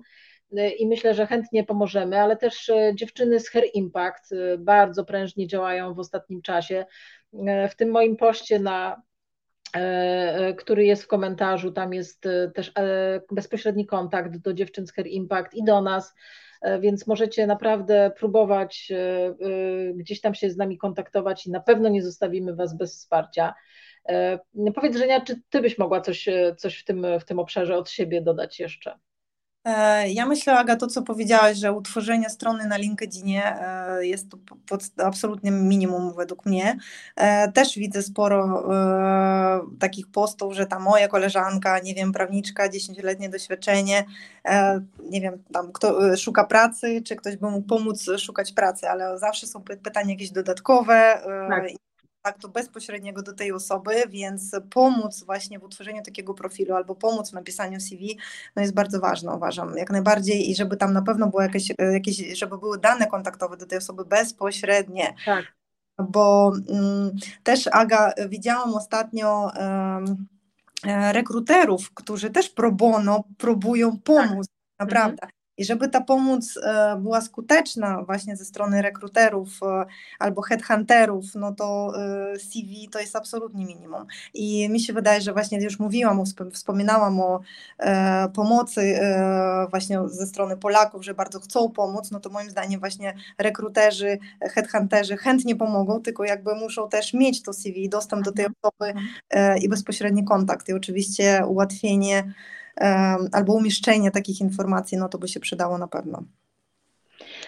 i 0.78 0.86
myślę, 0.86 1.14
że 1.14 1.26
chętnie 1.26 1.64
pomożemy, 1.64 2.20
ale 2.20 2.36
też 2.36 2.70
dziewczyny 2.94 3.40
z 3.40 3.48
Hair 3.48 3.64
Impact 3.74 4.34
bardzo 4.58 5.04
prężnie 5.04 5.46
działają 5.46 5.94
w 5.94 5.98
ostatnim 5.98 6.42
czasie. 6.42 6.86
W 7.70 7.74
tym 7.76 7.90
moim 7.90 8.16
poście 8.16 8.58
na 8.58 9.02
który 10.58 10.84
jest 10.84 11.02
w 11.02 11.06
komentarzu, 11.06 11.72
tam 11.72 11.94
jest 11.94 12.28
też 12.54 12.72
bezpośredni 13.32 13.86
kontakt 13.86 14.36
do 14.36 14.54
dziewczyn 14.54 14.86
z 14.86 14.92
Hair 14.92 15.06
Impact 15.06 15.54
i 15.54 15.64
do 15.64 15.80
nas, 15.80 16.14
więc 16.80 17.06
możecie 17.06 17.46
naprawdę 17.46 18.12
próbować 18.16 18.92
gdzieś 19.94 20.20
tam 20.20 20.34
się 20.34 20.50
z 20.50 20.56
nami 20.56 20.78
kontaktować 20.78 21.46
i 21.46 21.50
na 21.50 21.60
pewno 21.60 21.88
nie 21.88 22.02
zostawimy 22.02 22.54
Was 22.54 22.76
bez 22.76 22.96
wsparcia. 22.96 23.54
E, 24.08 24.38
powiedz 24.74 24.96
Żenia, 24.96 25.20
czy 25.20 25.40
Ty 25.50 25.60
byś 25.60 25.78
mogła 25.78 26.00
coś, 26.00 26.28
e, 26.28 26.54
coś 26.56 26.78
w, 26.78 26.84
tym, 26.84 27.06
w 27.20 27.24
tym 27.24 27.38
obszarze 27.38 27.76
od 27.76 27.90
siebie 27.90 28.22
dodać 28.22 28.60
jeszcze? 28.60 28.98
E, 29.64 30.08
ja 30.08 30.26
myślę, 30.26 30.58
Aga, 30.58 30.76
to 30.76 30.86
co 30.86 31.02
powiedziałaś, 31.02 31.56
że 31.56 31.72
utworzenie 31.72 32.30
strony 32.30 32.66
na 32.66 32.76
LinkedInie 32.76 33.56
jest 34.00 34.30
to 34.30 34.38
pod 34.68 34.82
absolutnym 34.96 35.68
minimum 35.68 36.14
według 36.16 36.46
mnie. 36.46 36.76
Też 37.54 37.78
widzę 37.78 38.02
sporo 38.02 38.68
takich 39.80 40.06
postów, 40.10 40.54
że 40.54 40.66
ta 40.66 40.78
moja 40.78 41.08
koleżanka, 41.08 41.78
nie 41.78 41.94
wiem, 41.94 42.12
prawniczka, 42.12 42.68
10-letnie 42.68 43.28
doświadczenie, 43.28 44.04
nie 45.10 45.20
wiem, 45.20 45.42
tam 45.52 45.72
kto 45.72 46.16
szuka 46.16 46.44
pracy, 46.44 47.02
czy 47.02 47.16
ktoś 47.16 47.36
by 47.36 47.50
mógł 47.50 47.66
pomóc 47.66 48.06
szukać 48.18 48.52
pracy, 48.52 48.88
ale 48.88 49.18
zawsze 49.18 49.46
są 49.46 49.62
pytania 49.62 50.10
jakieś 50.10 50.30
dodatkowe. 50.30 51.20
Tak 51.48 51.89
kontaktu 52.22 52.48
bezpośredniego 52.48 53.22
do 53.22 53.32
tej 53.32 53.52
osoby, 53.52 54.02
więc 54.08 54.56
pomóc 54.70 55.24
właśnie 55.24 55.58
w 55.58 55.64
utworzeniu 55.64 56.02
takiego 56.02 56.34
profilu 56.34 56.74
albo 56.74 56.94
pomóc 56.94 57.30
w 57.30 57.32
napisaniu 57.32 57.80
CV 57.80 58.18
no 58.56 58.62
jest 58.62 58.74
bardzo 58.74 59.00
ważne, 59.00 59.32
uważam, 59.32 59.76
jak 59.76 59.90
najbardziej 59.90 60.50
i 60.50 60.54
żeby 60.54 60.76
tam 60.76 60.92
na 60.92 61.02
pewno 61.02 61.26
było 61.26 61.42
jakieś, 61.42 61.72
jakieś 61.92 62.38
żeby 62.38 62.58
były 62.58 62.78
dane 62.78 63.06
kontaktowe 63.06 63.56
do 63.56 63.66
tej 63.66 63.78
osoby 63.78 64.04
bezpośrednie. 64.04 65.14
Tak. 65.24 65.44
Bo 65.98 66.52
mm, 66.68 67.10
też 67.42 67.68
Aga, 67.72 68.12
widziałam 68.28 68.74
ostatnio 68.74 69.52
um, 69.56 70.26
rekruterów, 71.12 71.94
którzy 71.94 72.30
też 72.30 72.48
pro 72.48 72.72
bono 72.72 73.24
próbują 73.38 73.98
pomóc, 73.98 74.46
tak. 74.46 74.86
naprawdę. 74.86 75.22
Mhm. 75.22 75.39
I 75.60 75.64
żeby 75.64 75.88
ta 75.88 76.00
pomoc 76.00 76.56
e, 76.56 76.96
była 76.96 77.20
skuteczna 77.20 78.02
właśnie 78.02 78.36
ze 78.36 78.44
strony 78.44 78.82
rekruterów 78.82 79.48
e, 79.62 79.84
albo 80.18 80.42
headhunterów, 80.42 81.24
no 81.34 81.52
to 81.52 81.92
e, 82.34 82.38
CV 82.38 82.88
to 82.88 83.00
jest 83.00 83.16
absolutnie 83.16 83.66
minimum. 83.66 84.06
I 84.34 84.68
mi 84.68 84.80
się 84.80 84.92
wydaje, 84.92 85.20
że 85.20 85.32
właśnie 85.32 85.62
już 85.62 85.78
mówiłam, 85.78 86.24
wspominałam 86.52 87.20
o 87.20 87.40
pomocy 88.34 89.00
właśnie 89.70 90.00
ze 90.08 90.26
strony 90.26 90.56
Polaków, 90.56 91.04
że 91.04 91.14
bardzo 91.14 91.40
chcą 91.40 91.70
pomóc, 91.70 92.10
no 92.10 92.20
to 92.20 92.30
moim 92.30 92.50
zdaniem 92.50 92.80
właśnie 92.80 93.14
rekruterzy, 93.38 94.18
headhunterzy 94.40 95.16
chętnie 95.16 95.56
pomogą, 95.56 96.02
tylko 96.02 96.24
jakby 96.24 96.54
muszą 96.54 96.88
też 96.88 97.14
mieć 97.14 97.42
to 97.42 97.52
CV, 97.52 97.88
dostęp 97.88 98.24
do 98.24 98.32
tej 98.32 98.44
mhm. 98.44 98.60
osoby 98.62 99.00
i 99.60 99.68
bezpośredni 99.68 100.24
kontakt 100.24 100.68
i 100.68 100.72
oczywiście 100.72 101.42
ułatwienie 101.46 102.32
albo 103.32 103.52
umieszczenie 103.54 104.10
takich 104.10 104.40
informacji, 104.40 104.98
no 104.98 105.08
to 105.08 105.18
by 105.18 105.28
się 105.28 105.40
przydało 105.40 105.78
na 105.78 105.88
pewno. 105.88 106.24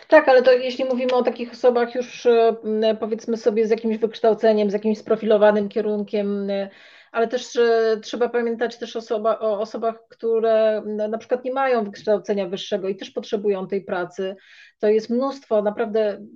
Tak, 0.09 0.29
ale 0.29 0.43
to 0.43 0.53
jeśli 0.53 0.85
mówimy 0.85 1.13
o 1.13 1.23
takich 1.23 1.53
osobach 1.53 1.95
już 1.95 2.27
e, 2.27 2.57
powiedzmy 3.01 3.37
sobie 3.37 3.67
z 3.67 3.71
jakimś 3.71 3.99
wykształceniem, 3.99 4.71
z 4.71 4.73
jakimś 4.73 4.99
sprofilowanym 4.99 5.69
kierunkiem, 5.69 6.51
e, 6.51 6.71
ale 7.13 7.29
też 7.29 7.57
e, 7.57 7.97
trzeba 8.03 8.29
pamiętać 8.29 8.79
też 8.79 8.97
osoba, 8.97 9.39
o 9.39 9.61
osobach, 9.61 9.95
które 10.09 10.83
na 11.09 11.19
przykład 11.19 11.45
nie 11.45 11.53
mają 11.53 11.85
wykształcenia 11.85 12.49
wyższego 12.49 12.89
i 12.89 12.97
też 12.97 13.11
potrzebują 13.11 13.67
tej 13.67 13.85
pracy. 13.85 14.37
To 14.79 14.89
jest 14.89 15.11
mnóstwo, 15.11 15.63
naprawdę 15.63 16.27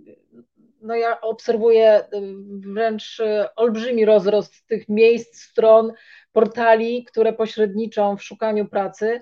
no 0.80 0.94
ja 0.94 1.20
obserwuję 1.20 2.04
wręcz 2.48 3.22
olbrzymi 3.56 4.04
rozrost 4.04 4.66
tych 4.66 4.88
miejsc, 4.88 5.42
stron, 5.42 5.92
portali, 6.36 7.04
które 7.04 7.32
pośredniczą 7.32 8.16
w 8.16 8.22
szukaniu 8.22 8.68
pracy, 8.68 9.20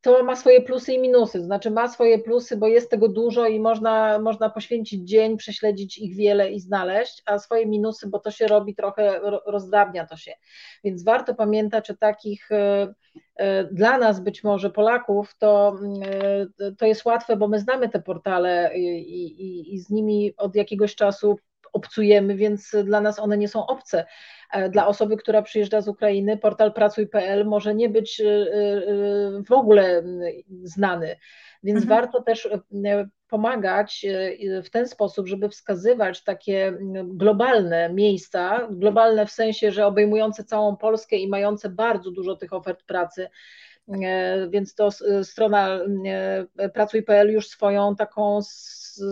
to 0.00 0.24
ma 0.24 0.36
swoje 0.36 0.62
plusy 0.62 0.92
i 0.92 0.98
minusy. 0.98 1.38
To 1.38 1.44
znaczy 1.44 1.70
ma 1.70 1.88
swoje 1.88 2.18
plusy, 2.18 2.56
bo 2.56 2.68
jest 2.68 2.90
tego 2.90 3.08
dużo 3.08 3.46
i 3.46 3.60
można, 3.60 4.18
można 4.18 4.50
poświęcić 4.50 5.08
dzień, 5.08 5.36
prześledzić 5.36 5.98
ich 5.98 6.16
wiele 6.16 6.50
i 6.50 6.60
znaleźć, 6.60 7.22
a 7.26 7.38
swoje 7.38 7.66
minusy, 7.66 8.08
bo 8.08 8.18
to 8.18 8.30
się 8.30 8.46
robi 8.46 8.74
trochę, 8.74 9.20
rozdrabnia 9.46 10.06
to 10.06 10.16
się. 10.16 10.32
Więc 10.84 11.04
warto 11.04 11.34
pamiętać 11.34 11.90
o 11.90 11.96
takich 11.96 12.52
e, 12.52 12.94
e, 13.36 13.64
dla 13.64 13.98
nas 13.98 14.20
być 14.20 14.44
może 14.44 14.70
Polaków, 14.70 15.34
to, 15.38 15.76
e, 16.60 16.72
to 16.72 16.86
jest 16.86 17.04
łatwe, 17.04 17.36
bo 17.36 17.48
my 17.48 17.58
znamy 17.58 17.88
te 17.88 18.02
portale 18.02 18.70
i, 18.74 18.84
i, 18.84 19.74
i 19.74 19.78
z 19.78 19.90
nimi 19.90 20.34
od 20.36 20.56
jakiegoś 20.56 20.94
czasu 20.94 21.36
obcujemy, 21.72 22.34
więc 22.36 22.76
dla 22.84 23.00
nas 23.00 23.18
one 23.18 23.38
nie 23.38 23.48
są 23.48 23.66
obce. 23.66 24.06
E, 24.52 24.68
dla 24.68 24.86
osoby, 24.86 25.16
która 25.16 25.42
przyjeżdża 25.42 25.80
z 25.80 25.88
Ukrainy, 25.88 26.36
portal 26.36 26.72
pracuj.pl 26.72 27.44
może 27.44 27.74
nie 27.74 27.88
być 27.88 28.20
e, 28.20 28.24
e, 28.24 29.42
w 29.42 29.52
ogóle 29.52 30.02
znany. 30.62 31.16
Więc 31.62 31.82
mhm. 31.82 32.00
warto 32.00 32.22
też 32.22 32.48
pomagać 33.28 34.06
w 34.64 34.70
ten 34.70 34.88
sposób, 34.88 35.28
żeby 35.28 35.48
wskazywać 35.48 36.24
takie 36.24 36.78
globalne 37.04 37.92
miejsca, 37.92 38.68
globalne 38.70 39.26
w 39.26 39.30
sensie, 39.30 39.72
że 39.72 39.86
obejmujące 39.86 40.44
całą 40.44 40.76
Polskę 40.76 41.16
i 41.16 41.28
mające 41.28 41.68
bardzo 41.68 42.10
dużo 42.10 42.36
tych 42.36 42.52
ofert 42.52 42.82
pracy. 42.82 43.28
Więc 44.50 44.74
to 44.74 44.90
strona 45.22 45.80
pracuj.pl 46.74 47.32
już 47.32 47.48
swoją 47.48 47.96
taką 47.96 48.38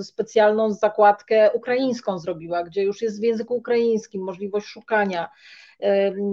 specjalną 0.02 0.72
zakładkę 0.72 1.50
ukraińską 1.52 2.18
zrobiła, 2.18 2.64
gdzie 2.64 2.82
już 2.82 3.02
jest 3.02 3.20
w 3.20 3.22
języku 3.22 3.54
ukraińskim 3.54 4.24
możliwość 4.24 4.66
szukania. 4.66 5.28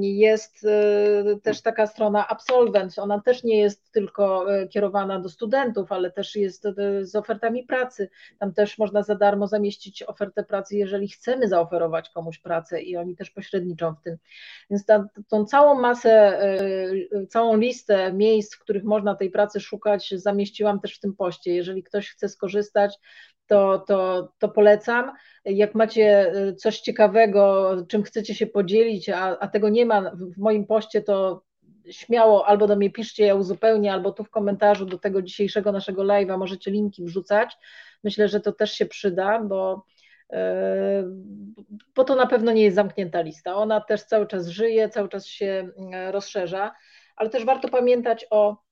Jest 0.02 0.66
e, 0.66 1.40
też 1.44 1.62
taka 1.62 1.88
strona 1.88 2.28
Absolvent, 2.28 3.00
ona 3.00 3.22
też 3.22 3.44
nie 3.44 3.60
jest 3.60 3.92
tylko 3.92 4.56
e, 4.56 4.68
kierowana 4.68 5.20
do 5.20 5.30
studentów, 5.30 5.92
ale 5.92 6.12
też 6.12 6.36
jest 6.36 6.66
e, 6.66 6.72
z 7.06 7.16
ofertami 7.16 7.64
pracy. 7.64 8.10
Tam 8.40 8.54
też 8.54 8.78
można 8.78 9.04
za 9.04 9.16
darmo 9.16 9.48
zamieścić 9.48 10.04
ofertę 10.04 10.44
pracy, 10.44 10.78
jeżeli 10.78 11.08
chcemy 11.08 11.48
zaoferować 11.48 12.10
komuś 12.10 12.40
pracę 12.40 12.82
i 12.82 12.98
oni 12.98 13.16
też 13.16 13.32
pośredniczą 13.32 13.94
w 13.94 14.02
tym. 14.02 14.18
Więc 14.70 14.86
ta, 14.86 15.08
tą 15.28 15.46
całą 15.46 15.82
masę, 15.82 16.40
całą 17.30 17.58
listę 17.58 18.14
miejsc, 18.14 18.56
w 18.56 18.60
których 18.60 18.84
można 18.84 19.16
tej 19.16 19.30
pracy 19.30 19.60
szukać, 19.60 20.14
zamieściłam 20.16 20.80
też 20.80 20.96
w 20.96 21.00
tym 21.00 21.16
poście. 21.16 21.56
Jeżeli 21.56 21.84
ktoś 21.84 22.10
chce 22.10 22.30
skorzystać, 22.30 23.00
to, 23.48 23.80
to, 23.88 24.30
to 24.40 24.50
polecam. 24.50 25.12
Jak 25.46 25.76
macie 25.76 26.34
y, 26.36 26.56
coś 26.56 26.80
ciekawego, 26.80 27.76
czym 27.88 28.04
chcecie 28.04 28.36
się 28.36 28.48
podzielić, 28.48 29.10
a, 29.10 29.40
a 29.40 29.48
tego 29.48 29.70
nie 29.70 29.86
ma 29.86 30.12
w 30.12 30.38
moim 30.38 30.66
poście, 30.66 31.02
to 31.02 31.44
śmiało 31.92 32.48
albo 32.48 32.68
do 32.68 32.76
mnie 32.76 32.90
piszcie, 32.90 33.26
ja 33.26 33.36
uzupełnię, 33.36 33.94
albo 33.94 34.12
tu 34.12 34.24
w 34.24 34.30
komentarzu 34.30 34.86
do 34.86 34.98
tego 35.00 35.22
dzisiejszego 35.22 35.72
naszego 35.72 36.04
live'a 36.04 36.38
możecie 36.38 36.72
linki 36.72 37.04
wrzucać. 37.04 37.58
Myślę, 38.04 38.28
że 38.28 38.40
to 38.40 38.52
też 38.52 38.72
się 38.72 38.86
przyda, 38.86 39.40
bo, 39.40 39.86
y, 40.34 40.38
bo 41.96 42.04
to 42.04 42.16
na 42.16 42.28
pewno 42.28 42.52
nie 42.52 42.64
jest 42.64 42.76
zamknięta 42.76 43.22
lista. 43.22 43.56
Ona 43.56 43.82
też 43.82 44.04
cały 44.04 44.28
czas 44.28 44.48
żyje, 44.48 44.90
cały 44.90 45.10
czas 45.10 45.26
się 45.26 45.70
y, 46.08 46.12
rozszerza, 46.12 46.76
ale 47.16 47.30
też 47.30 47.46
warto 47.46 47.68
pamiętać 47.70 48.26
o 48.30 48.65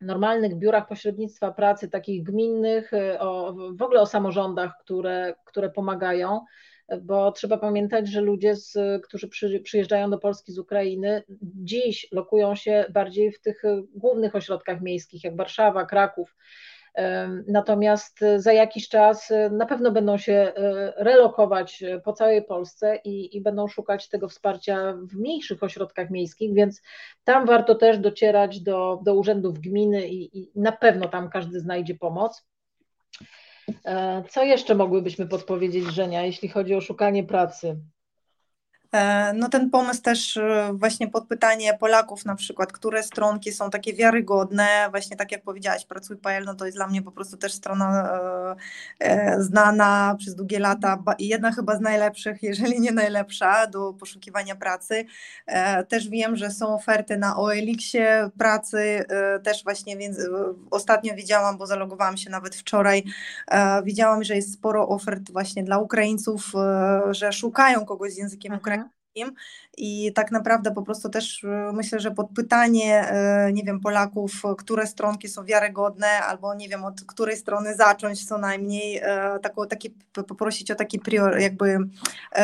normalnych 0.00 0.58
biurach 0.58 0.88
pośrednictwa 0.88 1.52
pracy, 1.52 1.88
takich 1.88 2.22
gminnych, 2.22 2.92
y, 2.92 3.18
o, 3.18 3.54
w 3.72 3.82
ogóle 3.82 4.00
o 4.00 4.06
samorządach, 4.06 4.72
które, 4.80 5.34
które 5.44 5.70
pomagają, 5.70 6.40
bo 7.02 7.32
trzeba 7.32 7.58
pamiętać, 7.58 8.08
że 8.08 8.20
ludzie, 8.20 8.56
z, 8.56 8.78
którzy 9.04 9.28
przy, 9.28 9.60
przyjeżdżają 9.60 10.10
do 10.10 10.18
Polski 10.18 10.52
z 10.52 10.58
Ukrainy, 10.58 11.22
dziś 11.42 12.08
lokują 12.12 12.54
się 12.54 12.84
bardziej 12.90 13.32
w 13.32 13.40
tych 13.40 13.62
głównych 13.94 14.34
ośrodkach 14.34 14.80
miejskich, 14.80 15.24
jak 15.24 15.36
Warszawa, 15.36 15.86
Kraków. 15.86 16.36
Natomiast 17.46 18.20
za 18.36 18.52
jakiś 18.52 18.88
czas 18.88 19.30
e, 19.30 19.50
na 19.50 19.66
pewno 19.66 19.90
będą 19.90 20.18
się 20.18 20.32
e, 20.32 20.52
relokować 20.96 21.82
e, 21.82 22.00
po 22.00 22.12
całej 22.12 22.44
Polsce 22.44 22.96
i, 23.04 23.36
i, 23.36 23.40
będą 23.40 23.68
szukać 23.68 24.08
tego 24.08 24.28
wsparcia 24.28 24.92
w 24.92 25.14
mniejszych 25.14 25.62
ośrodkach 25.62 26.10
miejskich, 26.10 26.54
więc 26.54 26.82
tam 27.24 27.46
warto 27.46 27.74
też 27.74 27.98
docierać 27.98 28.60
do, 28.60 29.00
do 29.04 29.14
urzędów 29.14 29.58
gminy 29.58 30.08
i, 30.08 30.38
i 30.38 30.50
na 30.54 30.72
pewno 30.72 31.08
tam 31.08 31.30
każdy 31.30 31.60
znajdzie 31.60 31.94
pomoc. 31.94 32.46
Co 34.28 34.44
jeszcze 34.44 34.74
mogłybyśmy 34.74 35.28
podpowiedzieć, 35.28 35.84
Żenia, 35.84 36.22
jeśli 36.22 36.48
chodzi 36.48 36.74
o 36.74 36.80
szukanie 36.80 37.24
pracy? 37.24 37.80
E, 38.92 39.32
no 39.32 39.48
ten 39.48 39.70
pomysł 39.70 40.02
też 40.02 40.36
e, 40.36 40.70
właśnie 40.74 41.08
pod 41.08 41.26
pytanie 41.26 41.74
Polaków 41.80 42.24
na 42.24 42.34
przykład, 42.34 42.72
które 42.72 43.02
stronki 43.02 43.52
są 43.52 43.70
takie 43.70 43.94
wiarygodne, 43.94 44.66
właśnie 44.90 45.16
tak 45.16 45.32
jak 45.32 45.42
powiedziałaś, 45.42 45.84
Pracuj.pl, 45.86 46.44
no 46.44 46.54
to 46.54 46.66
jest 46.66 46.78
dla 46.78 46.86
mnie 46.86 47.02
po 47.02 47.12
prostu 47.12 47.36
też 47.36 47.52
strona 47.52 48.18
e, 48.98 49.42
znana 49.42 50.16
przez 50.18 50.34
długie 50.34 50.58
lata, 50.58 51.02
jedna 51.18 51.52
chyba 51.52 51.76
z 51.76 51.80
najlepszych, 51.80 52.42
jeżeli 52.50 52.80
nie 52.80 52.92
najlepsza 52.92 53.66
do 53.66 53.92
poszukiwania 53.92 54.56
pracy. 54.56 55.04
Też 55.88 56.08
wiem, 56.08 56.36
że 56.36 56.50
są 56.50 56.74
oferty 56.74 57.16
na 57.16 57.36
OLX-ie 57.36 58.30
pracy, 58.38 59.04
też 59.42 59.64
właśnie 59.64 59.96
więc 59.96 60.18
ostatnio 60.70 61.14
widziałam, 61.14 61.58
bo 61.58 61.66
zalogowałam 61.66 62.16
się 62.16 62.30
nawet 62.30 62.56
wczoraj, 62.56 63.04
widziałam, 63.84 64.24
że 64.24 64.36
jest 64.36 64.52
sporo 64.54 64.88
ofert 64.88 65.32
właśnie 65.32 65.64
dla 65.64 65.78
Ukraińców, 65.78 66.52
że 67.10 67.32
szukają 67.32 67.84
kogoś 67.84 68.12
z 68.12 68.18
językiem 68.18 68.52
mhm. 68.52 68.79
Ukraińskim 69.16 69.36
i 69.82 70.12
tak 70.12 70.30
naprawdę 70.30 70.70
po 70.70 70.82
prostu 70.82 71.08
też 71.08 71.44
e, 71.44 71.72
myślę, 71.72 72.00
że 72.00 72.10
pod 72.10 72.26
pytanie, 72.36 73.08
e, 73.08 73.52
nie 73.52 73.62
wiem, 73.62 73.80
Polaków, 73.80 74.42
które 74.58 74.86
stronki 74.86 75.28
są 75.28 75.44
wiarygodne, 75.44 76.06
albo 76.06 76.54
nie 76.54 76.68
wiem, 76.68 76.84
od 76.84 77.00
której 77.00 77.36
strony 77.36 77.74
zacząć 77.74 78.28
co 78.28 78.38
najmniej, 78.38 78.98
e, 79.02 79.38
taką, 79.42 79.66
taki, 79.66 79.94
poprosić 80.12 80.70
o 80.70 80.74
taki 80.74 80.98
prior, 80.98 81.38
jakby 81.38 81.78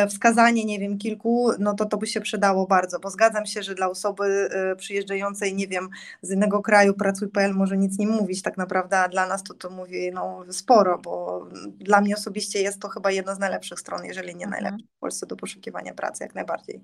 wskazanie, 0.09 0.65
nie 0.65 0.79
wiem, 0.79 0.97
kilku, 0.97 1.51
no 1.59 1.73
to 1.73 1.85
to 1.85 1.97
by 1.97 2.07
się 2.07 2.21
przydało 2.21 2.67
bardzo, 2.67 2.99
bo 2.99 3.09
zgadzam 3.09 3.45
się, 3.45 3.63
że 3.63 3.75
dla 3.75 3.89
osoby 3.89 4.49
przyjeżdżającej, 4.77 5.55
nie 5.55 5.67
wiem, 5.67 5.89
z 6.21 6.31
innego 6.31 6.61
kraju 6.61 6.93
pracuj.pl 6.93 7.53
może 7.53 7.77
nic 7.77 7.97
nie 7.97 8.07
mówić 8.07 8.41
tak 8.41 8.57
naprawdę, 8.57 8.99
a 8.99 9.07
dla 9.07 9.27
nas 9.27 9.43
to 9.43 9.53
to 9.53 9.69
mówi 9.69 10.11
no, 10.11 10.43
sporo, 10.51 10.97
bo 10.97 11.45
dla 11.65 12.01
mnie 12.01 12.15
osobiście 12.15 12.61
jest 12.61 12.81
to 12.81 12.89
chyba 12.89 13.11
jedna 13.11 13.35
z 13.35 13.39
najlepszych 13.39 13.79
stron, 13.79 14.05
jeżeli 14.05 14.35
nie 14.35 14.47
najlepsza 14.47 14.85
w 14.97 14.99
Polsce 14.99 15.25
do 15.25 15.35
poszukiwania 15.35 15.93
pracy, 15.93 16.23
jak 16.23 16.35
najbardziej 16.35 16.47
bardziej. 16.47 16.81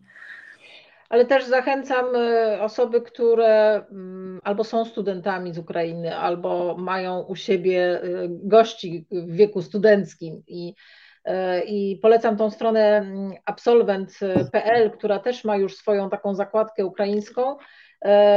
Ale 1.09 1.25
też 1.25 1.45
zachęcam 1.45 2.15
y, 2.15 2.61
osoby, 2.61 3.01
które 3.01 3.85
mm, 3.91 4.39
albo 4.43 4.63
są 4.63 4.85
studentami 4.85 5.53
z 5.53 5.57
Ukrainy, 5.57 6.17
albo 6.17 6.77
mają 6.77 7.21
u 7.21 7.35
siebie 7.35 8.03
y, 8.03 8.29
gości 8.29 9.05
w 9.11 9.35
wieku 9.35 9.61
studenckim. 9.61 10.43
I 10.47 10.75
y, 11.27 11.31
i 11.65 11.99
polecam 12.01 12.37
tą 12.37 12.49
stronę 12.49 12.97
mm, 12.97 13.33
absolvent.pl, 13.45 14.91
która 14.91 15.19
też 15.19 15.43
ma 15.43 15.57
już 15.57 15.75
swoją 15.77 16.09
taką 16.09 16.35
zakładkę 16.35 16.85
ukraińską, 16.85 17.55
E, 17.55 17.82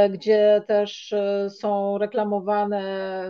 gdzie 0.09 0.61
też 0.67 1.13
e, 1.13 1.49
są 1.49 1.97
reklamowane 1.97 2.81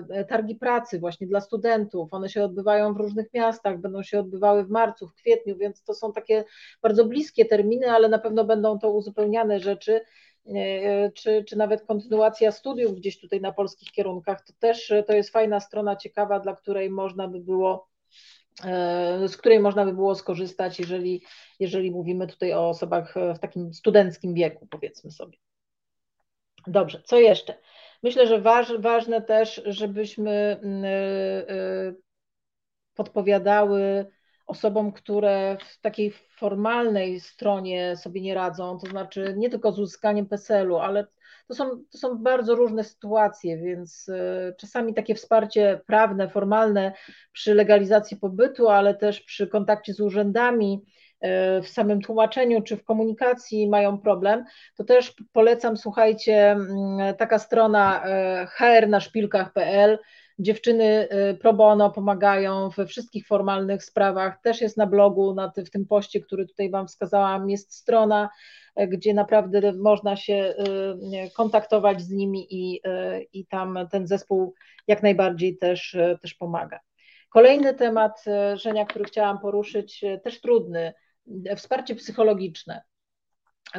e, 0.09 0.25
targi 0.25 0.55
pracy 0.55 0.99
właśnie 0.99 1.27
dla 1.27 1.41
studentów. 1.41 2.13
One 2.13 2.29
się 2.29 2.43
odbywają 2.43 2.93
w 2.93 2.97
różnych 2.97 3.33
miastach, 3.33 3.81
będą 3.81 4.03
się 4.03 4.19
odbywały 4.19 4.65
w 4.65 4.69
marcu, 4.69 5.07
w 5.07 5.13
kwietniu, 5.13 5.57
więc 5.57 5.83
to 5.83 5.93
są 5.93 6.13
takie 6.13 6.43
bardzo 6.81 7.05
bliskie 7.05 7.45
terminy, 7.45 7.91
ale 7.91 8.09
na 8.09 8.19
pewno 8.19 8.45
będą 8.45 8.79
to 8.79 8.91
uzupełniane 8.91 9.59
rzeczy. 9.59 10.01
Czy, 11.13 11.43
czy 11.43 11.57
nawet 11.57 11.85
kontynuacja 11.85 12.51
studiów 12.51 12.95
gdzieś 12.95 13.19
tutaj 13.19 13.41
na 13.41 13.51
polskich 13.51 13.91
kierunkach, 13.91 14.45
to 14.45 14.53
też 14.59 14.93
to 15.07 15.13
jest 15.13 15.29
fajna 15.29 15.59
strona 15.59 15.95
ciekawa, 15.95 16.39
dla 16.39 16.55
której 16.55 16.89
można 16.89 17.27
by 17.27 17.39
było 17.39 17.87
z 19.27 19.37
której 19.37 19.59
można 19.59 19.85
by 19.85 19.93
było 19.93 20.15
skorzystać, 20.15 20.79
jeżeli, 20.79 21.23
jeżeli 21.59 21.91
mówimy 21.91 22.27
tutaj 22.27 22.53
o 22.53 22.69
osobach 22.69 23.15
w 23.35 23.39
takim 23.39 23.73
studenckim 23.73 24.33
wieku, 24.33 24.67
powiedzmy 24.69 25.11
sobie. 25.11 25.37
Dobrze, 26.67 27.01
co 27.05 27.19
jeszcze? 27.19 27.57
Myślę, 28.03 28.27
że 28.27 28.41
waż, 28.41 28.77
ważne 28.77 29.21
też, 29.21 29.61
żebyśmy 29.65 30.31
mm, 30.63 30.85
y, 30.85 30.87
y, 31.49 31.95
podpowiadały 32.95 34.05
osobom, 34.47 34.91
które 34.91 35.57
w 35.69 35.81
takiej 35.81 36.11
formalnej 36.11 37.19
stronie 37.19 37.97
sobie 37.97 38.21
nie 38.21 38.33
radzą, 38.33 38.79
to 38.79 38.87
znaczy 38.87 39.33
nie 39.37 39.49
tylko 39.49 39.71
z 39.71 39.79
uzyskaniem 39.79 40.25
PESEL-u, 40.25 40.77
ale 40.77 41.07
to 41.47 41.55
są, 41.55 41.69
to 41.91 41.97
są 41.97 42.17
bardzo 42.17 42.55
różne 42.55 42.83
sytuacje, 42.83 43.57
więc 43.57 44.09
y, 44.09 44.55
czasami 44.57 44.93
takie 44.93 45.15
wsparcie 45.15 45.81
prawne, 45.87 46.29
formalne 46.29 46.93
przy 47.31 47.53
legalizacji 47.53 48.17
pobytu, 48.17 48.69
ale 48.69 48.95
też 48.95 49.21
przy 49.21 49.47
kontakcie 49.47 49.93
z 49.93 49.99
urzędami, 49.99 50.85
w 51.63 51.67
samym 51.67 52.01
tłumaczeniu 52.01 52.61
czy 52.61 52.77
w 52.77 52.83
komunikacji 52.83 53.69
mają 53.69 53.97
problem, 53.97 54.45
to 54.75 54.83
też 54.83 55.13
polecam, 55.33 55.77
słuchajcie, 55.77 56.51
mm, 56.51 57.15
taka 57.15 57.39
strona 57.39 58.05
e, 58.05 58.47
hrnaszpilkach.pl, 58.49 59.99
dziewczyny 60.39 61.09
e, 61.09 61.33
pro 61.33 61.53
bono 61.53 61.91
pomagają 61.91 62.69
we 62.69 62.85
wszystkich 62.85 63.27
formalnych 63.27 63.83
sprawach, 63.83 64.41
też 64.41 64.61
jest 64.61 64.77
na 64.77 64.87
blogu, 64.87 65.33
na 65.33 65.51
w 65.65 65.69
tym 65.69 65.85
poście, 65.85 66.19
który 66.19 66.47
tutaj 66.47 66.69
Wam 66.69 66.87
wskazałam, 66.87 67.49
jest 67.49 67.73
strona, 67.73 68.29
gdzie 68.87 69.13
naprawdę 69.13 69.73
można 69.73 70.15
się 70.15 70.53
kontaktować 71.35 72.01
z 72.01 72.09
nimi 72.09 72.47
i, 72.49 72.81
i 73.33 73.45
tam 73.45 73.79
ten 73.91 74.07
zespół 74.07 74.53
jak 74.87 75.03
najbardziej 75.03 75.57
też, 75.57 75.97
też 76.21 76.33
pomaga. 76.33 76.79
Kolejny 77.29 77.73
temat, 77.73 78.25
Żenia, 78.53 78.85
który 78.85 79.05
chciałam 79.05 79.39
poruszyć, 79.39 80.05
też 80.23 80.41
trudny, 80.41 80.93
wsparcie 81.55 81.95
psychologiczne, 81.95 82.81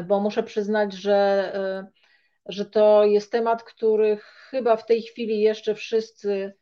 bo 0.07 0.21
muszę 0.21 0.43
przyznać, 0.43 0.93
że, 0.93 1.51
e, 1.55 1.87
że 2.47 2.65
to 2.65 3.05
jest 3.05 3.33
temat, 3.33 3.63
który 3.63 4.19
chyba 4.51 4.77
w 4.77 4.87
tej 4.87 5.03
chwili 5.03 5.41
jeszcze 5.41 5.75
wszyscy 5.75 6.53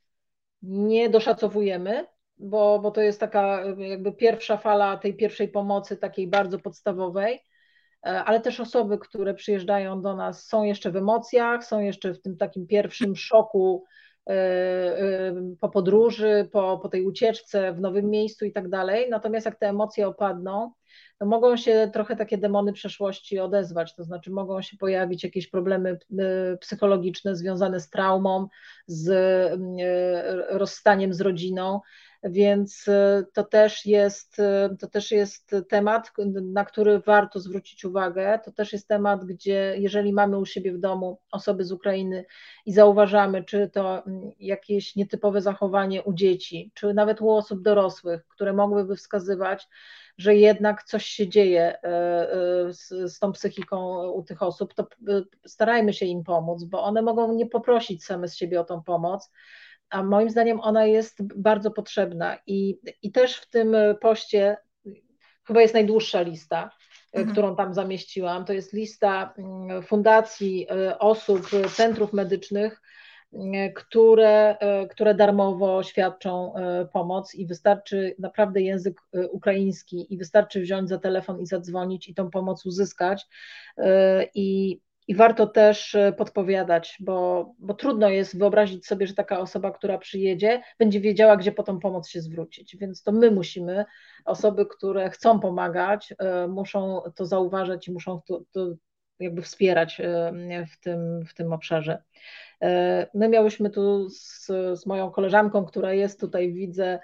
nie 0.63 1.11
doszacowujemy, 1.11 2.07
bo, 2.39 2.79
bo 2.79 2.91
to 2.91 3.01
jest 3.01 3.21
taka 3.21 3.65
jakby 3.79 4.13
pierwsza 4.13 4.57
fala 4.57 4.97
tej 4.97 5.17
pierwszej 5.17 5.49
pomocy, 5.49 5.97
takiej 5.97 6.29
bardzo 6.29 6.59
podstawowej, 6.59 7.43
e, 8.07 8.25
ale 8.25 8.41
też 8.41 8.61
osoby, 8.61 8.99
które 8.99 9.35
przyjeżdżają 9.35 10.03
do 10.03 10.17
nas, 10.17 10.47
są 10.47 10.63
jeszcze 10.63 10.91
w 10.91 10.97
emocjach, 10.97 11.65
są 11.65 11.81
jeszcze 11.81 12.15
w 12.15 12.23
tym 12.23 12.37
takim 12.37 12.67
pierwszym 12.67 13.17
szoku 13.17 13.85
po 15.61 15.69
podróży, 15.69 16.49
po, 16.53 16.79
po 16.83 16.89
tej 16.89 17.07
ucieczce 17.07 17.73
w 17.73 17.81
nowym 17.81 18.11
miejscu 18.11 18.45
i 18.45 18.53
tak 18.53 18.69
dalej. 18.69 19.11
Natomiast 19.11 19.47
jak 19.47 19.59
te 19.59 19.69
emocje 19.69 20.09
opadną, 20.09 20.73
to 21.19 21.27
mogą 21.27 21.57
się 21.57 21.91
trochę 21.93 22.17
takie 22.17 22.39
demony 22.39 22.73
przeszłości 22.73 23.39
odezwać, 23.39 23.95
to 23.95 24.05
znaczy 24.05 24.31
mogą 24.31 24.63
się 24.63 24.77
pojawić 24.77 25.25
jakieś 25.25 25.47
problemy 25.51 25.99
y, 26.53 26.59
psychologiczne 26.61 27.37
związane 27.37 27.81
z 27.81 27.91
traumą, 27.91 28.49
z 28.87 29.09
y, 29.09 30.59
rozstaniem 30.59 31.15
z 31.15 31.21
rodziną, 31.21 31.81
więc 32.23 32.89
y, 32.89 33.27
to 33.33 33.45
też 33.45 33.87
jest, 33.87 34.37
to 34.81 34.87
też 34.87 35.11
jest 35.11 35.57
temat, 35.69 36.13
na 36.43 36.65
który 36.65 37.01
warto 37.01 37.41
zwrócić 37.41 37.85
uwagę. 37.85 38.41
To 38.45 38.53
też 38.53 38.73
jest 38.73 38.89
temat, 38.89 39.25
gdzie 39.25 39.75
jeżeli 39.79 40.13
mamy 40.13 40.39
u 40.39 40.47
siebie 40.47 40.73
w 40.73 40.79
domu 40.79 41.21
osoby 41.31 41.65
z 41.65 41.73
Ukrainy 41.73 42.25
i 42.67 42.73
zauważamy, 42.73 43.45
czy 43.45 43.71
to 43.73 44.07
mm, 44.07 44.31
jakieś 44.41 44.97
nietypowe 44.97 45.41
zachowanie 45.41 46.03
u 46.03 46.13
dzieci, 46.13 46.71
czy 46.75 46.95
nawet 46.95 47.21
u 47.21 47.31
osób 47.31 47.63
dorosłych, 47.63 48.27
które 48.29 48.53
mogłyby 48.53 48.97
wskazywać, 48.97 49.69
że 50.19 50.35
jednak 50.35 50.83
coś 50.83 51.07
się 51.07 51.29
dzieje 51.29 51.63
e, 51.63 51.85
e, 51.85 52.73
z, 52.73 52.89
z 52.89 53.19
tą 53.19 53.33
psychiką 53.33 54.09
u 54.11 54.23
tych 54.23 54.43
osób, 54.43 54.75
to 54.75 54.83
e, 54.83 55.23
starajmy 55.47 55.93
się 55.93 56.07
im 56.07 56.25
pomóc, 56.25 56.65
bo 56.65 56.83
one 56.83 57.03
mogą 57.03 57.33
nie 57.33 57.47
poprosić 57.47 58.05
same 58.05 58.29
z 58.29 58.37
siebie 58.37 58.61
o 58.61 58.65
tą 58.65 58.83
pomoc, 58.83 59.31
a 59.91 60.03
moim 60.03 60.31
zdaniem 60.31 60.61
ona 60.61 60.85
jest 60.85 61.23
bardzo 61.23 61.71
potrzebna 61.71 62.39
i, 62.47 62.79
i 63.03 63.13
też 63.13 63.37
w 63.37 63.51
tym 63.51 63.77
poście 64.01 64.57
chyba 65.47 65.63
jest 65.63 65.75
najdłuższa 65.75 66.21
lista, 66.21 66.71
mhm. 67.13 67.33
którą 67.33 67.57
tam 67.57 67.75
zamieściłam. 67.75 68.45
To 68.45 68.53
jest 68.53 68.73
lista 68.73 69.35
mm, 69.39 69.83
fundacji, 69.83 70.67
osób, 70.99 71.51
centrów 71.77 72.13
medycznych, 72.13 72.81
które, 73.75 74.59
e, 74.59 74.87
które 74.87 75.15
darmowo 75.15 75.83
świadczą 75.83 76.55
e, 76.55 76.87
pomoc 76.93 77.35
i 77.35 77.47
wystarczy 77.47 78.15
naprawdę 78.19 78.61
język 78.61 79.01
e, 79.15 79.29
ukraiński 79.29 80.15
i 80.15 80.19
wystarczy 80.19 80.61
wziąć 80.61 80.89
za 80.89 80.99
telefon 80.99 81.41
i 81.41 81.47
zadzwonić 81.47 82.09
i 82.09 82.15
tą 82.15 82.31
pomoc 82.31 82.67
uzyskać. 82.67 83.27
I, 84.35 84.81
i 85.09 85.15
warto 85.15 85.47
też 85.47 85.97
podpowiadać, 86.17 86.97
bo, 87.01 87.53
bo 87.59 87.75
trudno 87.75 88.09
jest 88.09 88.39
wyobrazić 88.39 88.87
sobie, 88.87 89.07
że 89.07 89.15
taka 89.15 89.41
osoba, 89.41 89.71
która 89.71 89.99
przyjedzie, 89.99 90.63
będzie 90.79 91.01
wiedziała, 91.01 91.37
gdzie 91.37 91.53
po 91.53 91.63
tą 91.63 91.81
pomoc 91.81 92.09
się 92.09 92.21
zwrócić. 92.21 92.77
Więc 92.77 93.03
to 93.03 93.13
my 93.13 93.31
musimy, 93.31 93.85
osoby, 94.25 94.67
które 94.67 95.11
chcą 95.11 95.41
pomagać, 95.41 96.15
muszą 96.49 97.01
to 97.15 97.27
zauważać 97.27 97.89
i 97.89 97.93
muszą 97.93 98.21
to, 98.27 98.43
to 98.53 98.75
jakby 99.21 99.43
wspierać 99.43 100.03
w 100.73 100.81
tym, 100.81 101.25
w 101.27 101.35
tym 101.35 101.53
obszarze. 101.53 102.03
E, 102.63 103.07
my 103.15 103.29
miałyśmy 103.29 103.71
tu 103.71 104.09
z, 104.11 104.47
z 104.75 104.87
moją 104.87 105.11
koleżanką, 105.11 105.65
która 105.65 105.93
jest 105.93 106.21
tutaj, 106.21 106.53
widzę, 106.53 106.99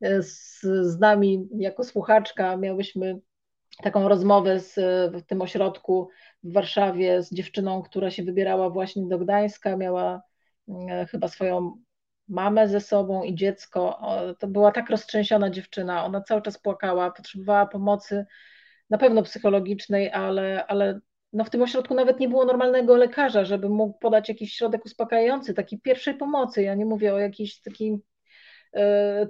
e, 0.00 0.22
z, 0.22 0.60
z 0.62 0.98
nami 0.98 1.48
jako 1.58 1.84
słuchaczka, 1.84 2.56
miałyśmy 2.56 3.18
taką 3.82 4.08
rozmowę 4.08 4.60
z, 4.60 4.74
w 5.14 5.22
tym 5.26 5.42
ośrodku 5.42 6.08
w 6.42 6.52
Warszawie 6.52 7.22
z 7.22 7.34
dziewczyną, 7.34 7.82
która 7.82 8.10
się 8.10 8.22
wybierała 8.22 8.70
właśnie 8.70 9.06
do 9.06 9.18
Gdańska, 9.18 9.76
miała 9.76 10.22
e, 10.68 11.06
chyba 11.06 11.28
swoją 11.28 11.82
mamę 12.28 12.68
ze 12.68 12.80
sobą 12.80 13.22
i 13.22 13.34
dziecko. 13.34 14.00
To 14.38 14.46
była 14.46 14.72
tak 14.72 14.90
roztrzęsiona 14.90 15.50
dziewczyna, 15.50 16.04
ona 16.04 16.20
cały 16.20 16.42
czas 16.42 16.58
płakała, 16.58 17.10
potrzebowała 17.10 17.66
pomocy 17.66 18.26
na 18.90 18.98
pewno 18.98 19.22
psychologicznej, 19.22 20.10
ale, 20.12 20.66
ale 20.66 21.00
no 21.32 21.44
w 21.44 21.50
tym 21.50 21.62
ośrodku 21.62 21.94
nawet 21.94 22.20
nie 22.20 22.28
było 22.28 22.44
normalnego 22.44 22.96
lekarza, 22.96 23.44
żeby 23.44 23.68
mógł 23.68 23.98
podać 23.98 24.28
jakiś 24.28 24.52
środek 24.52 24.84
uspokajający, 24.84 25.54
takiej 25.54 25.80
pierwszej 25.80 26.14
pomocy. 26.14 26.62
Ja 26.62 26.74
nie 26.74 26.86
mówię 26.86 27.14
o 27.14 27.18
jakiejś 27.18 27.60
takiej 27.60 27.98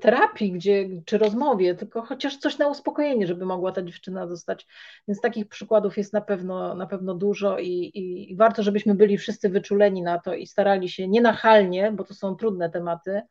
terapii 0.00 0.52
gdzie, 0.52 0.88
czy 1.04 1.18
rozmowie, 1.18 1.74
tylko 1.74 2.02
chociaż 2.02 2.36
coś 2.36 2.58
na 2.58 2.68
uspokojenie, 2.68 3.26
żeby 3.26 3.46
mogła 3.46 3.72
ta 3.72 3.82
dziewczyna 3.82 4.26
dostać. 4.26 4.66
Więc 5.08 5.20
takich 5.20 5.48
przykładów 5.48 5.96
jest 5.96 6.12
na 6.12 6.20
pewno, 6.20 6.74
na 6.74 6.86
pewno 6.86 7.14
dużo 7.14 7.58
i, 7.58 7.70
i, 7.70 8.32
i 8.32 8.36
warto, 8.36 8.62
żebyśmy 8.62 8.94
byli 8.94 9.18
wszyscy 9.18 9.48
wyczuleni 9.48 10.02
na 10.02 10.18
to 10.18 10.34
i 10.34 10.46
starali 10.46 10.88
się 10.88 11.08
nienachalnie, 11.08 11.92
bo 11.92 12.04
to 12.04 12.14
są 12.14 12.36
trudne 12.36 12.70
tematy, 12.70 13.22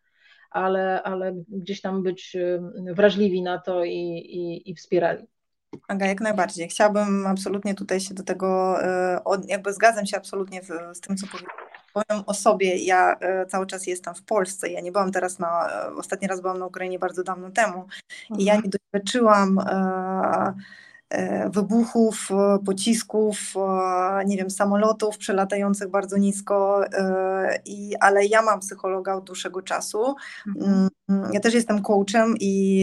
ale, 0.51 1.03
ale 1.03 1.34
gdzieś 1.47 1.82
tam 1.82 2.03
być 2.03 2.36
e, 2.36 2.60
wrażliwi 2.93 3.41
na 3.41 3.60
to 3.60 3.84
i, 3.84 3.91
i, 4.18 4.72
i 4.72 4.76
wspierali. 4.76 5.28
Aga, 5.88 6.05
jak 6.05 6.22
najbardziej. 6.22 6.68
Chciałabym 6.68 7.28
absolutnie 7.28 7.76
tutaj 7.76 7.99
się 7.99 8.14
do 8.14 8.24
tego, 8.24 8.78
e, 8.84 9.20
jakby 9.47 9.74
zgadzam 9.74 10.05
się 10.05 10.18
absolutnie 10.18 10.62
z 10.93 11.01
tym, 11.01 11.18
co 11.18 11.28
powiedziałam. 11.28 11.76
Powiem 12.08 12.24
o 12.26 12.34
sobie, 12.34 12.78
ja 12.78 13.16
e, 13.20 13.45
cały 13.45 13.68
czas 13.68 13.88
jestem 13.88 14.16
w 14.16 14.24
Polsce. 14.24 14.70
Ja 14.70 14.82
nie 14.82 14.91
byłam 14.91 15.12
teraz 15.12 15.39
na, 15.39 15.70
e, 15.70 15.95
ostatni 15.95 16.28
raz 16.28 16.41
byłam 16.41 16.60
na 16.60 16.66
Ukrainie 16.66 17.00
bardzo 17.00 17.24
dawno 17.24 17.52
temu 17.52 17.88
i 18.38 18.45
ja 18.45 18.54
mhm. 18.54 18.64
nie 18.64 18.70
doświadczyłam 18.70 19.60
E, 19.60 20.54
wybuchów, 21.49 22.30
e, 22.32 22.60
pocisków, 22.66 23.38
e, 23.55 24.26
nie 24.26 24.38
wiem, 24.38 24.49
samolotów 24.49 25.18
przelatających 25.18 25.89
bardzo 25.89 26.18
nisko, 26.18 26.82
i, 27.66 27.95
ale 27.99 28.26
ja 28.26 28.41
mam 28.41 28.60
psychologa 28.60 29.14
od 29.14 29.24
dłuższego 29.24 29.62
czasu. 29.62 30.16
Mhm. 30.47 30.89
Mm, 31.10 31.34
ja 31.34 31.39
też 31.39 31.53
jestem 31.53 31.82
coachem 31.82 32.36
i 32.39 32.82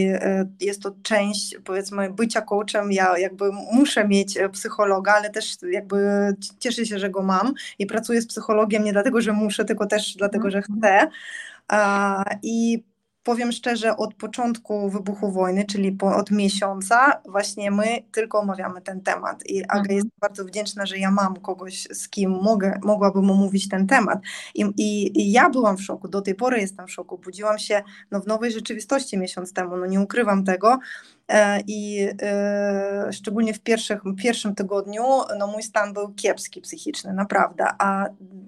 jest 0.60 0.82
to 0.82 0.94
część, 1.02 1.56
powiedzmy, 1.64 2.10
bycia 2.10 2.42
coachem. 2.42 2.92
Ja 2.92 3.18
jakby 3.18 3.52
muszę 3.72 4.08
mieć 4.08 4.38
psychologa, 4.52 5.12
ale 5.12 5.30
też 5.30 5.56
jakby 5.70 5.98
cieszę 6.58 6.86
się, 6.86 6.98
że 6.98 7.10
go 7.10 7.22
mam 7.22 7.54
i 7.78 7.86
pracuję 7.86 8.22
z 8.22 8.26
psychologiem 8.26 8.84
nie 8.84 8.92
dlatego, 8.92 9.20
że 9.20 9.32
muszę, 9.32 9.64
tylko 9.64 9.86
też 9.86 10.14
dlatego, 10.16 10.50
że 10.50 10.58
mhm. 10.58 10.80
chcę. 10.80 11.08
I 12.42 12.84
powiem 13.24 13.52
szczerze, 13.52 13.96
od 13.96 14.14
początku 14.14 14.90
wybuchu 14.90 15.32
wojny, 15.32 15.64
czyli 15.64 15.92
po, 15.92 16.16
od 16.16 16.30
miesiąca, 16.30 17.20
właśnie 17.28 17.70
my 17.70 18.02
tylko 18.12 18.38
omawiamy 18.38 18.80
ten 18.80 19.00
temat. 19.00 19.46
I 19.46 19.64
Aga 19.64 19.78
mhm. 19.78 19.96
jest 19.96 20.08
bardzo 20.20 20.44
wdzięczna, 20.44 20.86
że 20.86 20.98
ja 20.98 21.10
mam 21.10 21.36
kogoś, 21.36 21.88
z 21.92 22.08
kim 22.08 22.30
mogę, 22.30 22.80
mogłabym 22.82 23.30
omówić 23.30 23.68
ten 23.68 23.86
temat. 23.86 24.18
I, 24.54 24.64
i, 24.76 25.20
I, 25.20 25.32
ja 25.32 25.50
byłam 25.50 25.76
w 25.76 25.82
szoku, 25.82 26.08
do 26.08 26.22
tej 26.22 26.34
pory 26.34 26.60
jestem 26.60 26.86
w 26.86 26.92
szoku. 26.92 27.18
Budziłam 27.18 27.58
się 27.58 27.82
no, 28.10 28.20
w 28.20 28.26
nowej 28.26 28.52
rzeczywistości 28.52 29.18
miesiąc 29.18 29.52
temu, 29.52 29.76
no 29.76 29.86
nie 29.86 30.00
ukrywam 30.00 30.44
tego. 30.44 30.78
E, 31.28 31.60
I 31.66 32.08
e, 32.22 33.08
szczególnie 33.12 33.54
w 33.54 33.60
pierwszych, 33.60 34.02
pierwszym 34.18 34.54
tygodniu 34.54 35.02
no 35.38 35.46
mój 35.46 35.62
stan 35.62 35.92
był 35.92 36.14
kiepski 36.14 36.60
psychiczny, 36.60 37.12
naprawdę. 37.12 37.64
A 37.78 38.06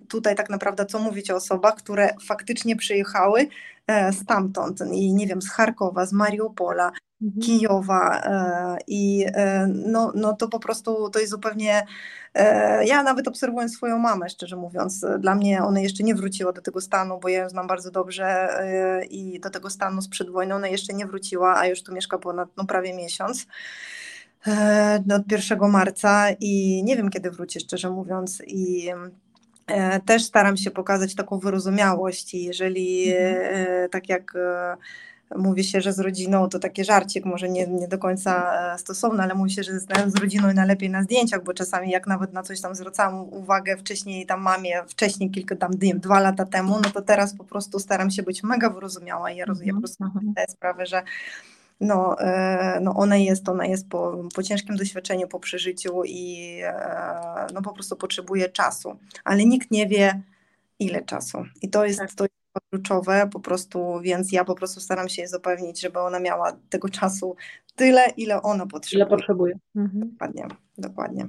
tutaj 0.09 0.35
tak 0.35 0.51
naprawdę 0.51 0.87
co 0.87 0.99
mówić 0.99 1.31
o 1.31 1.37
osobach, 1.37 1.75
które 1.75 2.11
faktycznie 2.27 2.77
przyjechały 2.77 3.49
stamtąd 4.13 4.81
i 4.93 5.15
nie 5.15 5.27
wiem, 5.27 5.43
z 5.43 5.51
Charkowa, 5.51 6.07
z 6.07 6.13
Mariupola, 6.13 6.93
mhm. 7.23 7.43
Kijowa 7.43 8.23
i 8.87 9.27
no, 9.69 10.13
no 10.15 10.33
to 10.33 10.49
po 10.49 10.59
prostu 10.59 11.11
to 11.11 11.19
jest 11.19 11.31
zupełnie 11.31 11.87
ja 12.85 13.03
nawet 13.03 13.29
obserwując 13.29 13.75
swoją 13.75 13.99
mamę, 13.99 14.29
szczerze 14.29 14.57
mówiąc, 14.57 15.07
dla 15.19 15.35
mnie 15.35 15.63
ona 15.63 15.81
jeszcze 15.81 16.05
nie 16.05 16.15
wróciła 16.15 16.53
do 16.53 16.63
tego 16.63 16.81
stanu, 16.81 17.19
bo 17.21 17.29
ja 17.29 17.39
ją 17.39 17.49
znam 17.49 17.67
bardzo 17.67 17.91
dobrze 17.91 18.49
i 19.11 19.41
do 19.41 19.51
tego 19.51 19.71
stanu 19.71 20.03
sprzed 20.03 20.31
wojny 20.31 20.55
ona 20.55 20.69
jeszcze 20.69 20.95
nie 20.95 21.07
wróciła, 21.07 21.57
a 21.57 21.67
już 21.67 21.83
tu 21.83 21.93
mieszka 21.93 22.19
ponad 22.19 22.49
no, 22.57 22.65
prawie 22.65 22.95
miesiąc 22.95 23.47
e, 24.47 25.05
od 25.17 25.33
1 25.33 25.71
marca 25.71 26.31
i 26.41 26.83
nie 26.85 26.97
wiem 26.97 27.11
kiedy 27.11 27.31
wróci, 27.31 27.61
szczerze 27.61 27.91
mówiąc. 27.91 28.43
I 28.47 28.89
e, 28.89 28.95
też 30.07 30.25
staram 30.25 30.57
się 30.57 30.71
pokazać 30.71 31.15
taką 31.15 31.39
wyrozumiałość 31.39 32.35
i 32.35 32.45
jeżeli 32.45 33.13
mhm. 33.13 33.67
E, 33.85 33.89
tak 33.89 34.09
jak 34.09 34.35
mówi 35.37 35.65
się, 35.65 35.81
że 35.81 35.93
z 35.93 35.99
rodziną 35.99 36.49
to 36.49 36.59
taki 36.59 36.85
żarcik, 36.85 37.25
może 37.25 37.49
nie, 37.49 37.67
nie 37.67 37.89
do 37.89 37.99
końca 37.99 38.53
stosowny, 38.79 39.23
ale 39.23 39.35
mówi 39.35 39.51
się, 39.51 39.63
że 39.63 39.81
z 40.07 40.17
rodziną 40.21 40.51
i 40.51 40.55
najlepiej 40.55 40.91
na 40.91 41.03
zdjęciach, 41.03 41.45
bo 41.45 41.55
czasami 41.55 41.91
jak 41.91 42.07
nawet 42.07 42.33
na 42.33 42.43
coś 42.43 42.61
tam 42.61 42.75
zwracałam 42.75 43.21
uwagę 43.21 43.77
wcześniej 43.77 44.27
tam 44.27 44.43
mamie, 44.43 44.83
wcześniej 44.89 45.31
kilka 45.31 45.57
tam, 45.57 45.71
wiem, 45.79 46.01
dwa 46.01 46.21
lata 46.21 46.45
temu, 46.45 46.81
no 46.85 46.91
to 46.91 47.03
teraz 47.03 47.37
po 47.37 47.45
prostu 47.45 47.79
staram 47.79 48.11
się 48.11 48.23
być 48.23 48.43
mega 48.43 48.71
wyrozumiała 48.71 49.31
i 49.31 49.37
ja, 49.37 49.45
rozumiem, 49.45 49.69
ja 49.69 49.75
po 49.75 49.81
prostu 49.81 50.05
mhm. 50.05 50.31
zdaję 50.31 50.47
sprawę, 50.49 50.87
że 50.87 51.03
no, 51.81 52.21
e, 52.21 52.79
no 52.81 52.95
ona 52.95 53.17
jest, 53.17 53.49
ona 53.49 53.67
jest 53.67 53.89
po, 53.89 54.25
po 54.35 54.43
ciężkim 54.43 54.77
doświadczeniu, 54.77 55.29
po 55.29 55.41
przeżyciu 55.41 56.03
i 56.05 56.51
e, 56.63 57.47
no 57.55 57.63
po 57.63 57.73
prostu 57.73 57.97
potrzebuje 57.97 58.49
czasu, 58.49 58.99
ale 59.25 59.45
nikt 59.45 59.71
nie 59.71 59.87
wie 59.87 60.23
ile 60.79 61.03
czasu 61.03 61.45
i 61.63 61.71
to 61.71 61.85
jest, 61.85 61.99
tak. 61.99 62.15
to 62.15 62.25
jest 62.25 62.35
kluczowe 62.71 63.29
po 63.33 63.41
prostu, 63.41 64.01
więc 64.01 64.33
ja 64.33 64.45
po 64.45 64.55
prostu 64.55 64.81
staram 64.81 65.09
się 65.09 65.27
zapewnić, 65.29 65.81
żeby 65.81 65.99
ona 65.99 66.21
miała 66.21 66.53
tego 66.69 66.89
czasu 66.89 67.37
tyle, 67.77 68.07
ile 68.17 68.43
ona 68.43 68.67
potrzebuje. 68.67 69.07
Ile 69.07 69.17
potrzebuje. 69.17 69.59
Mhm. 69.77 70.11
Dokładnie, 70.11 70.47
dokładnie. 70.79 71.29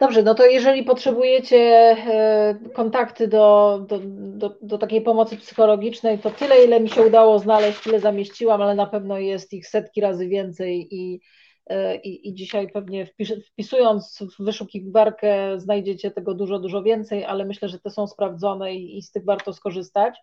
Dobrze, 0.00 0.22
no 0.22 0.34
to 0.34 0.46
jeżeli 0.46 0.82
potrzebujecie 0.82 1.56
e, 1.56 2.54
kontakty 2.74 3.28
do, 3.28 3.78
do, 3.88 4.00
do, 4.04 4.58
do, 4.62 4.78
takiej 4.78 5.02
pomocy 5.02 5.36
psychologicznej, 5.36 6.18
to 6.18 6.30
tyle, 6.30 6.64
ile 6.64 6.80
mi 6.80 6.88
się 6.88 7.02
udało 7.02 7.38
znaleźć, 7.38 7.82
tyle 7.82 8.00
zamieściłam, 8.00 8.62
ale 8.62 8.74
na 8.74 8.86
pewno 8.86 9.18
jest 9.18 9.52
ich 9.52 9.68
setki 9.68 10.00
razy 10.00 10.28
więcej 10.28 10.88
i, 10.90 11.20
e, 11.66 11.96
i, 11.96 12.28
i 12.28 12.34
dzisiaj 12.34 12.68
pewnie 12.70 13.06
wpisując 13.52 14.22
w 14.38 14.44
wyszukiwarkę 14.44 15.60
znajdziecie 15.60 16.10
tego 16.10 16.34
dużo, 16.34 16.58
dużo 16.58 16.82
więcej, 16.82 17.24
ale 17.24 17.44
myślę, 17.44 17.68
że 17.68 17.78
te 17.80 17.90
są 17.90 18.06
sprawdzone 18.06 18.74
i, 18.74 18.98
i 18.98 19.02
z 19.02 19.10
tych 19.10 19.24
warto 19.24 19.52
skorzystać. 19.52 20.18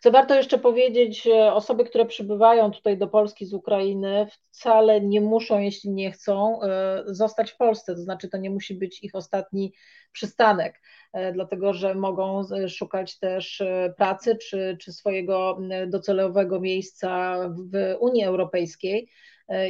Co 0.00 0.10
warto 0.10 0.34
jeszcze 0.34 0.58
powiedzieć, 0.58 1.28
osoby, 1.52 1.84
które 1.84 2.06
przybywają 2.06 2.70
tutaj 2.70 2.98
do 2.98 3.08
Polski 3.08 3.46
z 3.46 3.54
Ukrainy, 3.54 4.26
wcale 4.50 5.00
nie 5.00 5.20
muszą, 5.20 5.58
jeśli 5.58 5.90
nie 5.90 6.12
chcą, 6.12 6.62
e, 6.62 7.02
zostać 7.06 7.50
w 7.50 7.56
Polsce. 7.56 7.94
To 7.94 8.00
znaczy, 8.00 8.28
to 8.28 8.38
nie 8.38 8.50
musi 8.50 8.74
być 8.74 9.02
ich 9.02 9.14
ostatni 9.14 9.72
przystanek, 10.12 10.80
e, 11.12 11.32
dlatego 11.32 11.72
że 11.72 11.94
mogą 11.94 12.42
szukać 12.68 13.18
też 13.18 13.60
e, 13.60 13.94
pracy 13.96 14.36
czy, 14.36 14.76
czy 14.80 14.92
swojego 14.92 15.58
docelowego 15.86 16.60
miejsca 16.60 17.38
w 17.72 17.96
Unii 18.00 18.24
Europejskiej. 18.24 19.08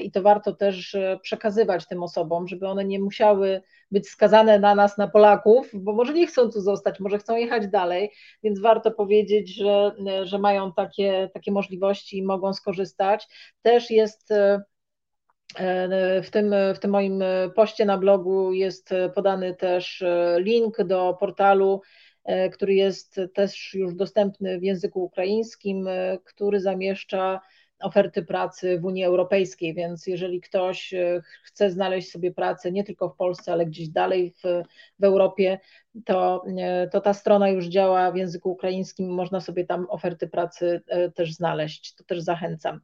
I 0.03 0.11
to 0.11 0.23
warto 0.23 0.53
też 0.53 0.97
przekazywać 1.23 1.89
tym 1.89 2.03
osobom, 2.03 2.49
żeby 2.49 2.69
one 2.69 2.85
nie 2.85 3.01
musiały 3.01 3.63
być 3.91 4.09
skazane 4.09 4.59
na 4.59 4.75
nas, 4.75 4.99
na 4.99 5.09
Polaków, 5.09 5.71
bo 5.75 5.93
może 5.93 6.13
nie 6.13 6.27
chcą 6.27 6.51
tu 6.51 6.61
zostać, 6.61 7.01
może 7.01 7.19
chcą 7.19 7.37
jechać 7.37 7.69
dalej, 7.69 8.11
więc 8.43 8.61
warto 8.61 8.91
powiedzieć, 8.91 9.55
że, 9.55 9.93
że 10.23 10.39
mają 10.39 10.73
takie, 10.73 11.31
takie 11.35 11.53
możliwości 11.53 12.19
i 12.19 12.23
mogą 12.23 12.53
skorzystać. 12.53 13.29
Też 13.63 13.91
jest 13.91 14.31
e, 14.31 16.23
w 16.23 16.31
tym, 16.31 16.55
w 16.75 16.79
tym 16.79 16.91
moim 16.91 17.25
poście 17.57 17.85
na 17.85 17.99
blogu 17.99 18.53
jest 18.53 18.91
podany 19.15 19.55
też 19.55 20.05
link 20.39 20.83
do 20.85 21.17
portalu, 21.21 21.81
e, 22.25 22.51
który 22.51 22.75
jest 22.75 23.21
też 23.35 23.75
już 23.75 23.95
dostępny 23.95 24.59
w 24.59 24.63
języku 24.63 25.05
ukraińskim, 25.05 25.89
e, 25.89 26.19
który 26.25 26.61
zamieszcza 26.61 27.41
oferty 27.83 28.23
pracy 28.23 28.81
w 28.81 28.85
Unii 28.85 29.05
Europejskiej, 29.05 29.75
więc 29.75 30.07
jeżeli 30.07 30.41
ktoś 30.41 30.95
e, 30.95 31.23
chce 31.45 31.71
znaleźć 31.71 32.11
sobie 32.11 32.33
pracę 32.33 32.73
nie 32.73 32.85
tylko 32.85 33.09
w 33.09 33.17
Polsce, 33.17 33.53
ale 33.53 33.67
gdzieś 33.67 33.89
dalej 33.89 34.31
w, 34.31 34.63
w 34.99 35.05
Europie, 35.05 35.59
to, 36.05 36.45
e, 36.59 36.89
to 36.89 37.01
ta 37.01 37.15
strona 37.15 37.49
już 37.49 37.67
działa 37.67 38.13
w 38.13 38.17
języku 38.17 38.51
ukraińskim, 38.51 39.15
można 39.15 39.41
sobie 39.41 39.67
tam 39.67 39.87
oferty 39.91 40.29
pracy 40.29 40.83
e, 40.87 41.11
też 41.11 41.35
znaleźć, 41.35 41.95
to 41.95 42.05
też 42.05 42.21
zachęcam. 42.21 42.81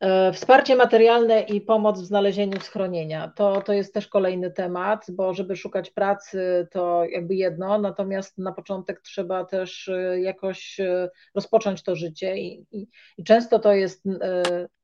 E, 0.00 0.32
wsparcie 0.32 0.76
materialne 0.76 1.40
i 1.40 1.60
pomoc 1.60 2.00
w 2.00 2.04
znalezieniu 2.04 2.60
schronienia. 2.60 3.32
To, 3.36 3.60
to 3.60 3.72
jest 3.72 3.94
też 3.94 4.08
kolejny 4.08 4.50
temat, 4.50 5.06
bo 5.10 5.34
żeby 5.34 5.56
szukać 5.56 5.90
pracy 5.90 6.68
to 6.70 7.04
jakby 7.04 7.34
jedno, 7.34 7.78
natomiast 7.78 8.38
na 8.38 8.52
początek 8.52 9.00
trzeba 9.00 9.44
też 9.44 9.88
e, 9.88 10.20
jakoś 10.20 10.80
e, 10.80 11.10
rozpocząć 11.34 11.82
to 11.82 11.96
życie 11.96 12.38
i, 12.38 12.66
i, 12.72 12.88
i 13.18 13.24
często 13.24 13.58
to 13.58 13.72
jest 13.72 14.04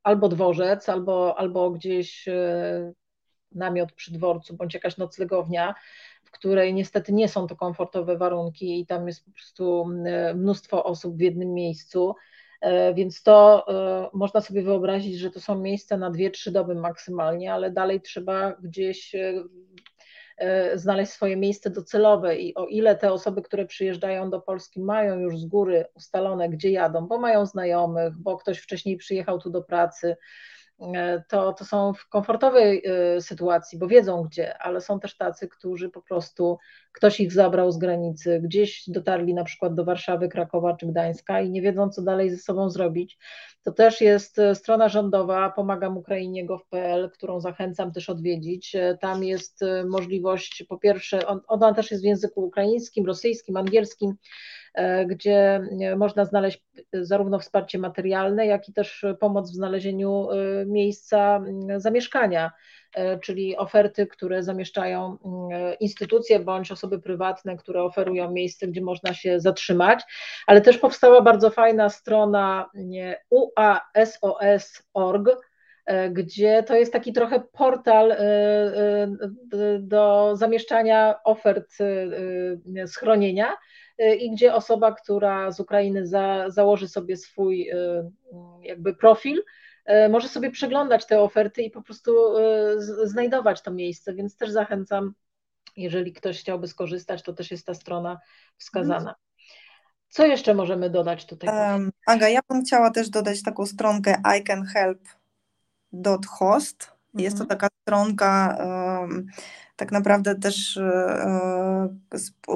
albo 0.03 0.29
dworzec, 0.29 0.89
albo, 0.89 1.39
albo 1.39 1.71
gdzieś 1.71 2.25
namiot 3.51 3.91
przy 3.91 4.11
dworcu, 4.13 4.55
bądź 4.55 4.73
jakaś 4.73 4.97
noclegownia, 4.97 5.75
w 6.23 6.31
której 6.31 6.73
niestety 6.73 7.13
nie 7.13 7.29
są 7.29 7.47
to 7.47 7.55
komfortowe 7.55 8.17
warunki 8.17 8.79
i 8.79 8.85
tam 8.85 9.07
jest 9.07 9.25
po 9.25 9.31
prostu 9.31 9.85
mnóstwo 10.35 10.83
osób 10.83 11.17
w 11.17 11.19
jednym 11.19 11.53
miejscu 11.53 12.15
więc 12.93 13.23
to 13.23 13.65
e, 13.67 14.09
można 14.13 14.41
sobie 14.41 14.63
wyobrazić, 14.63 15.19
że 15.19 15.31
to 15.31 15.39
są 15.39 15.59
miejsca 15.59 15.97
na 15.97 16.11
2-3 16.11 16.51
doby 16.51 16.75
maksymalnie, 16.75 17.53
ale 17.53 17.71
dalej 17.71 18.01
trzeba 18.01 18.51
gdzieś 18.51 19.15
e, 19.15 20.77
znaleźć 20.77 21.11
swoje 21.11 21.37
miejsce 21.37 21.69
docelowe 21.69 22.35
i 22.35 22.55
o 22.55 22.65
ile 22.65 22.95
te 22.95 23.11
osoby, 23.11 23.41
które 23.41 23.65
przyjeżdżają 23.65 24.29
do 24.29 24.41
Polski 24.41 24.81
mają 24.81 25.19
już 25.19 25.39
z 25.39 25.45
góry 25.45 25.85
ustalone, 25.93 26.49
gdzie 26.49 26.71
jadą, 26.71 27.07
bo 27.07 27.19
mają 27.19 27.45
znajomych, 27.45 28.17
bo 28.17 28.37
ktoś 28.37 28.59
wcześniej 28.59 28.97
przyjechał 28.97 29.39
tu 29.39 29.49
do 29.49 29.61
pracy, 29.61 30.15
to, 31.29 31.53
to 31.53 31.65
są 31.65 31.93
w 31.93 32.09
komfortowej 32.09 32.83
sytuacji, 33.19 33.79
bo 33.79 33.87
wiedzą 33.87 34.23
gdzie, 34.23 34.57
ale 34.57 34.81
są 34.81 34.99
też 34.99 35.17
tacy, 35.17 35.47
którzy 35.47 35.89
po 35.89 36.01
prostu 36.01 36.57
ktoś 36.91 37.19
ich 37.19 37.31
zabrał 37.31 37.71
z 37.71 37.77
granicy, 37.77 38.41
gdzieś 38.43 38.83
dotarli 38.87 39.33
na 39.33 39.43
przykład 39.43 39.75
do 39.75 39.85
Warszawy, 39.85 40.29
Krakowa 40.29 40.75
czy 40.75 40.87
Gdańska 40.87 41.41
i 41.41 41.49
nie 41.51 41.61
wiedzą, 41.61 41.89
co 41.89 42.01
dalej 42.01 42.29
ze 42.29 42.37
sobą 42.37 42.69
zrobić. 42.69 43.17
To 43.63 43.71
też 43.71 44.01
jest 44.01 44.41
strona 44.53 44.89
rządowa 44.89 45.49
Pomagam 45.49 45.97
Ukrainie 45.97 46.45
gov.pl, 46.45 47.11
którą 47.11 47.39
zachęcam 47.39 47.91
też 47.91 48.09
odwiedzić. 48.09 48.75
Tam 48.99 49.23
jest 49.23 49.59
możliwość, 49.89 50.65
po 50.69 50.77
pierwsze, 50.77 51.19
ona 51.47 51.73
też 51.73 51.91
jest 51.91 52.03
w 52.03 52.07
języku 52.07 52.45
ukraińskim, 52.45 53.05
rosyjskim, 53.05 53.57
angielskim, 53.57 54.15
E, 54.15 54.64
gdzie 55.05 55.61
e, 55.81 55.95
można 55.95 56.25
znaleźć 56.25 56.63
zarówno 56.93 57.39
wsparcie 57.39 57.79
materialne, 57.79 58.45
jak 58.45 58.69
i 58.69 58.73
też 58.73 59.05
pomoc 59.19 59.51
w 59.51 59.55
znalezieniu 59.55 60.27
e, 60.31 60.65
miejsca 60.65 61.41
zamieszkania, 61.77 62.51
czyli 63.21 63.57
oferty, 63.57 64.07
które 64.07 64.43
zamieszczają 64.43 65.17
instytucje 65.79 66.39
bądź 66.39 66.71
osoby 66.71 67.01
prywatne, 67.01 67.57
które 67.57 67.83
oferują 67.83 68.31
miejsce, 68.31 68.67
gdzie 68.67 68.81
można 68.81 69.13
się 69.13 69.39
zatrzymać, 69.39 70.03
ale 70.47 70.61
też 70.61 70.77
powstała 70.77 71.21
bardzo 71.21 71.49
fajna 71.49 71.89
strona 71.89 72.69
uasos.org, 73.29 75.29
gdzie 76.11 76.63
to 76.63 76.75
jest 76.75 76.93
taki 76.93 77.13
trochę 77.13 77.43
portal 77.53 78.15
do 79.79 80.31
zamieszczania 80.35 81.15
ofert 81.23 81.77
schronienia 82.87 83.53
i 84.19 84.31
gdzie 84.31 84.53
osoba, 84.53 84.91
która 84.91 85.51
z 85.51 85.59
Ukrainy 85.59 86.07
za, 86.07 86.49
założy 86.49 86.87
sobie 86.87 87.17
swój 87.17 87.69
y, 87.69 88.11
jakby 88.61 88.95
profil, 88.95 89.43
y, 89.89 90.09
może 90.09 90.29
sobie 90.29 90.51
przeglądać 90.51 91.05
te 91.05 91.21
oferty 91.21 91.61
i 91.61 91.71
po 91.71 91.81
prostu 91.81 92.11
znajdować 93.03 93.61
to 93.61 93.71
miejsce, 93.71 94.13
więc 94.13 94.37
też 94.37 94.51
zachęcam, 94.51 95.13
jeżeli 95.77 96.13
ktoś 96.13 96.39
chciałby 96.39 96.67
skorzystać, 96.67 97.23
to 97.23 97.33
też 97.33 97.51
jest 97.51 97.65
ta 97.65 97.73
strona 97.73 98.19
wskazana. 98.57 99.15
Co 100.09 100.25
jeszcze 100.25 100.53
możemy 100.53 100.89
dodać 100.89 101.25
tutaj? 101.25 101.49
Um, 101.49 101.91
Aga, 102.07 102.29
ja 102.29 102.39
bym 102.49 102.63
chciała 102.63 102.91
też 102.91 103.09
dodać 103.09 103.43
taką 103.43 103.65
stronkę 103.65 104.21
icanhelp.host. 104.39 106.91
Jest 107.13 107.37
to 107.37 107.43
mhm. 107.43 107.59
taka 107.59 107.67
stronka 107.81 108.57
um, 108.59 109.27
tak 109.75 109.91
naprawdę 109.91 110.35
też, 110.35 110.77
e, 110.77 111.89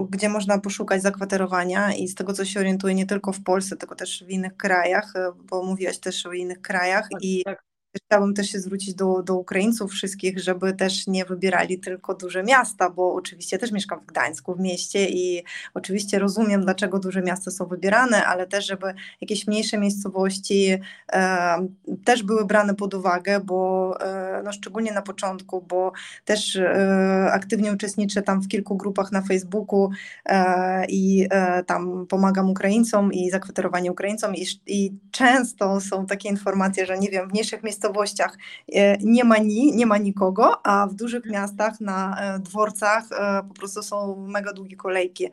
gdzie 0.09 0.29
można 0.29 0.59
poszukać 0.59 1.01
zakwaterowania 1.01 1.93
i 1.93 2.07
z 2.07 2.15
tego, 2.15 2.33
co 2.33 2.45
się 2.45 2.59
orientuję, 2.59 2.95
nie 2.95 3.05
tylko 3.05 3.31
w 3.31 3.43
Polsce, 3.43 3.77
tylko 3.77 3.95
też 3.95 4.23
w 4.23 4.29
innych 4.29 4.57
krajach, 4.57 5.15
e, 5.15 5.31
bo 5.49 5.63
mówiłaś 5.63 5.99
też 5.99 6.25
o 6.25 6.33
innych 6.33 6.61
krajach 6.61 7.07
tak, 7.11 7.23
i 7.23 7.43
tak. 7.45 7.68
Chciałabym 8.05 8.33
też 8.33 8.49
się 8.49 8.59
zwrócić 8.59 8.93
do, 8.93 9.23
do 9.23 9.35
Ukraińców 9.35 9.91
wszystkich, 9.91 10.39
żeby 10.39 10.73
też 10.73 11.07
nie 11.07 11.25
wybierali 11.25 11.79
tylko 11.79 12.13
duże 12.13 12.43
miasta, 12.43 12.89
bo 12.89 13.13
oczywiście 13.13 13.57
też 13.57 13.71
mieszkam 13.71 13.99
w 13.99 14.05
Gdańsku, 14.05 14.55
w 14.55 14.59
mieście 14.59 15.09
i 15.09 15.43
oczywiście 15.73 16.19
rozumiem, 16.19 16.61
dlaczego 16.61 16.99
duże 16.99 17.21
miasta 17.21 17.51
są 17.51 17.65
wybierane, 17.65 18.25
ale 18.25 18.47
też, 18.47 18.67
żeby 18.67 18.93
jakieś 19.21 19.47
mniejsze 19.47 19.77
miejscowości 19.77 20.79
e, 21.11 21.67
też 22.05 22.23
były 22.23 22.45
brane 22.45 22.75
pod 22.75 22.93
uwagę, 22.93 23.39
bo 23.39 23.93
e, 24.01 24.41
no, 24.43 24.51
szczególnie 24.51 24.91
na 24.91 25.01
początku, 25.01 25.61
bo 25.61 25.91
też 26.25 26.55
e, 26.55 27.29
aktywnie 27.33 27.71
uczestniczę 27.73 28.21
tam 28.21 28.41
w 28.41 28.47
kilku 28.47 28.77
grupach 28.77 29.11
na 29.11 29.21
Facebooku 29.21 29.89
e, 30.25 30.85
i 30.85 31.27
e, 31.29 31.63
tam 31.63 32.05
pomagam 32.09 32.49
Ukraińcom 32.49 33.13
i 33.13 33.29
zakwaterowanie 33.29 33.91
Ukraińcom 33.91 34.35
i, 34.35 34.45
i 34.67 34.93
często 35.11 35.81
są 35.81 36.05
takie 36.05 36.29
informacje, 36.29 36.85
że 36.85 36.99
nie 36.99 37.09
wiem, 37.09 37.29
w 37.29 37.31
mniejszych 37.31 37.63
miejscowościach 37.63 37.88
miejscowościach 37.89 38.37
e, 38.73 38.97
nie 38.97 39.23
ma, 39.23 39.37
ni, 39.37 39.75
nie 39.75 39.85
ma 39.85 39.97
nikogo, 39.97 40.67
a 40.67 40.87
w 40.87 40.93
dużych 40.93 41.25
miastach 41.25 41.81
na 41.81 42.21
e, 42.21 42.39
dworcach 42.39 43.03
e, 43.11 43.43
po 43.47 43.53
prostu 43.53 43.83
są 43.83 44.15
mega 44.27 44.53
długie 44.53 44.75
kolejki. 44.75 45.27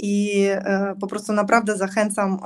I 0.00 0.46
po 1.00 1.06
prostu 1.06 1.32
naprawdę 1.32 1.76
zachęcam 1.76 2.38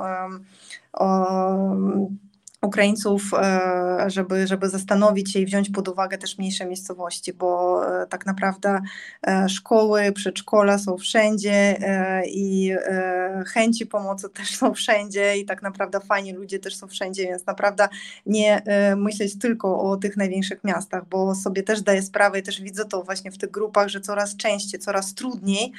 Ukraińców, 2.61 3.33
e, 3.33 4.05
żeby, 4.07 4.47
żeby 4.47 4.69
zastanowić 4.69 5.33
się 5.33 5.39
i 5.39 5.45
wziąć 5.45 5.69
pod 5.69 5.87
uwagę 5.87 6.17
też 6.17 6.37
mniejsze 6.37 6.65
miejscowości, 6.65 7.33
bo 7.33 7.81
e, 8.01 8.07
tak 8.07 8.25
naprawdę 8.25 8.79
e, 9.27 9.49
szkoły, 9.49 10.11
przedszkola 10.11 10.77
są 10.77 10.97
wszędzie 10.97 11.77
i 12.25 12.71
chęci 13.47 13.85
pomocy 13.85 14.29
też 14.37 14.55
są 14.55 14.73
wszędzie 14.73 15.37
i 15.37 15.45
tak 15.45 15.61
naprawdę 15.61 15.99
fajni 15.99 16.33
ludzie 16.33 16.59
też 16.59 16.75
są 16.75 16.87
wszędzie, 16.87 17.23
więc 17.23 17.45
naprawdę 17.45 17.87
nie 18.25 18.61
myśleć 18.97 19.39
tylko 19.39 19.81
o 19.81 19.97
tych 19.97 20.17
największych 20.17 20.63
miastach, 20.63 21.09
bo 21.09 21.35
sobie 21.35 21.63
też 21.63 21.81
daję 21.81 22.01
sprawę 22.01 22.39
i 22.39 22.43
też 22.43 22.61
widzę 22.61 22.85
to 22.85 23.03
właśnie 23.03 23.31
w 23.31 23.37
tych 23.37 23.51
grupach, 23.51 23.87
że 23.87 24.01
coraz 24.01 24.35
częściej, 24.35 24.79
coraz 24.79 25.13
trudniej 25.13 25.71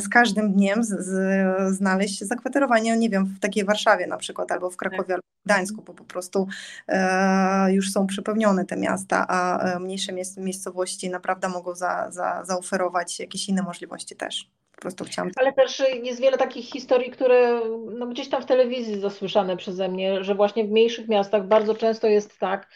z 0.00 0.08
każdym 0.08 0.52
dniem 0.52 0.84
z, 0.84 0.88
z, 0.88 1.76
znaleźć 1.76 2.24
zakwaterowanie, 2.24 2.96
nie 2.96 3.10
wiem, 3.10 3.24
w 3.24 3.40
takiej 3.40 3.64
Warszawie 3.64 4.06
na 4.06 4.16
przykład, 4.16 4.52
albo 4.52 4.70
w 4.70 4.76
Krakowie, 4.76 5.14
albo 5.14 5.26
w 5.44 5.46
Gdańsku, 5.46 5.82
bo 5.82 5.94
po 5.94 6.04
prostu 6.04 6.25
prostu 6.30 6.46
e, 6.88 7.72
już 7.72 7.92
są 7.92 8.06
przepełnione 8.06 8.64
te 8.64 8.76
miasta, 8.76 9.26
a 9.28 9.58
e, 9.58 9.78
mniejsze 9.78 10.12
miejscowości 10.36 11.10
naprawdę 11.10 11.48
mogą 11.48 11.74
za, 11.74 12.10
za, 12.10 12.44
zaoferować 12.44 13.20
jakieś 13.20 13.48
inne 13.48 13.62
możliwości 13.62 14.16
też. 14.16 14.50
Po 14.72 14.80
prostu 14.80 15.04
chciałam. 15.04 15.30
Ale 15.36 15.52
też 15.52 15.82
jest 16.02 16.20
wiele 16.20 16.38
takich 16.38 16.66
historii, 16.66 17.10
które 17.10 17.60
no 17.98 18.06
gdzieś 18.06 18.28
tam 18.28 18.42
w 18.42 18.46
telewizji 18.46 19.00
zasłyszane 19.00 19.56
przeze 19.56 19.88
mnie, 19.88 20.24
że 20.24 20.34
właśnie 20.34 20.64
w 20.64 20.70
mniejszych 20.70 21.08
miastach 21.08 21.46
bardzo 21.46 21.74
często 21.74 22.06
jest 22.06 22.38
tak, 22.38 22.68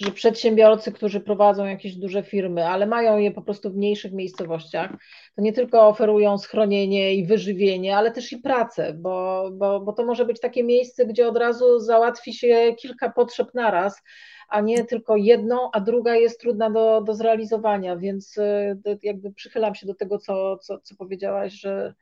że 0.00 0.10
przedsiębiorcy, 0.10 0.92
którzy 0.92 1.20
prowadzą 1.20 1.66
jakieś 1.66 1.96
duże 1.96 2.22
firmy, 2.22 2.66
ale 2.66 2.86
mają 2.86 3.18
je 3.18 3.30
po 3.30 3.42
prostu 3.42 3.70
w 3.70 3.76
mniejszych 3.76 4.12
miejscowościach, 4.12 4.90
to 5.36 5.42
nie 5.42 5.52
tylko 5.52 5.88
oferują 5.88 6.38
schronienie 6.38 7.14
i 7.14 7.26
wyżywienie, 7.26 7.96
ale 7.96 8.10
też 8.10 8.32
i 8.32 8.38
pracę, 8.38 8.94
bo, 8.94 9.48
bo, 9.52 9.80
bo 9.80 9.92
to 9.92 10.04
może 10.04 10.24
być 10.24 10.40
takie 10.40 10.64
miejsce, 10.64 11.06
gdzie 11.06 11.28
od 11.28 11.36
razu 11.36 11.80
załatwi 11.80 12.34
się 12.34 12.74
kilka 12.78 13.10
potrzeb 13.10 13.54
naraz, 13.54 14.02
a 14.48 14.60
nie 14.60 14.84
tylko 14.84 15.16
jedną, 15.16 15.70
a 15.72 15.80
druga 15.80 16.16
jest 16.16 16.40
trudna 16.40 16.70
do, 16.70 17.00
do 17.00 17.14
zrealizowania, 17.14 17.96
więc 17.96 18.38
y, 18.38 18.98
jakby 19.02 19.32
przychylam 19.32 19.74
się 19.74 19.86
do 19.86 19.94
tego, 19.94 20.18
co, 20.18 20.58
co, 20.58 20.78
co 20.78 20.96
powiedziałaś, 20.96 21.52
że, 21.52 21.94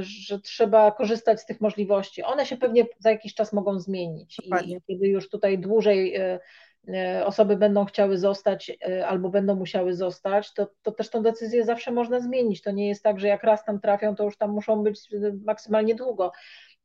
że 0.00 0.40
trzeba 0.40 0.92
korzystać 0.92 1.40
z 1.40 1.46
tych 1.46 1.60
możliwości. 1.60 2.22
One 2.22 2.46
się 2.46 2.56
pewnie 2.56 2.86
za 2.98 3.10
jakiś 3.10 3.34
czas 3.34 3.52
mogą 3.52 3.80
zmienić 3.80 4.40
i 4.44 4.80
kiedy 4.86 5.08
już 5.08 5.28
tutaj 5.28 5.58
dłużej 5.58 6.16
y, 6.16 7.24
osoby 7.24 7.56
będą 7.56 7.84
chciały 7.84 8.18
zostać 8.18 8.72
albo 9.06 9.28
będą 9.28 9.54
musiały 9.54 9.94
zostać, 9.94 10.54
to, 10.54 10.70
to 10.82 10.92
też 10.92 11.10
tą 11.10 11.22
decyzję 11.22 11.64
zawsze 11.64 11.90
można 11.90 12.20
zmienić. 12.20 12.62
To 12.62 12.70
nie 12.70 12.88
jest 12.88 13.02
tak, 13.02 13.20
że 13.20 13.28
jak 13.28 13.42
raz 13.44 13.64
tam 13.64 13.80
trafią, 13.80 14.14
to 14.14 14.24
już 14.24 14.36
tam 14.36 14.50
muszą 14.50 14.82
być 14.82 15.00
maksymalnie 15.44 15.94
długo 15.94 16.32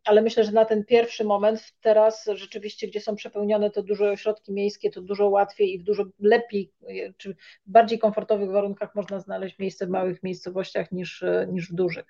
ale 0.04 0.22
myślę, 0.22 0.44
że 0.44 0.52
na 0.52 0.66
ten 0.66 0.86
pierwszy 0.86 1.24
moment 1.24 1.74
teraz 1.82 2.30
rzeczywiście, 2.34 2.88
gdzie 2.88 3.02
są 3.02 3.16
przepełnione 3.16 3.70
to 3.72 3.84
dużo 3.84 4.10
ośrodki 4.10 4.54
miejskie, 4.54 4.92
to 4.92 5.02
dużo 5.02 5.30
łatwiej 5.30 5.74
i 5.74 5.80
w 5.80 5.84
dużo 5.84 6.06
lepiej, 6.20 6.72
czy 7.18 7.34
w 7.34 7.72
bardziej 7.72 8.00
komfortowych 8.00 8.52
warunkach 8.52 8.96
można 8.96 9.20
znaleźć 9.20 9.60
miejsce 9.60 9.88
w 9.88 9.90
małych 9.90 10.24
miejscowościach 10.24 10.92
niż, 10.92 11.24
niż 11.48 11.72
w 11.72 11.76
dużych. 11.76 12.06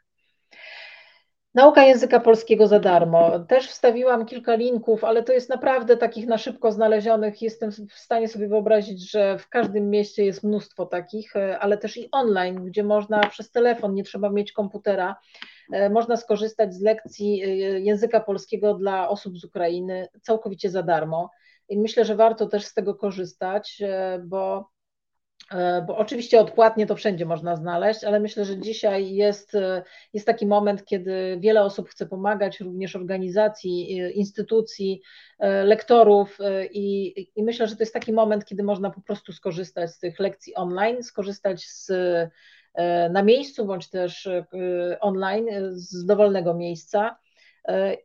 Nauka 1.54 1.84
języka 1.84 2.20
polskiego 2.20 2.68
za 2.68 2.80
darmo. 2.80 3.40
Też 3.40 3.68
wstawiłam 3.70 4.26
kilka 4.26 4.56
linków, 4.56 5.04
ale 5.04 5.24
to 5.24 5.34
jest 5.34 5.50
naprawdę 5.50 5.98
takich 5.98 6.28
na 6.28 6.38
szybko 6.38 6.72
znalezionych. 6.72 7.42
Jestem 7.42 7.72
w 7.72 7.94
stanie 7.94 8.28
sobie 8.28 8.48
wyobrazić, 8.48 9.12
że 9.12 9.38
w 9.38 9.50
każdym 9.50 9.90
mieście 9.90 10.26
jest 10.26 10.44
mnóstwo 10.44 10.86
takich, 10.86 11.34
ale 11.60 11.78
też 11.78 11.98
i 11.98 12.10
online, 12.12 12.66
gdzie 12.66 12.84
można 12.84 13.20
przez 13.20 13.52
telefon, 13.52 13.94
nie 13.94 14.04
trzeba 14.04 14.30
mieć 14.30 14.52
komputera, 14.52 15.16
e, 15.74 15.90
można 15.90 16.18
skorzystać 16.18 16.74
z 16.74 16.82
lekcji 16.82 17.44
e, 17.44 17.48
języka 17.80 18.20
polskiego 18.20 18.74
dla 18.74 19.10
osób 19.10 19.38
z 19.38 19.44
Ukrainy 19.44 20.08
całkowicie 20.22 20.70
za 20.70 20.84
darmo. 20.84 21.30
I 21.70 21.78
myślę, 21.78 22.06
że 22.06 22.16
warto 22.16 22.46
też 22.48 22.66
z 22.66 22.74
tego 22.74 22.96
korzystać, 22.96 23.82
e, 23.82 24.20
bo 24.26 24.72
E, 24.81 24.81
bo 25.88 25.98
oczywiście 25.98 26.40
odpłatnie 26.40 26.86
to 26.86 26.96
wszędzie 26.96 27.26
można 27.26 27.56
znaleźć, 27.56 28.04
ale 28.04 28.20
myślę, 28.20 28.46
że 28.46 28.58
dzisiaj 28.58 29.14
jest, 29.14 29.56
e, 29.56 29.84
jest 30.14 30.26
taki 30.26 30.48
moment, 30.48 30.86
kiedy 30.86 31.38
wiele 31.40 31.64
osób 31.64 31.90
chce 31.90 32.06
pomagać, 32.06 32.60
również 32.60 32.96
organizacji, 32.96 34.02
e, 34.02 34.12
instytucji, 34.12 35.02
lektorów 35.64 36.38
i, 36.72 37.16
i 37.36 37.44
myślę, 37.44 37.68
że 37.68 37.76
to 37.76 37.84
jest 37.84 37.94
taki 37.94 38.14
moment, 38.14 38.46
kiedy 38.46 38.64
można 38.64 38.90
po 38.90 39.02
prostu 39.02 39.34
skorzystać 39.34 39.92
z 39.92 40.00
tych 40.00 40.20
lekcji 40.20 40.56
online, 40.56 41.04
skorzystać 41.04 41.66
z, 41.66 41.92
na 43.12 43.24
miejscu 43.24 43.66
bądź 43.66 43.90
też 43.90 44.30
online 45.00 45.48
z 45.72 46.06
dowolnego 46.06 46.54
miejsca. 46.54 47.18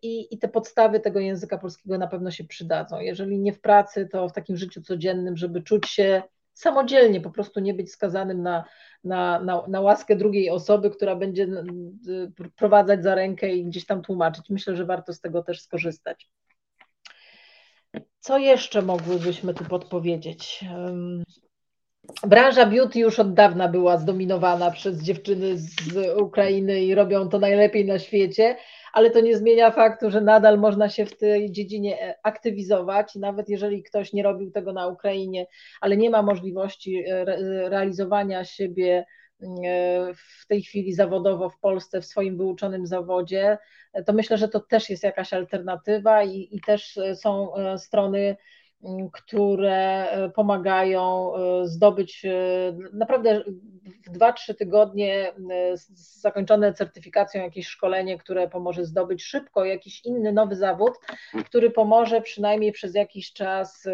I, 0.03 0.35
I 0.35 0.39
te 0.39 0.49
podstawy 0.49 1.01
tego 1.01 1.21
języka 1.21 1.59
polskiego 1.59 1.99
na 1.99 2.07
pewno 2.07 2.31
się 2.31 2.45
przydadzą. 2.45 3.01
Jeżeli 3.01 3.39
nie 3.39 3.53
w 3.53 3.61
pracy, 3.61 4.09
to 4.13 4.29
w 4.29 4.33
takim 4.33 4.57
życiu 4.57 4.83
codziennym, 4.83 5.37
żeby 5.37 5.63
czuć 5.63 5.89
się 5.89 6.23
samodzielnie, 6.57 7.21
po 7.21 7.31
prostu 7.31 7.61
nie 7.61 7.75
być 7.75 7.93
skazanym 7.93 8.43
na, 8.43 8.65
na, 9.05 9.41
na, 9.41 9.63
na 9.69 9.81
łaskę 9.81 10.17
drugiej 10.17 10.51
osoby, 10.51 10.91
która 10.91 11.17
będzie 11.17 11.49
prowadzać 12.57 13.03
za 13.03 13.15
rękę 13.15 13.53
i 13.53 13.65
gdzieś 13.65 13.87
tam 13.87 14.03
tłumaczyć. 14.03 14.51
Myślę, 14.51 14.77
że 14.77 14.85
warto 14.85 15.13
z 15.13 15.21
tego 15.21 15.43
też 15.43 15.63
skorzystać. 15.63 16.29
Co 18.21 18.39
jeszcze 18.39 18.83
mogłybyśmy 18.83 19.55
tu 19.55 19.65
podpowiedzieć? 19.65 20.65
Branża 22.23 22.67
beauty 22.67 22.99
już 22.99 23.19
od 23.19 23.35
dawna 23.35 23.69
była 23.69 23.99
zdominowana 23.99 24.71
przez 24.71 25.03
dziewczyny 25.03 25.59
z 25.59 26.19
Ukrainy 26.21 26.85
i 26.85 26.95
robią 26.95 27.29
to 27.29 27.39
najlepiej 27.39 27.87
na 27.87 27.99
świecie, 27.99 28.57
ale 28.97 29.11
to 29.11 29.21
nie 29.21 29.37
zmienia 29.37 29.71
faktu, 29.71 30.11
że 30.11 30.21
nadal 30.21 30.59
można 30.59 30.89
się 30.89 31.07
w 31.07 31.17
tej 31.17 31.53
dziedzinie 31.53 32.03
e, 32.03 32.15
aktywizować. 32.23 33.15
Nawet 33.15 33.49
jeżeli 33.49 33.83
ktoś 33.83 34.13
nie 34.13 34.23
robił 34.23 34.51
tego 34.51 34.73
na 34.73 34.87
Ukrainie, 34.87 35.47
ale 35.81 35.97
nie 35.97 36.11
ma 36.11 36.23
możliwości 36.23 37.05
e, 37.07 37.25
realizowania 37.69 38.45
siebie 38.45 39.05
e, 39.43 39.47
w 40.15 40.47
tej 40.47 40.63
chwili 40.63 40.93
zawodowo 40.93 41.51
w 41.51 41.59
Polsce 41.59 42.01
w 42.01 42.07
swoim 42.07 42.37
wyuczonym 42.37 42.87
zawodzie, 42.87 43.59
to 44.07 44.13
myślę, 44.13 44.39
że 44.39 44.49
to 44.49 44.61
też 44.61 44.91
jest 44.91 45.03
jakaś 45.03 45.33
alternatywa 45.33 46.25
i, 46.25 46.49
i 46.53 46.61
też 46.61 46.99
są 47.15 47.53
strony 47.79 48.37
które 49.13 50.11
e, 50.11 50.31
pomagają 50.31 51.33
e, 51.35 51.67
zdobyć 51.67 52.25
e, 52.25 52.31
naprawdę 52.93 53.45
w 54.07 54.19
2-3 54.19 54.55
tygodnie 54.55 55.33
zakończone 56.21 56.75
certyfikacją 56.75 57.43
jakieś 57.43 57.67
szkolenie, 57.67 58.19
które 58.19 58.49
pomoże 58.49 58.85
zdobyć 58.85 59.25
szybko 59.25 59.65
jakiś 59.65 60.05
inny 60.05 60.33
nowy 60.33 60.57
zawód, 60.57 60.93
który 61.45 61.71
pomoże 61.71 62.21
przynajmniej 62.21 62.73
przez 62.73 62.95
jakiś 62.95 63.33
czas 63.33 63.89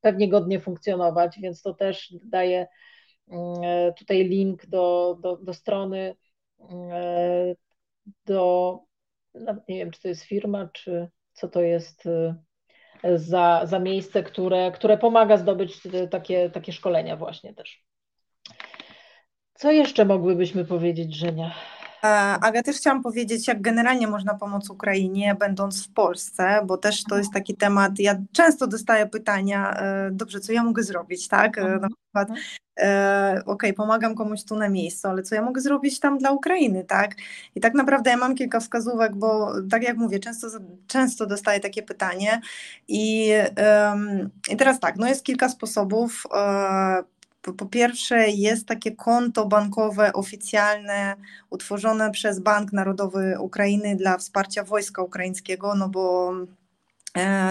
pewnie 0.00 0.28
godnie 0.28 0.60
funkcjonować, 0.60 1.38
więc 1.40 1.62
to 1.62 1.74
też 1.74 2.14
daje 2.24 2.66
tutaj 3.98 4.24
link 4.24 4.66
do, 4.66 5.16
do, 5.20 5.36
do 5.36 5.54
strony 5.54 6.16
do, 8.26 8.78
nie 9.68 9.76
wiem, 9.76 9.90
czy 9.90 10.02
to 10.02 10.08
jest 10.08 10.22
firma, 10.22 10.68
czy 10.72 11.08
co 11.32 11.48
to 11.48 11.62
jest 11.62 12.08
za, 13.14 13.60
za 13.64 13.78
miejsce, 13.78 14.22
które, 14.22 14.72
które 14.72 14.98
pomaga 14.98 15.36
zdobyć 15.36 15.80
takie, 16.10 16.50
takie 16.50 16.72
szkolenia 16.72 17.16
właśnie 17.16 17.54
też. 17.54 17.84
Co 19.54 19.70
jeszcze 19.70 20.04
mogłybyśmy 20.04 20.64
powiedzieć, 20.64 21.14
Żenia? 21.14 21.54
E, 22.04 22.08
Aga, 22.40 22.62
też 22.62 22.76
chciałam 22.76 23.02
powiedzieć, 23.02 23.48
jak 23.48 23.60
generalnie 23.60 24.06
można 24.06 24.34
pomóc 24.34 24.70
Ukrainie, 24.70 25.34
będąc 25.34 25.86
w 25.86 25.92
Polsce, 25.92 26.60
bo 26.66 26.78
też 26.78 27.04
to 27.04 27.18
jest 27.18 27.32
taki 27.32 27.54
temat. 27.54 27.98
Ja 27.98 28.16
często 28.32 28.66
dostaję 28.66 29.06
pytania, 29.06 29.74
e, 29.76 30.10
dobrze, 30.12 30.40
co 30.40 30.52
ja 30.52 30.62
mogę 30.62 30.82
zrobić, 30.82 31.28
tak? 31.28 31.58
E, 31.58 31.60
na 31.60 31.68
mhm. 31.68 31.92
przykład, 31.92 32.38
e, 32.80 33.42
ok, 33.46 33.62
pomagam 33.76 34.14
komuś 34.14 34.44
tu 34.44 34.56
na 34.56 34.68
miejscu, 34.68 35.08
ale 35.08 35.22
co 35.22 35.34
ja 35.34 35.42
mogę 35.42 35.60
zrobić 35.60 36.00
tam 36.00 36.18
dla 36.18 36.30
Ukrainy, 36.30 36.84
tak? 36.84 37.14
I 37.54 37.60
tak 37.60 37.74
naprawdę 37.74 38.10
ja 38.10 38.16
mam 38.16 38.34
kilka 38.34 38.60
wskazówek, 38.60 39.16
bo 39.16 39.52
tak 39.70 39.82
jak 39.82 39.96
mówię, 39.96 40.18
często, 40.18 40.46
często 40.86 41.26
dostaję 41.26 41.60
takie 41.60 41.82
pytanie. 41.82 42.40
I, 42.88 43.32
i 44.50 44.56
teraz 44.56 44.80
tak, 44.80 44.96
no 44.96 45.08
jest 45.08 45.24
kilka 45.24 45.48
sposobów. 45.48 46.26
Po 47.42 47.66
pierwsze, 47.66 48.28
jest 48.28 48.66
takie 48.66 48.96
konto 48.96 49.46
bankowe 49.46 50.12
oficjalne 50.12 51.16
utworzone 51.50 52.10
przez 52.10 52.40
Bank 52.40 52.72
Narodowy 52.72 53.36
Ukrainy 53.40 53.96
dla 53.96 54.18
wsparcia 54.18 54.64
wojska 54.64 55.02
ukraińskiego, 55.02 55.74
no 55.74 55.88
bo 55.88 56.32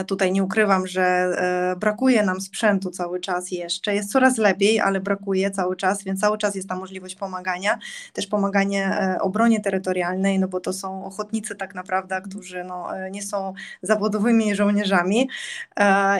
tutaj 0.08 0.32
nie 0.32 0.44
ukrywam, 0.44 0.88
że 0.88 1.04
e, 1.04 1.76
brakuje 1.76 2.24
nam 2.24 2.42
sprzętu 2.42 2.92
cały 2.92 3.20
czas 3.20 3.52
jeszcze. 3.52 3.96
Jest 3.96 4.12
coraz 4.12 4.38
lepiej, 4.38 4.80
ale 4.80 5.00
brakuje 5.00 5.52
cały 5.52 5.76
czas, 5.76 6.04
więc 6.04 6.22
cały 6.22 6.38
czas 6.38 6.56
jest 6.56 6.70
ta 6.70 6.76
możliwość 6.76 7.16
pomagania, 7.16 7.78
też 8.14 8.28
pomaganie 8.28 8.86
e, 8.86 9.18
obronie 9.22 9.62
terytorialnej, 9.62 10.40
no 10.40 10.48
bo 10.48 10.60
to 10.60 10.74
są 10.74 11.06
ochotnicy 11.06 11.56
tak 11.56 11.76
naprawdę, 11.76 12.22
którzy 12.22 12.64
no, 12.64 12.88
nie 13.12 13.24
są 13.24 13.54
zawodowymi 13.82 14.56
żołnierzami. 14.56 15.30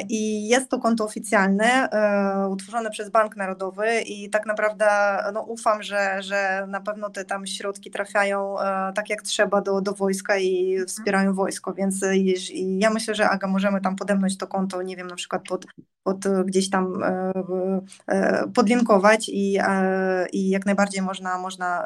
I 0.10 0.48
jest 0.48 0.70
to 0.70 0.80
konto 0.80 1.06
oficjalne, 1.06 1.90
utworzone 2.50 2.90
przez 2.90 3.10
Bank 3.10 3.36
Narodowy 3.36 4.02
i 4.02 4.30
tak 4.30 4.46
naprawdę 4.46 4.86
no, 5.34 5.42
ufam, 5.42 5.84
że, 5.84 6.24
że 6.24 6.66
na 6.68 6.82
pewno 6.82 7.10
te 7.10 7.26
tam 7.26 7.48
środki 7.48 7.92
trafiają 7.92 8.56
tak 8.96 9.10
jak 9.10 9.22
trzeba 9.22 9.62
do, 9.62 9.82
do 9.82 9.94
wojska 9.94 10.38
i 10.38 10.78
wspierają 10.88 11.34
wojsko, 11.34 11.74
więc 11.74 12.02
ja 12.54 12.90
myślę, 12.90 13.16
że 13.16 13.30
Aga, 13.36 13.48
możemy 13.48 13.82
tam 13.82 13.96
podemnąć 13.96 14.38
to 14.38 14.48
konto, 14.48 14.82
nie 14.82 14.96
wiem, 14.96 15.08
na 15.08 15.16
przykład 15.16 15.44
pod, 15.50 15.66
pod 16.04 16.18
gdzieś 16.46 16.70
tam 16.70 17.04
e, 17.04 17.34
e, 18.08 18.44
podlinkować 18.56 19.30
i, 19.30 19.58
e, 19.62 20.26
i 20.34 20.50
jak 20.50 20.66
najbardziej 20.66 21.02
można. 21.02 21.38
można 21.38 21.84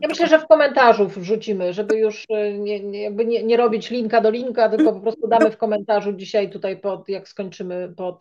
ja 0.00 0.08
myślę, 0.08 0.26
że 0.26 0.38
w 0.38 0.46
komentarzu 0.46 1.08
wrzucimy, 1.08 1.72
żeby 1.72 1.98
już 1.98 2.26
nie, 2.58 2.80
nie, 2.80 3.02
jakby 3.02 3.24
nie, 3.24 3.42
nie 3.42 3.56
robić 3.56 3.90
linka 3.90 4.20
do 4.20 4.30
linka, 4.30 4.68
tylko 4.68 4.92
po 4.92 5.00
prostu 5.00 5.28
damy 5.28 5.50
w 5.50 5.56
komentarzu 5.56 6.12
dzisiaj 6.12 6.50
tutaj, 6.50 6.76
pod, 6.76 7.08
jak 7.08 7.28
skończymy 7.28 7.94
pod, 7.96 8.20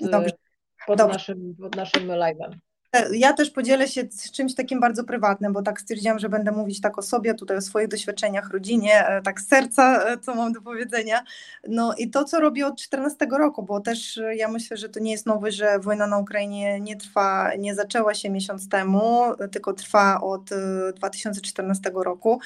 pod, 0.87 0.99
naszym, 0.99 1.55
pod 1.61 1.75
naszym 1.75 2.07
live'em. 2.07 2.70
Ja 3.11 3.33
też 3.33 3.49
podzielę 3.49 3.87
się 3.87 4.03
z 4.11 4.31
czymś 4.31 4.55
takim 4.55 4.79
bardzo 4.79 5.03
prywatnym, 5.03 5.53
bo 5.53 5.61
tak 5.61 5.81
stwierdziłam, 5.81 6.19
że 6.19 6.29
będę 6.29 6.51
mówić 6.51 6.81
tak 6.81 6.97
o 6.97 7.01
sobie, 7.01 7.33
tutaj 7.33 7.57
o 7.57 7.61
swoich 7.61 7.87
doświadczeniach, 7.87 8.49
rodzinie, 8.49 9.07
e, 9.07 9.21
tak 9.21 9.41
z 9.41 9.47
serca, 9.47 10.03
e, 10.03 10.17
co 10.17 10.35
mam 10.35 10.53
do 10.53 10.61
powiedzenia. 10.61 11.23
No 11.67 11.93
i 11.97 12.09
to, 12.09 12.23
co 12.23 12.39
robię 12.39 12.67
od 12.67 12.81
14 12.81 13.27
roku, 13.39 13.63
bo 13.63 13.79
też 13.79 14.17
e, 14.17 14.35
ja 14.35 14.47
myślę, 14.47 14.77
że 14.77 14.89
to 14.89 14.99
nie 14.99 15.11
jest 15.11 15.25
nowe, 15.25 15.51
że 15.51 15.79
wojna 15.79 16.07
na 16.07 16.17
Ukrainie 16.17 16.79
nie 16.79 16.95
trwa, 16.95 17.55
nie 17.55 17.75
zaczęła 17.75 18.13
się 18.13 18.29
miesiąc 18.29 18.69
temu, 18.69 19.21
tylko 19.51 19.73
trwa 19.73 20.21
od 20.21 20.49
2014 20.95 21.91
roku. 21.95 22.39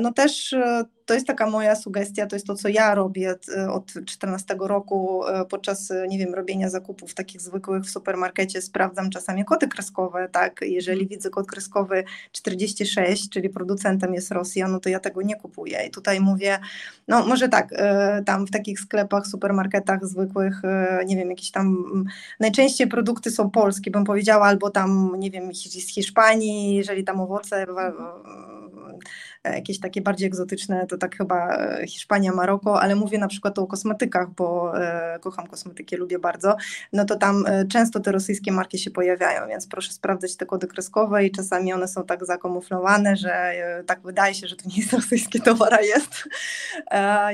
No 0.00 0.12
też 0.12 0.54
to 1.06 1.14
jest 1.14 1.26
taka 1.26 1.50
moja 1.50 1.76
sugestia, 1.76 2.26
to 2.26 2.36
jest 2.36 2.46
to, 2.46 2.54
co 2.54 2.68
ja 2.68 2.94
robię 2.94 3.34
e, 3.56 3.70
od 3.70 3.92
14 4.06 4.56
roku 4.60 5.26
e, 5.26 5.44
podczas, 5.44 5.90
e, 5.90 6.08
nie 6.08 6.18
wiem, 6.18 6.34
robienia 6.34 6.70
zakupów 6.70 7.14
takich 7.14 7.40
zwykłych 7.40 7.82
w 7.82 7.90
supermarkecie. 7.90 8.62
Sprawdzam 8.62 9.10
czasami 9.10 9.44
kody 9.44 9.68
kreskowe, 9.68 10.28
tak? 10.32 10.60
Jeżeli 10.62 11.00
mhm. 11.00 11.08
widzę 11.08 11.30
kod 11.30 11.46
kreskowy 11.46 12.04
46, 12.32 13.28
czyli 13.28 13.48
producentem 13.48 14.14
jest 14.14 14.30
Rosja, 14.30 14.68
no 14.68 14.80
to 14.80 14.88
ja 14.88 15.00
tego 15.00 15.22
nie 15.22 15.36
kupuję. 15.36 15.86
I 15.86 15.90
tutaj 15.90 16.20
mówię, 16.20 16.58
no 17.08 17.26
może 17.26 17.48
tak, 17.48 17.70
tam 18.26 18.46
w 18.46 18.50
takich 18.50 18.80
sklepach, 18.80 19.26
supermarketach 19.26 20.06
zwykłych, 20.06 20.62
nie 21.06 21.16
wiem, 21.16 21.30
jakieś 21.30 21.50
tam, 21.50 21.84
najczęściej 22.40 22.86
produkty 22.86 23.30
są 23.30 23.50
polskie, 23.50 23.90
bym 23.90 24.04
powiedziała, 24.04 24.46
albo 24.46 24.70
tam, 24.70 25.12
nie 25.18 25.30
wiem, 25.30 25.54
z 25.54 25.88
Hiszpanii, 25.88 26.74
jeżeli 26.74 27.04
tam 27.04 27.20
owoce 27.20 27.62
mhm 27.62 28.98
jakieś 29.54 29.80
takie 29.80 30.00
bardziej 30.00 30.26
egzotyczne, 30.26 30.86
to 30.86 30.98
tak 30.98 31.16
chyba 31.16 31.56
e, 31.56 31.86
Hiszpania, 31.86 32.32
Maroko, 32.32 32.80
ale 32.82 32.94
mówię 32.94 33.18
na 33.18 33.28
przykład 33.28 33.58
o 33.58 33.66
kosmetykach, 33.66 34.30
bo 34.30 34.78
e, 34.82 35.18
kocham 35.18 35.46
kosmetyki, 35.46 35.96
lubię 35.96 36.18
bardzo, 36.18 36.56
no 36.92 37.04
to 37.04 37.16
tam 37.16 37.46
e, 37.46 37.66
często 37.66 38.00
te 38.00 38.12
rosyjskie 38.12 38.52
marki 38.52 38.78
się 38.78 38.90
pojawiają, 38.90 39.48
więc 39.48 39.66
proszę 39.66 39.92
sprawdzać 39.92 40.36
te 40.36 40.46
kody 40.46 40.66
kreskowe 40.66 41.24
i 41.24 41.30
czasami 41.30 41.72
one 41.72 41.88
są 41.88 42.04
tak 42.04 42.26
zakamuflowane, 42.26 43.16
że 43.16 43.52
tak 43.86 44.00
wydaje 44.00 44.34
się, 44.34 44.46
że 44.46 44.56
to 44.56 44.68
nie 44.68 44.76
jest 44.76 44.92
rosyjski 44.92 45.40
towar, 45.40 45.74
a 45.74 45.80
jest. 45.80 46.28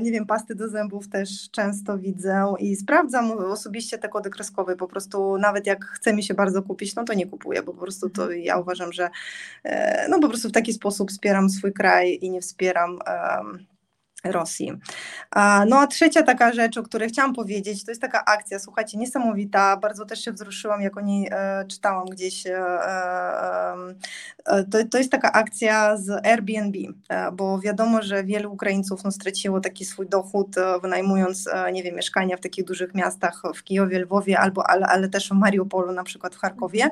Nie 0.02 0.12
wiem, 0.12 0.26
pasty 0.26 0.54
do 0.54 0.68
zębów 0.68 1.08
też 1.08 1.50
często 1.50 1.98
widzę 1.98 2.54
i 2.58 2.76
sprawdzam 2.76 3.30
osobiście 3.30 3.98
te 3.98 4.08
kody 4.08 4.30
kreskowe, 4.30 4.76
po 4.76 4.88
prostu 4.88 5.38
nawet 5.38 5.66
jak 5.66 5.84
chce 5.84 6.12
mi 6.12 6.22
się 6.22 6.34
bardzo 6.34 6.62
kupić, 6.62 6.94
no 6.94 7.04
to 7.04 7.14
nie 7.14 7.26
kupuję, 7.26 7.62
bo 7.62 7.72
po 7.72 7.80
prostu 7.80 8.10
to 8.10 8.22
mhm. 8.22 8.40
ja 8.40 8.58
uważam, 8.58 8.92
że 8.92 9.10
no 10.08 10.20
po 10.20 10.28
prostu 10.28 10.48
w 10.48 10.52
taki 10.52 10.72
sposób 10.72 11.10
wspieram 11.10 11.50
swój 11.50 11.72
kraj 11.72 12.01
i 12.04 12.30
nie 12.30 12.40
wspieram 12.40 12.98
Rosji. 14.24 14.72
No 15.66 15.78
a 15.78 15.86
trzecia 15.86 16.22
taka 16.22 16.52
rzecz, 16.52 16.78
o 16.78 16.82
której 16.82 17.08
chciałam 17.08 17.34
powiedzieć, 17.34 17.84
to 17.84 17.90
jest 17.90 18.00
taka 18.00 18.24
akcja, 18.24 18.58
słuchajcie, 18.58 18.98
niesamowita, 18.98 19.76
bardzo 19.76 20.06
też 20.06 20.24
się 20.24 20.32
wzruszyłam, 20.32 20.82
jak 20.82 20.96
o 20.96 21.00
niej 21.00 21.28
e, 21.30 21.64
czytałam 21.68 22.06
gdzieś. 22.06 22.46
E, 22.46 22.56
e, 24.46 24.64
to, 24.64 24.78
to 24.90 24.98
jest 24.98 25.10
taka 25.10 25.32
akcja 25.32 25.96
z 25.96 26.26
Airbnb, 26.26 26.78
bo 27.32 27.58
wiadomo, 27.58 28.02
że 28.02 28.24
wielu 28.24 28.52
Ukraińców 28.52 29.04
no, 29.04 29.10
straciło 29.10 29.60
taki 29.60 29.84
swój 29.84 30.08
dochód, 30.08 30.56
wynajmując, 30.82 31.48
nie 31.72 31.82
wiem, 31.82 31.96
mieszkania 31.96 32.36
w 32.36 32.40
takich 32.40 32.64
dużych 32.64 32.94
miastach, 32.94 33.42
w 33.54 33.62
Kijowie, 33.64 33.98
Lwowie, 33.98 34.38
albo, 34.38 34.70
ale, 34.70 34.86
ale 34.86 35.08
też 35.08 35.28
w 35.28 35.32
Mariupolu, 35.32 35.92
na 35.92 36.04
przykład 36.04 36.34
w 36.34 36.38
Charkowie. 36.38 36.90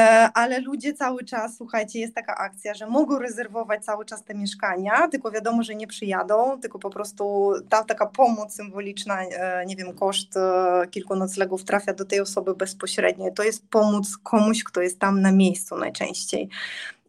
E, 0.00 0.30
ale 0.34 0.60
ludzie 0.60 0.94
cały 0.94 1.24
czas, 1.24 1.56
słuchajcie, 1.56 2.00
jest 2.00 2.14
taka 2.14 2.36
akcja, 2.36 2.74
że 2.74 2.86
mogą 2.86 3.18
rezerwować 3.18 3.84
cały 3.84 4.04
czas 4.04 4.24
te 4.24 4.34
mieszkania, 4.34 5.08
tylko 5.08 5.30
wiadomo, 5.30 5.62
że 5.62 5.74
nie 5.74 5.86
przyjadą, 5.86 6.60
tylko 6.60 6.78
po 6.78 6.90
prostu 6.90 7.52
ta 7.68 7.84
taka 7.84 8.06
pomoc 8.06 8.54
symboliczna, 8.54 9.22
e, 9.22 9.66
nie 9.66 9.76
wiem, 9.76 9.94
koszt 9.94 10.36
e, 10.36 10.86
kilku 10.90 11.16
noclegów 11.16 11.64
trafia 11.64 11.92
do 11.92 12.04
tej 12.04 12.20
osoby 12.20 12.54
bezpośrednio. 12.54 13.30
To 13.30 13.42
jest 13.42 13.68
pomóc 13.68 14.16
komuś, 14.22 14.64
kto 14.64 14.80
jest 14.80 14.98
tam 14.98 15.20
na 15.20 15.32
miejscu 15.32 15.76
najczęściej. 15.76 16.48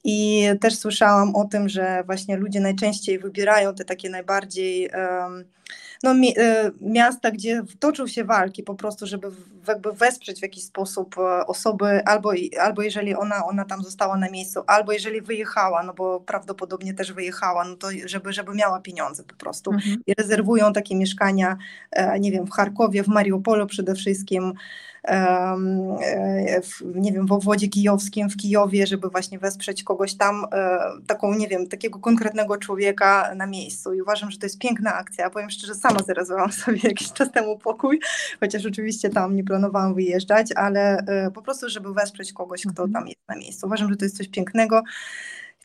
I 0.03 0.47
też 0.61 0.77
słyszałam 0.77 1.35
o 1.35 1.45
tym, 1.45 1.69
że 1.69 2.03
właśnie 2.05 2.37
ludzie 2.37 2.59
najczęściej 2.59 3.19
wybierają 3.19 3.75
te 3.75 3.85
takie 3.85 4.09
najbardziej 4.09 4.89
no, 6.03 6.13
mi, 6.13 6.39
y, 6.39 6.71
miasta, 6.81 7.31
gdzie 7.31 7.63
toczą 7.79 8.07
się 8.07 8.23
walki 8.23 8.63
po 8.63 8.75
prostu, 8.75 9.07
żeby 9.07 9.27
jakby 9.67 9.93
wesprzeć 9.93 10.39
w 10.39 10.41
jakiś 10.41 10.63
sposób 10.63 11.15
e, 11.17 11.47
osoby, 11.47 12.05
albo, 12.05 12.33
albo 12.61 12.81
jeżeli 12.81 13.15
ona, 13.15 13.45
ona 13.45 13.65
tam 13.65 13.83
została 13.83 14.17
na 14.17 14.29
miejscu, 14.29 14.63
albo 14.67 14.91
jeżeli 14.91 15.21
wyjechała, 15.21 15.83
no 15.83 15.93
bo 15.93 16.19
prawdopodobnie 16.19 16.93
też 16.93 17.13
wyjechała, 17.13 17.63
no 17.63 17.75
to 17.75 17.87
żeby, 18.05 18.33
żeby 18.33 18.53
miała 18.53 18.79
pieniądze 18.79 19.23
po 19.23 19.35
prostu. 19.35 19.71
Mhm. 19.71 19.97
I 20.07 20.13
rezerwują 20.13 20.73
takie 20.73 20.95
mieszkania, 20.95 21.57
e, 21.91 22.19
nie 22.19 22.31
wiem, 22.31 22.45
w 22.45 22.51
Charkowie, 22.51 23.03
w 23.03 23.07
Mariupolu 23.07 23.67
przede 23.67 23.95
wszystkim, 23.95 24.53
E, 24.53 24.90
w, 26.63 26.95
nie 26.95 27.11
wiem, 27.11 27.27
w 27.27 27.31
obwodzie 27.31 27.67
kijowskim, 27.67 28.29
w 28.29 28.37
Kijowie, 28.37 28.87
żeby 28.87 29.09
właśnie 29.09 29.39
wesprzeć 29.39 29.83
kogoś 29.83 30.15
tam, 30.15 30.45
e, 30.53 30.79
taką, 31.07 31.33
nie 31.33 31.47
wiem, 31.47 31.67
takiego 31.67 31.99
konkretnego 31.99 32.57
człowieka 32.57 33.35
na 33.35 33.47
miejscu. 33.47 33.93
I 33.93 34.01
uważam, 34.01 34.31
że 34.31 34.37
to 34.37 34.45
jest 34.45 34.59
piękna 34.59 34.93
akcja. 34.93 35.29
Powiem 35.29 35.49
szczerze, 35.49 35.75
sama 35.75 35.99
zarezowałam 35.99 36.51
sobie 36.65 36.79
jakiś 36.83 37.13
czas 37.13 37.31
temu 37.31 37.57
pokój, 37.57 37.99
chociaż 38.39 38.65
oczywiście 38.65 39.09
tam 39.09 39.35
nie 39.35 39.43
planowałam 39.43 39.93
wyjeżdżać, 39.93 40.47
ale 40.55 40.97
e, 40.97 41.31
po 41.31 41.41
prostu, 41.41 41.69
żeby 41.69 41.93
wesprzeć 41.93 42.33
kogoś, 42.33 42.61
kto 42.61 42.83
mhm. 42.83 42.93
tam 42.93 43.07
jest 43.07 43.27
na 43.27 43.35
miejscu. 43.35 43.67
Uważam, 43.67 43.89
że 43.89 43.95
to 43.95 44.05
jest 44.05 44.17
coś 44.17 44.27
pięknego, 44.27 44.83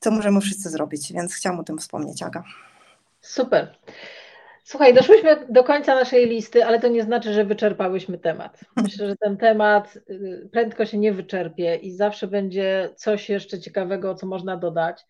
co 0.00 0.10
możemy 0.10 0.40
wszyscy 0.40 0.70
zrobić, 0.70 1.12
więc 1.12 1.34
chciałam 1.34 1.60
o 1.60 1.64
tym 1.64 1.78
wspomnieć, 1.78 2.22
Aga. 2.22 2.44
Super. 3.20 3.76
Słuchaj, 4.68 4.94
doszłyśmy 4.94 5.46
do 5.48 5.64
końca 5.64 5.94
naszej 5.94 6.28
listy, 6.28 6.64
ale 6.64 6.80
to 6.80 6.88
nie 6.88 7.02
znaczy, 7.02 7.32
że 7.32 7.44
wyczerpałyśmy 7.44 8.18
temat. 8.18 8.60
Myślę, 8.76 9.08
że 9.08 9.16
ten 9.16 9.36
temat 9.36 9.98
y, 10.10 10.48
prędko 10.52 10.86
się 10.86 10.98
nie 10.98 11.12
wyczerpie 11.12 11.74
i 11.74 11.92
zawsze 11.92 12.26
będzie 12.26 12.90
coś 12.96 13.28
jeszcze 13.28 13.60
ciekawego, 13.60 14.14
co 14.14 14.26
można 14.26 14.56
dodać. 14.56 15.02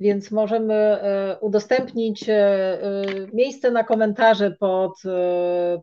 Więc 0.00 0.30
możemy 0.30 0.98
y, 1.34 1.38
udostępnić 1.40 2.28
y, 2.28 2.34
miejsce 3.32 3.70
na 3.70 3.84
komentarze 3.84 4.50
pod, 4.50 5.02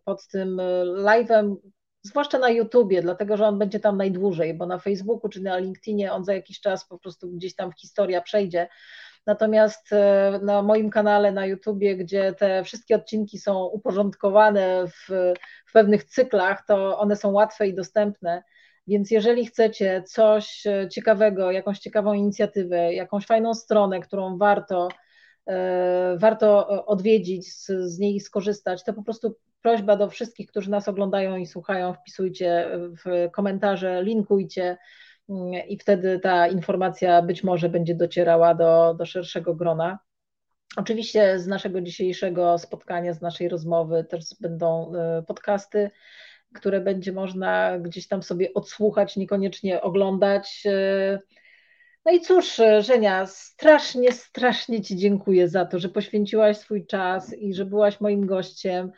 pod 0.05 0.27
tym 0.27 0.57
live'em, 0.95 1.55
zwłaszcza 2.01 2.39
na 2.39 2.49
YouTubie, 2.49 3.01
dlatego 3.01 3.37
że 3.37 3.47
on 3.47 3.59
będzie 3.59 3.79
tam 3.79 3.97
najdłużej, 3.97 4.53
bo 4.53 4.65
na 4.65 4.79
Facebooku 4.79 5.29
czy 5.29 5.41
na 5.41 5.57
LinkedInie 5.57 6.13
on 6.13 6.25
za 6.25 6.33
jakiś 6.33 6.59
czas 6.59 6.87
po 6.87 6.99
prostu 6.99 7.29
gdzieś 7.31 7.55
tam 7.55 7.71
w 7.71 7.79
historia 7.79 8.21
przejdzie 8.21 8.67
Natomiast 9.27 9.93
e, 9.93 10.39
na 10.43 10.61
moim 10.61 10.89
kanale 10.89 11.31
na 11.31 11.45
YouTubie, 11.45 11.95
gdzie 11.95 12.33
te 12.33 12.63
wszystkie 12.63 12.95
odcinki 12.95 13.39
są 13.39 13.65
uporządkowane 13.65 14.87
w, 14.87 15.33
w 15.65 15.73
pewnych 15.73 16.03
cyklach, 16.03 16.65
to 16.67 16.99
one 16.99 17.15
są 17.15 17.31
łatwe 17.31 17.67
i 17.67 17.75
dostępne. 17.75 18.43
Więc 18.87 19.11
jeżeli 19.11 19.45
chcecie 19.45 20.03
coś 20.07 20.67
e, 20.67 20.89
ciekawego, 20.89 21.51
jakąś 21.51 21.79
ciekawą 21.79 22.13
inicjatywę, 22.13 22.93
jakąś 22.93 23.25
fajną 23.25 23.53
stronę, 23.53 23.99
którą 23.99 24.37
warto, 24.37 24.87
e, 25.47 26.17
warto 26.17 26.67
odwiedzić, 26.85 27.53
z, 27.53 27.65
z 27.65 27.99
niej 27.99 28.19
skorzystać, 28.19 28.83
to 28.83 28.93
po 28.93 29.03
prostu 29.03 29.35
prośba 29.61 29.95
do 29.95 30.09
wszystkich, 30.09 30.49
którzy 30.49 30.71
nas 30.71 30.87
oglądają 30.87 31.37
i 31.37 31.45
słuchają, 31.45 31.93
wpisujcie 31.93 32.69
w 33.05 33.31
komentarze, 33.31 34.03
linkujcie 34.03 34.77
i 35.67 35.77
wtedy 35.77 36.19
ta 36.19 36.47
informacja 36.47 37.21
być 37.21 37.43
może 37.43 37.69
będzie 37.69 37.95
docierała 37.95 38.55
do, 38.55 38.93
do 38.93 39.05
szerszego 39.05 39.55
grona. 39.55 39.99
Oczywiście 40.75 41.39
z 41.39 41.47
naszego 41.47 41.81
dzisiejszego 41.81 42.57
spotkania, 42.57 43.13
z 43.13 43.21
naszej 43.21 43.49
rozmowy 43.49 44.03
też 44.03 44.23
będą 44.39 44.95
e, 44.95 45.23
podcasty, 45.23 45.91
które 46.53 46.81
będzie 46.81 47.11
można 47.11 47.79
gdzieś 47.79 48.07
tam 48.07 48.23
sobie 48.23 48.53
odsłuchać, 48.53 49.17
niekoniecznie 49.17 49.81
oglądać. 49.81 50.63
E, 50.65 51.19
no 52.05 52.11
i 52.11 52.21
cóż, 52.21 52.61
Żenia, 52.79 53.25
strasznie, 53.25 54.11
strasznie 54.11 54.81
Ci 54.81 54.95
dziękuję 54.95 55.49
za 55.49 55.65
to, 55.65 55.79
że 55.79 55.89
poświęciłaś 55.89 56.57
swój 56.57 56.85
czas 56.85 57.33
i 57.33 57.53
że 57.53 57.65
byłaś 57.65 58.01
moim 58.01 58.25
gościem. 58.25 58.91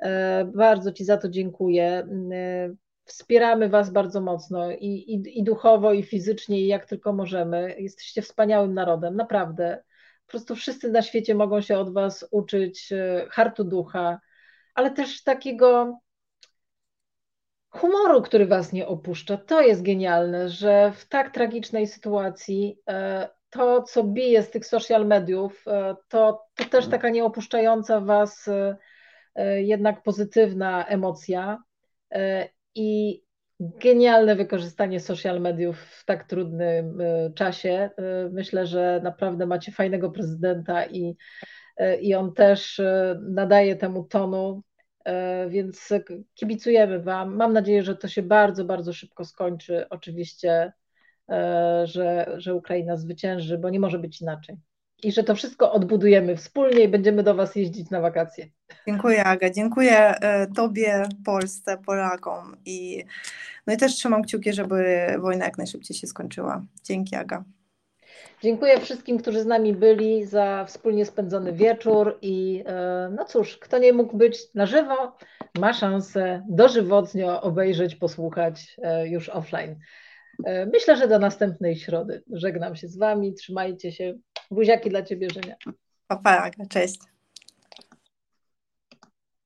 E, 0.00 0.44
bardzo 0.44 0.92
Ci 0.92 1.04
za 1.04 1.16
to 1.16 1.28
dziękuję 1.28 2.08
wspieramy 3.08 3.68
Was 3.68 3.90
bardzo 3.90 4.20
mocno 4.20 4.70
i, 4.70 4.86
i, 4.86 5.38
i 5.38 5.44
duchowo, 5.44 5.92
i 5.92 6.02
fizycznie, 6.02 6.60
i 6.60 6.66
jak 6.66 6.86
tylko 6.86 7.12
możemy. 7.12 7.74
Jesteście 7.78 8.22
wspaniałym 8.22 8.74
narodem, 8.74 9.16
naprawdę. 9.16 9.82
Po 10.26 10.30
prostu 10.30 10.54
wszyscy 10.54 10.90
na 10.90 11.02
świecie 11.02 11.34
mogą 11.34 11.60
się 11.60 11.78
od 11.78 11.92
Was 11.92 12.28
uczyć 12.30 12.92
e, 12.92 13.26
hartu 13.30 13.64
ducha, 13.64 14.20
ale 14.74 14.90
też 14.90 15.22
takiego 15.22 15.98
humoru, 17.70 18.22
który 18.22 18.46
Was 18.46 18.72
nie 18.72 18.86
opuszcza. 18.86 19.36
To 19.36 19.60
jest 19.60 19.82
genialne, 19.82 20.48
że 20.48 20.92
w 20.96 21.08
tak 21.08 21.34
tragicznej 21.34 21.86
sytuacji 21.86 22.78
e, 22.88 23.28
to, 23.50 23.82
co 23.82 24.04
bije 24.04 24.42
z 24.42 24.50
tych 24.50 24.66
social 24.66 25.06
mediów, 25.06 25.64
e, 25.66 25.96
to, 26.08 26.46
to 26.54 26.64
też 26.64 26.88
taka 26.88 27.08
nieopuszczająca 27.08 28.00
Was 28.00 28.48
jednak 29.60 30.02
pozytywna 30.02 30.86
emocja 30.86 31.62
i 32.78 33.22
genialne 33.60 34.36
wykorzystanie 34.36 35.00
social 35.00 35.40
mediów 35.40 35.80
w 35.80 36.04
tak 36.04 36.28
trudnym 36.28 37.00
e, 37.00 37.30
czasie. 37.34 37.70
E, 37.70 38.28
myślę, 38.32 38.66
że 38.66 39.00
naprawdę 39.04 39.46
macie 39.46 39.72
fajnego 39.72 40.10
prezydenta 40.10 40.86
i, 40.86 41.16
e, 41.76 42.00
i 42.00 42.14
on 42.14 42.34
też 42.34 42.80
nadaje 43.20 43.76
temu 43.76 44.04
tonu, 44.04 44.62
więc 45.48 45.88
kibicujemy 46.34 47.00
Wam. 47.02 47.36
Mam 47.36 47.52
nadzieję, 47.52 47.82
że 47.82 47.96
to 47.96 48.08
się 48.08 48.22
bardzo, 48.22 48.64
bardzo 48.64 48.92
szybko 48.92 49.24
skończy. 49.24 49.88
Oczywiście, 49.90 50.72
że, 51.84 52.34
że 52.36 52.54
Ukraina 52.54 52.96
zwycięży, 52.96 53.58
bo 53.58 53.70
nie 53.70 53.80
może 53.80 53.98
być 53.98 54.20
inaczej 54.20 54.56
i 55.02 55.12
że 55.12 55.24
to 55.24 55.34
wszystko 55.34 55.72
odbudujemy 55.72 56.36
wspólnie 56.36 56.84
i 56.84 56.88
będziemy 56.88 57.22
do 57.22 57.34
Was 57.34 57.56
jeździć 57.56 57.90
na 57.90 58.00
wakacje. 58.00 58.48
Dziękuję 58.86 59.24
Aga, 59.24 59.50
dziękuję 59.50 59.98
e, 59.98 60.46
Tobie, 60.46 61.02
Polsce, 61.24 61.78
Polakom 61.86 62.56
i, 62.66 63.04
no 63.66 63.74
i 63.74 63.76
też 63.76 63.94
trzymam 63.94 64.22
kciuki, 64.22 64.52
żeby 64.52 65.06
wojna 65.18 65.44
jak 65.44 65.58
najszybciej 65.58 65.96
się 65.96 66.06
skończyła. 66.06 66.62
Dzięki 66.84 67.16
Aga. 67.16 67.44
Dziękuję 68.42 68.80
wszystkim, 68.80 69.18
którzy 69.18 69.42
z 69.42 69.46
nami 69.46 69.72
byli 69.72 70.24
za 70.24 70.64
wspólnie 70.68 71.06
spędzony 71.06 71.52
wieczór 71.52 72.18
i 72.22 72.64
e, 72.66 73.10
no 73.16 73.24
cóż, 73.24 73.58
kto 73.58 73.78
nie 73.78 73.92
mógł 73.92 74.16
być 74.16 74.54
na 74.54 74.66
żywo, 74.66 75.16
ma 75.58 75.72
szansę 75.72 76.42
dożywotnio 76.48 77.42
obejrzeć, 77.42 77.96
posłuchać 77.96 78.76
e, 78.82 79.08
już 79.08 79.28
offline. 79.28 79.76
Myślę, 80.72 80.96
że 80.96 81.08
do 81.08 81.18
następnej 81.18 81.76
środy. 81.76 82.22
Żegnam 82.32 82.76
się 82.76 82.88
z 82.88 82.98
Wami, 82.98 83.34
trzymajcie 83.34 83.92
się. 83.92 84.14
Buziaki 84.50 84.90
dla 84.90 85.02
Ciebie, 85.02 85.28
Żenia. 85.30 85.56
Pa, 86.06 86.16
pa, 86.16 86.50
cześć. 86.68 86.98